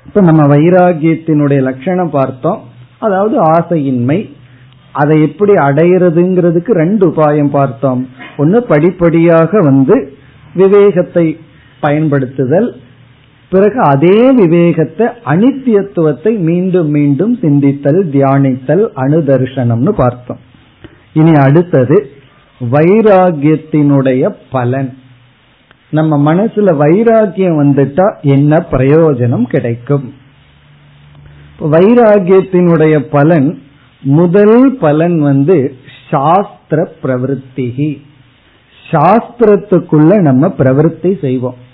இப்ப 0.07 0.21
நம்ம 0.21 0.57
வைராகியத்தினுடைய 0.57 1.63
லட்சணம் 1.63 2.11
பார்த்தோம். 2.11 2.63
அதாவது 2.99 3.53
ஆசையின்மை. 3.53 4.31
அதை 4.93 5.23
எப்படி 5.23 5.53
அடையிறதுங்கிறதுக்கு 5.53 6.71
ரெண்டு 6.71 7.09
உபாயம் 7.09 7.51
பார்த்தோம். 7.51 8.09
ஒன்னு 8.37 8.63
படிப்படியாக 8.63 9.59
வந்து 9.61 10.13
விவேகத்தை 10.55 11.39
பயன்படுத்துதல் 11.81 12.81
பிறகு 13.51 13.81
அதே 13.81 14.33
விவேகத்தை 14.33 15.07
அனித்தியத்துவத்தை 15.25 16.39
மீண்டும் 16.39 16.89
மீண்டும் 16.89 17.39
சிந்தித்தல் 17.41 18.09
தியானித்தல் 18.09 18.89
அனுதர்ஷனம்னு 18.97 19.89
பார்த்தோம். 19.89 20.39
இனி 21.13 21.33
அடுத்தது 21.33 22.11
வைராகியத்தினுடைய 22.61 24.35
பலன். 24.51 24.99
நம்ம 25.91 26.35
மனசுல 26.35 26.69
வைராகியம் 26.85 27.59
வந்துட்டா 27.63 28.21
என்ன 28.21 28.65
பிரயோஜனம் 28.71 29.45
கிடைக்கும்? 29.45 30.15
வைராகியத்தினுடைய 31.61 32.99
பலன் 32.99 33.63
முதல் 34.03 34.77
பலன் 34.81 35.19
வந்து 35.19 35.75
சாஸ்திர 36.11 36.93
பிரவருத்திகி. 37.03 38.03
சாஸ்திரத்துக்குள்ள 38.91 40.21
நம்ம 40.21 40.55
பிரவருத்தி 40.59 41.21
செய்வோம். 41.21 41.65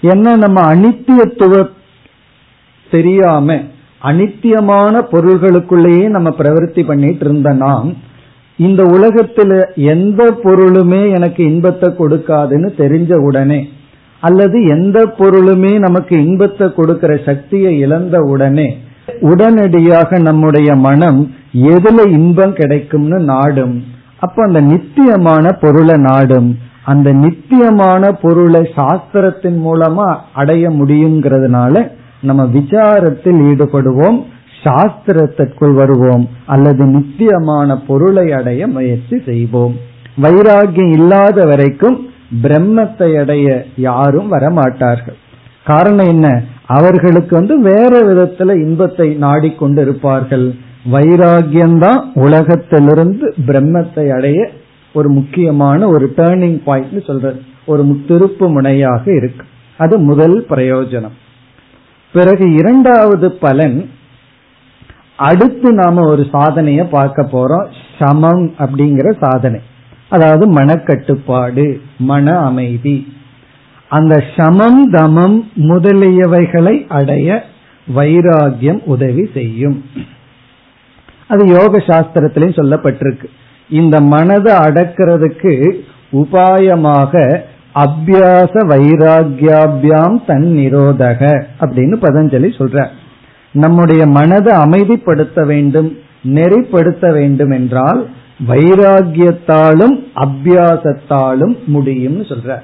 என்ன 0.00 0.36
நம்ம 0.36 0.74
அனித்தியத்துவ 0.74 1.68
தெரியாம 2.90 3.58
அனித்தியமான 4.02 5.02
பொருள்களுக்குள்ளேயே 5.12 6.08
நம்ம 6.08 6.28
பிரவருத்தி 6.38 6.86
பண்ணிட்டு 6.86 7.24
இருந்த 7.24 7.50
நாம் 7.52 7.92
இந்த 8.56 8.82
உலகத்துல 8.82 9.64
எந்த 9.74 10.40
பொருளுமே 10.44 11.10
எனக்கு 11.10 11.44
இன்பத்தை 11.44 11.88
கொடுக்காதுன்னு 11.88 12.70
தெரிஞ்ச 12.78 13.16
உடனே 13.16 13.68
அல்லது 14.20 14.66
எந்த 14.66 15.14
பொருளுமே 15.18 15.78
நமக்கு 15.78 16.24
இன்பத்தை 16.24 16.72
கொடுக்கிற 16.74 17.16
சக்தியை 17.24 17.78
இழந்த 17.78 18.18
உடனே 18.20 18.78
உடனடியாக 19.20 20.18
நம்முடைய 20.18 20.74
மனம் 20.74 21.34
எதுல 21.52 22.08
இன்பம் 22.08 22.52
கிடைக்கும்னு 22.52 23.18
நாடும். 23.18 23.84
அப்ப 24.18 24.42
அந்த 24.42 24.60
நித்தியமான 24.60 25.52
பொருளை 25.52 25.96
நாடும். 25.96 26.58
அந்த 26.84 27.12
நித்தியமான 27.12 28.12
பொருளை 28.12 28.60
சாஸ்திரத்தின் 28.60 29.60
மூலமா 29.64 30.16
அடைய 30.34 30.68
முடியுங்கிறதுனால 30.68 31.90
நம்ம 32.20 32.44
விசாரத்தில் 32.44 33.40
ஈடுபடுவோம் 33.50 34.22
சாஸ்திரத்திற்குள் 34.64 35.74
வருவோம் 35.74 36.28
அல்லது 36.46 36.84
நித்தியமான 36.84 37.78
பொருளை 37.78 38.32
அடைய 38.32 38.66
முயற்சி 38.66 39.22
செய்வோம். 39.26 39.76
வைராகியம் 40.22 40.90
இல்லாத 40.90 41.44
வரைக்கும் 41.44 42.08
பிரம்மத்தை 42.42 43.20
அடைய 43.20 43.64
யாரும் 43.76 44.32
வரமாட்டார்கள். 44.32 45.18
காரணம் 45.64 46.06
என்ன? 46.06 46.42
அவர்களுக்கு 46.66 47.36
வந்து 47.36 47.60
வேற 47.60 48.02
விதத்துல 48.02 48.66
இன்பத்தை 48.66 49.14
நாடிக்கொண்டு 49.14 49.82
இருப்பார்கள் 49.82 50.54
வைராகியம்தான் 50.92 52.00
உலகத்திலிருந்து 52.14 53.34
பிரம்மத்தை 53.46 54.14
அடைய 54.16 54.50
ஒரு 54.92 55.10
முக்கியமான 55.10 55.88
ஒரு 55.88 56.12
டேர்னிங் 56.16 56.62
பாயிண்ட் 56.62 57.04
சொல்றது 57.06 57.42
ஒரு 57.66 57.84
திருப்பு 58.08 58.40
முனையாக 58.40 59.16
இருக்கு. 59.16 59.46
அது 59.76 59.98
முதல் 59.98 60.46
பிரயோஜனம். 60.50 61.16
பிறகு 62.12 62.52
இரண்டாவது 62.52 63.32
பலன் 63.32 63.90
அடுத்து 65.16 65.72
நாம 65.72 66.08
ஒரு 66.08 66.26
சாதனைய 66.32 66.84
பார்க்க 66.84 67.22
போறோம் 67.22 67.66
சமம் 67.98 68.54
அப்படிங்கிற 68.58 69.24
சாதனை. 69.24 69.60
அதாவது 70.08 70.52
மனக்கட்டுப்பாடு 70.52 71.80
மன 71.98 72.38
அமைதி. 72.38 73.12
அந்த 73.88 74.24
சமம் 74.36 74.92
தமம் 74.92 75.48
முதலியவைகளை 75.56 76.86
அடைய 76.88 77.44
வைராகியம் 77.94 78.82
உதவி 78.84 79.30
செய்யும். 79.34 79.84
அது 81.28 81.46
யோக 81.46 81.78
சாஸ்திரத்திலையும் 81.78 82.58
சொல்லப்பட்டிருக்கு. 82.58 83.24
இந்த 83.70 84.00
மனதை 84.00 84.54
அடக்கிறதுக்கு 84.56 85.52
உபாயமாக 86.12 87.42
அபியாச 87.74 88.52
வைராகியாபியாம் 88.72 90.16
தன் 90.26 90.48
நிரோதக 90.56 91.20
அப்படின்னு 91.60 91.96
பதஞ்சலி 92.04 92.48
சொல்ற. 92.58 92.86
நம்முடைய 93.52 94.06
மனதை 94.06 94.52
அமைதிப்படுத்த 94.56 95.46
வேண்டும் 95.46 95.90
நெறிப்படுத்த 96.24 97.12
வேண்டும் 97.12 97.50
என்றால் 97.50 98.00
வைராகியத்தாலும் 98.48 99.94
அபியாசத்தாலும் 100.14 101.54
முடியும்னு 101.74 102.24
சொல்ற. 102.32 102.58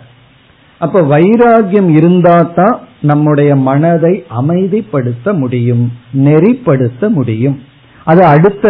அப்ப 0.78 1.00
வைராகியம் 1.00 1.90
இருந்தா 1.96 2.36
தான் 2.54 2.76
நம்முடைய 3.00 3.56
மனதை 3.56 4.24
அமைதிப்படுத்த 4.40 5.32
முடியும் 5.32 5.92
நெறிப்படுத்த 6.14 7.08
முடியும். 7.08 7.56
அது 8.04 8.24
அடுத்த 8.24 8.66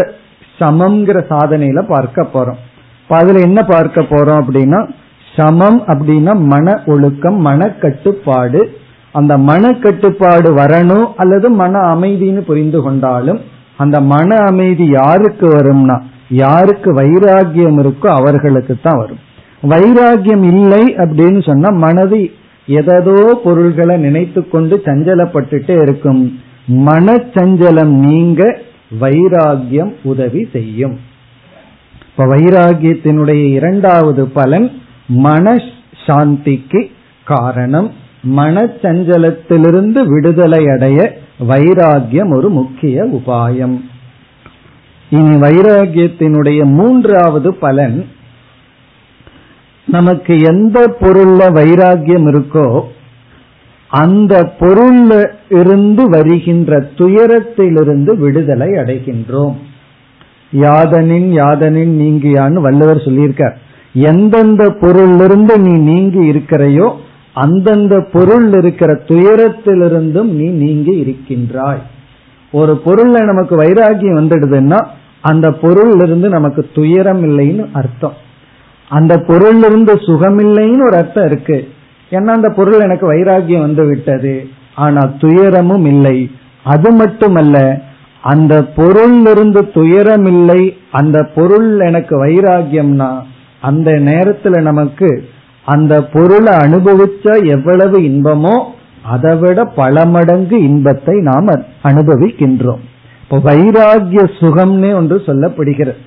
சமம்ங்கிற 0.59 1.19
சாதனையில 1.33 1.81
பார்க்க 1.93 2.29
போறோம். 2.35 2.61
அதுல 3.11 3.41
என்ன 3.41 3.61
பார்க்க 3.63 4.03
போறோம் 4.13 4.41
அப்படின்னா 4.43 4.81
சமம் 5.37 5.79
அப்படின்னா 5.93 6.33
மன 6.53 6.75
ஒழுக்கம் 6.93 7.39
மன 7.47 7.69
கட்டுப்பாடு 7.83 8.61
அந்த 9.15 9.33
மன 9.49 9.73
கட்டுப்பாடு 9.85 10.49
வரணும் 10.55 11.07
அல்லது 11.17 11.49
மன 11.61 11.75
அமைதின்னு 11.95 12.43
புரிந்து 12.49 12.79
கொண்டாலும் 12.83 13.41
அந்த 13.77 13.97
மன 14.13 14.39
அமைதி 14.51 14.85
யாருக்கு 14.91 15.47
வரும்னா 15.57 15.97
யாருக்கு 16.43 16.91
வைராகியம் 16.99 17.79
இருக்கோ 17.83 18.09
அவர்களுக்கு 18.19 18.75
தான் 18.83 18.99
வரும். 18.99 19.21
வைராகியம் 19.73 20.45
இல்லை 20.53 20.85
அப்படின்னு 21.03 21.41
சொன்னா 21.49 21.71
மனது 21.85 22.21
எதோ 22.69 23.19
பொருள்களை 23.45 23.97
நினைத்து 23.97 24.41
கொண்டு 24.49 24.77
சஞ்சலப்பட்டுட்டே 24.85 25.75
இருக்கும். 25.83 26.23
மனச்சஞ்சலம் 26.89 27.95
நீங்க 28.07 28.43
வைராகியம் 29.01 29.95
உதவி 30.03 30.49
செய்யும். 30.53 31.01
இப்ப 32.11 32.25
வைராகியத்தினுடைய 32.25 33.51
இரண்டாவது 33.51 34.29
பலன் 34.29 34.83
மன 35.07 35.63
சாந்திக்கு 36.07 36.91
காரணம். 37.25 37.93
மனச்சஞ்சலத்திலிருந்து 38.37 40.07
விடுதலை 40.07 40.67
அடைய 40.67 41.19
வைராகியம் 41.49 42.35
ஒரு 42.37 42.49
முக்கிய 42.49 43.05
உபாயம். 43.05 43.81
இனி 45.11 45.37
வைராகியத்தினுடைய 45.37 46.65
மூன்றாவது 46.65 47.55
பலன் 47.55 48.09
நமக்கு 49.87 50.39
எந்த 50.39 50.97
பொருள்ல 51.01 51.41
வைராகியம் 51.53 52.27
இருக்கோ 52.29 52.83
அந்த 53.89 54.53
பொருள்ல 54.59 55.31
இருந்து 55.49 56.11
வருகின்ற 56.11 56.81
துயரத்திலிருந்து 56.95 58.19
விடுதலை 58.19 58.69
அடைகின்றோம். 58.69 59.55
யாதனின் 60.53 61.29
யாதனின் 61.41 61.95
நீங்கியான்னு 62.03 62.61
வள்ளுவர் 62.61 62.97
சொல்லியிருக்கார். 62.97 63.57
எந்தெந்த 63.93 64.65
பொருளிலிருந்து 64.65 65.57
நீ 65.59 65.73
நீங்கி 65.73 66.31
இருக்கிறையோ 66.31 66.93
அந்தந்த 67.33 68.07
பொருள் 68.13 68.53
இருக்கிற 68.53 69.01
துயரத்திலிருந்தும் 69.07 70.31
நீ 70.31 70.49
நீங்கி 70.49 70.97
இருக்கின்றாய். 70.99 71.83
ஒரு 72.53 72.83
பொருள்ல 72.85 73.25
நமக்கு 73.25 73.57
வைராகியம் 73.57 74.19
வந்துடுதுன்னா 74.21 74.87
அந்த 75.21 75.51
பொருள் 75.51 75.93
இருந்து 76.03 76.29
நமக்கு 76.29 76.69
துயரம் 76.75 77.23
இல்லைன்னு 77.23 77.69
அர்த்தம். 77.73 78.15
அந்த 78.89 79.19
பொருள் 79.19 79.59
இருந்து 79.59 80.01
சுகம் 80.07 80.39
இல்லைன்னு 80.39 80.87
ஒரு 80.87 80.97
அர்த்தம் 80.97 81.27
இருக்கு. 81.27 81.69
ஏன்னா 82.11 82.33
அந்த 82.39 82.49
பொருள் 82.49 82.81
எனக்கு 82.81 83.13
வைராகியம் 83.13 83.67
வந்து 83.67 83.85
விட்டது. 83.85 84.49
ஆனா 84.75 85.03
துயரமும் 85.19 85.85
இல்லை. 85.85 86.31
அது 86.65 86.93
மட்டுமல்ல 86.93 87.81
அந்த 88.21 88.55
பொருளிலிருந்து 88.77 89.73
துயரம் 89.73 90.25
இல்லை. 90.25 90.77
அந்த 90.91 91.23
பொருள் 91.35 91.81
எனக்கு 91.81 92.27
வைராகியம்னா 92.27 93.11
அந்த 93.61 93.91
நேரத்துல 93.91 94.61
நமக்கு 94.61 95.29
அந்த 95.65 96.03
பொருளை 96.03 96.53
அனுபவிச்சா 96.53 97.47
எவ்வளவு 97.47 98.01
இன்பமோ 98.01 98.57
அதை 99.03 99.37
விட 99.37 99.65
பல 99.65 100.05
மடங்கு 100.05 100.63
இன்பத்தை 100.63 101.21
நாம் 101.21 101.47
அனுபவிக்கின்றோம். 101.83 102.83
இப்போ 103.23 103.37
வைராகிய 103.37 104.23
சுகம்னே 104.41 104.95
ஒன்று 104.95 105.23
சொல்லப்படுகிறது. 105.27 106.03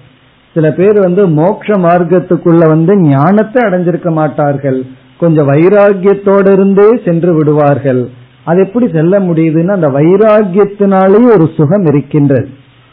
சில 0.54 0.72
பேர் 0.72 1.00
வந்து 1.00 1.28
மோட்ச 1.28 1.68
மார்க்கத்துக்குள்ள 1.68 2.68
வந்து 2.68 2.98
ஞானத்தை 2.98 3.64
அடைஞ்சிருக்க 3.64 4.12
மாட்டார்கள். 4.12 4.86
கொஞ்சம் 5.20 5.50
வைராகியத்தோடு 5.50 6.52
இருந்தே 6.52 6.90
சென்று 7.06 7.32
விடுவார்கள். 7.34 8.02
அது 8.44 8.60
எப்படி 8.66 8.88
செல்ல 8.94 9.20
முடியுதுன்னா 9.20 9.76
அந்த 9.78 9.90
வைராகியத்தினாலேயே 9.90 11.30
ஒரு 11.36 11.50
சுகம் 11.58 11.86
இருக்கின்றது. 11.86 12.50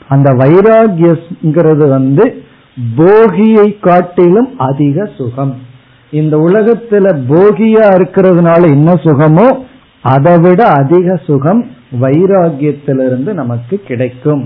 அந்த 0.08 0.32
வைராகியங்கிறது 0.32 1.88
வந்து 1.88 2.24
போகியை 2.96 3.68
காட்டிலும் 3.80 4.50
அதிக 4.58 5.08
சுகம். 5.16 5.54
இந்த 6.10 6.36
உலகத்துல 6.36 7.06
போகியா 7.30 7.86
இருக்கிறதுனால 7.96 8.62
என்ன 8.66 8.90
சுகமோ 9.04 9.48
அதை 10.02 10.38
விட 10.38 10.66
அதிக 10.66 11.16
சுகம் 11.26 11.62
வைராகியத்திலிருந்து 12.00 13.32
நமக்கு 13.32 13.76
கிடைக்கும். 13.86 14.44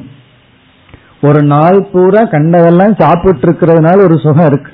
ஒரு 1.23 1.43
நாள் 1.43 1.79
பூரா 1.93 2.23
கண்டதெல்லாம் 2.25 2.95
சாப்பிட்டு 2.99 3.51
இருக்கிறதுனால 3.51 3.99
ஒரு 4.03 4.19
சுகம் 4.19 4.47
இருக்கு. 4.47 4.73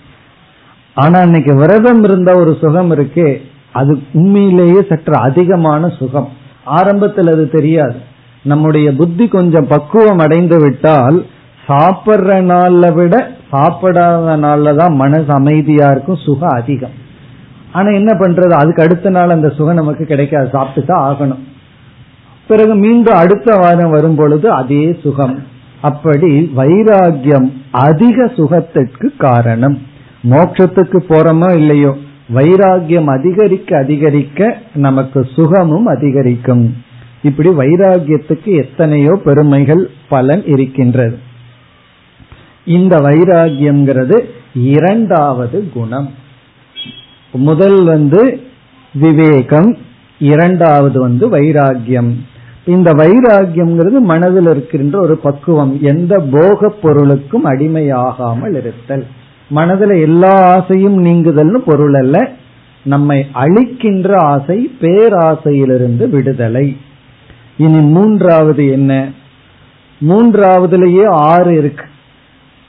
ஆனா 0.97 1.21
இன்னைக்கு 1.21 1.55
விரதம் 1.55 2.03
இருந்தா 2.03 2.35
ஒரு 2.35 2.57
சுகம் 2.61 2.91
இருக்கே 2.91 3.37
அது 3.73 3.99
உண்மையிலேயே 4.13 4.83
சற்று 4.89 5.15
அதிகமான 5.15 5.89
சுகம். 5.89 6.29
ஆரம்பத்தில் 6.65 7.27
அது 7.27 7.51
தெரியாது. 7.51 7.95
நம்முடைய 8.43 8.95
புத்தி 8.95 9.29
கொஞ்சம் 9.29 9.67
பக்குவம் 9.67 10.19
அடைந்து 10.19 10.59
விட்டால் 10.59 11.25
சாப்பிட்ற 11.69 12.39
நாள்ல 12.53 12.93
விட 12.93 13.31
சாப்பிடாத 13.53 14.37
நாள்ல 14.45 14.77
தான் 14.77 14.95
மனசு 14.95 15.33
அமைதியா 15.33 15.91
இருக்கும் 15.91 16.17
சுகம் 16.17 16.49
அதிகம். 16.49 16.91
ஆனா 17.73 17.89
என்ன 17.89 18.19
பண்றது? 18.19 18.51
அதுக்கு 18.51 18.83
அடுத்த 18.83 19.11
நாள் 19.11 19.31
அந்த 19.31 19.49
சுகம் 19.49 19.75
நமக்கு 19.75 20.05
கிடைக்காது. 20.05 20.49
சாப்பிட்டு 20.53 20.85
தான் 20.87 21.15
ஆகணும். 21.15 21.45
பிறகு 22.49 22.75
மீண்டும் 22.75 23.17
அடுத்த 23.17 23.57
வாரம் 23.57 23.91
வரும் 23.91 24.17
பொழுது 24.17 24.51
அதே 24.51 24.99
சுகம். 25.03 25.43
அப்படி 25.81 26.53
வைராகியம் 26.57 27.53
அதிக 27.71 28.31
சுகத்திற்கு 28.37 29.11
காரணம். 29.19 29.79
மோட்சத்துக்கு 30.31 30.99
போறோமோ 31.09 31.57
இல்லையோ? 31.57 31.97
வைராகியம் 32.35 33.19
அதிகரிக்க 33.19 33.79
அதிகரிக்க 33.79 34.59
நமக்கு 34.75 35.27
சுகமும் 35.35 35.87
அதிகரிக்கும். 35.87 36.77
இப்படி 37.23 37.49
வைராகியத்துக்கு 37.49 38.45
எத்தனையோ 38.45 39.21
பெருமைகள் 39.25 39.91
பலன் 40.09 40.47
இருக்கின்றது. 40.47 41.19
இந்த 42.65 42.97
வைராகியம்ங்கிறது 42.97 44.25
இரண்டாவது 44.55 45.71
குணம். 45.75 46.11
முதல் 47.33 47.85
வந்து 47.85 48.41
விவேகம் 48.95 49.77
இரண்டாவது 50.19 51.01
வந்து 51.01 51.31
வைராகியம் 51.31 52.15
இந்த 52.67 52.93
வைராகியம்ங்கிறது 52.93 53.99
மனதில் 54.01 54.47
இருக்கின்ற 54.47 55.01
ஒரு 55.01 55.17
பக்குவம் 55.19 55.79
எந்த 55.81 56.19
போக 56.31 56.69
பொருளுக்கும் 56.69 57.45
அடிமையாகாமல் 57.45 58.57
இருத்தல். 58.57 59.07
மனதில் 59.49 59.91
எல்லா 59.91 60.55
ஆசையும் 60.55 61.05
நீங்குதல்னு 61.05 61.57
பொருள் 61.57 61.95
அல்ல. 61.95 62.31
நம்மை 62.83 63.27
அழிக்கின்ற 63.35 64.15
ஆசை 64.17 64.71
பேராசையிலிருந்து 64.81 66.11
விடுதலை. 66.11 66.77
இனி 67.57 67.79
மூன்றாவது 67.79 68.71
என்ன? 68.71 69.09
மூன்றாவதுலேயே 70.09 71.07
ஆறு 71.07 71.57
இருக்கு. 71.57 71.85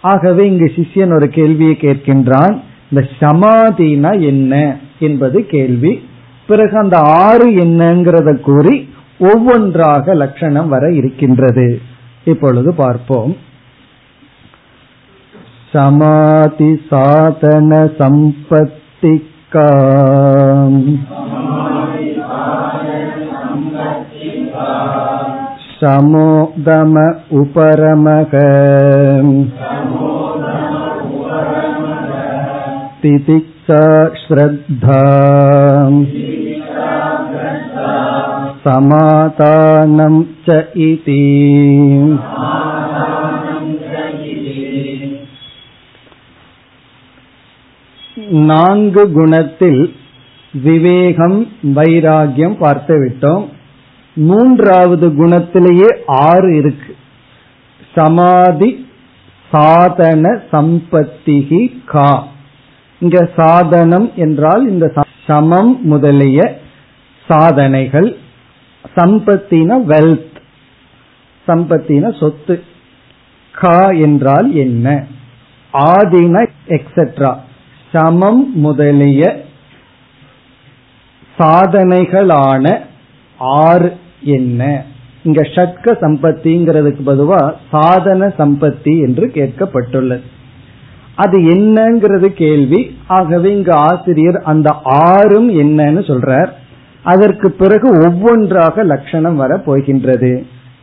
ஆகவே 0.02 0.48
இங்கு 0.48 0.72
சிஷ்யன் 0.76 1.16
ஒரு 1.16 1.28
கேள்வியை 1.28 1.78
கேட்கின்றான். 1.80 2.62
இந்த 2.92 3.08
சமாதினா 3.20 4.22
என்ன 4.22 4.78
என்பது 5.00 5.46
கேள்வி. 5.46 6.10
பிறகு 6.48 6.78
அந்த 6.78 6.98
ஆறு 6.98 7.50
என்னங்கிறத 7.50 8.40
கூறி 8.40 8.90
ஒவ்வொன்றாக 9.20 10.14
லட்சணம் 10.14 10.70
வர 10.70 10.94
இருக்கின்றது. 10.94 11.82
இப்பொழுது 12.24 12.74
பார்ப்போம். 12.74 13.38
समाधि 15.78 16.70
साधन 16.92 17.72
सम्पत्तिका 17.98 19.66
சமோதம 25.82 26.96
उपरमक 27.40 28.34
तितिक्षा 33.02 33.84
श्रद्धा 34.22 35.04
समातानं 38.66 40.18
च 40.50 40.58
इति 40.88 41.22
நான்கு 48.30 49.12
குணத்தில் 49.12 49.96
விவேகம் 50.54 51.52
வைராகியம் 51.64 52.58
பார்த்து 52.60 52.96
விட்டோம் 53.04 53.50
மூன்றாவது 54.14 55.10
குணத்திலேயே 55.10 56.00
ஆறு 56.06 56.56
இருக்கு. 56.56 56.96
சமாதி 57.96 58.88
சாதன 59.52 60.42
சம்பத்திகி 60.52 61.82
கா. 61.86 62.28
இங்க 63.00 63.30
சாதனம் 63.36 64.12
என்றால் 64.16 64.70
இந்த 64.70 64.94
சமம் 65.26 65.86
முதலிய 65.86 66.60
சாதனைகள். 67.28 68.18
சம்பத்தின 68.96 69.78
வெல்த் 69.88 70.36
சம்பத்தின 71.48 72.20
சொத்து. 72.20 72.64
கா 73.52 73.90
என்றால் 73.90 74.54
என்ன? 74.54 75.06
ஆதின 75.74 76.48
எக்ஸெட்ரா 76.68 77.38
சமம் 77.98 78.44
முதலிய 78.56 79.22
சாதனைகளான 81.40 82.66
ஆறு 83.40 83.90
என்ன? 84.36 84.62
இங்க 85.24 85.42
ஷட்க 85.56 85.86
சம்பத்திங்கிறதுக்கு 86.02 87.02
பொதுவா 87.06 87.42
சாதன 87.72 88.28
சம்பத்தி 88.40 88.94
என்று 89.06 89.26
கேட்கப்பட்டுள்ளது. 89.34 90.26
அது 91.16 91.38
என்னங்கிறது 91.54 92.28
கேள்வி. 92.42 92.80
ஆகவே 93.08 93.50
இங்கு 93.56 93.74
ஆசிரியர் 93.88 94.38
அந்த 94.52 94.70
ஆறும் 95.06 95.50
என்னன்னு 95.62 96.02
சொல்றார். 96.10 96.52
அதற்கு 97.04 97.48
பிறகு 97.62 97.88
ஒவ்வொன்றாக 98.06 98.84
லட்சணம் 98.84 99.36
வர 99.36 99.58
போகின்றது 99.58 100.32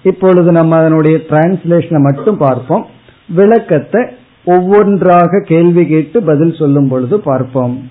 இப்பொழுது 0.03 0.51
நம்ம 0.53 0.77
அதனுடைய 0.77 1.17
டிரான்ஸ்லேஷனை 1.29 2.01
மட்டும் 2.09 2.39
பார்ப்போம். 2.39 2.85
விளக்கத்தை 3.29 4.03
ஒவ்வொன்றாக 4.45 5.43
கேள்வி 5.45 5.87
கேட்டு 5.87 6.23
பதில் 6.23 6.55
சொல்லும் 6.55 6.89
பொழுது 6.89 7.21
பார்ப்போம். 7.21 7.91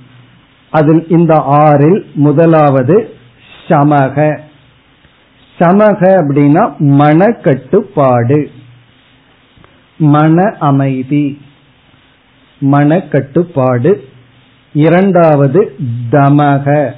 அதில் 0.69 1.07
இந்த 1.07 1.35
ஆறில் 1.35 2.05
முதலாவது 2.13 3.09
சமக. 3.67 4.39
சமக 5.59 6.01
அப்படின்னா 6.01 6.77
மன 6.77 7.25
கட்டுப்பாடு 7.25 8.49
மன 9.97 10.55
அமைதி. 10.59 11.41
மன 12.59 12.99
கட்டுப்பாடு 12.99 14.07
இரண்டாவது 14.73 15.75
தமக. 16.11 16.91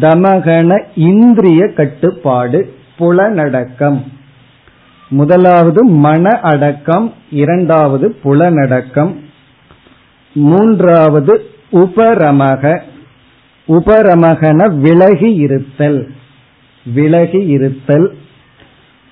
தமகன 0.00 0.86
இந்திரிய 0.94 1.72
கட்டுப்பாடு 1.72 2.74
புலனடக்கம். 2.98 4.02
முதலாவது 5.14 5.84
மன 5.84 6.40
அடக்கம் 6.42 7.14
இரண்டாவது 7.30 8.16
புலனடக்கம் 8.24 9.12
மூன்றாவது 10.34 11.50
உபரமக. 11.72 12.80
உபரமகன 13.68 14.76
விலகி 14.80 15.34
இருத்தல் 15.34 16.00
விலகி 16.94 17.46
இருத்தல். 17.46 18.18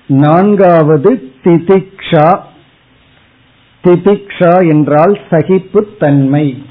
நான்காவது 0.07 1.31
திதிக்ஷா. 1.43 2.27
திதிக்ஷா 3.83 4.69
என்றால் 4.69 5.19
சகிப்புத்தன்மை 5.29 6.63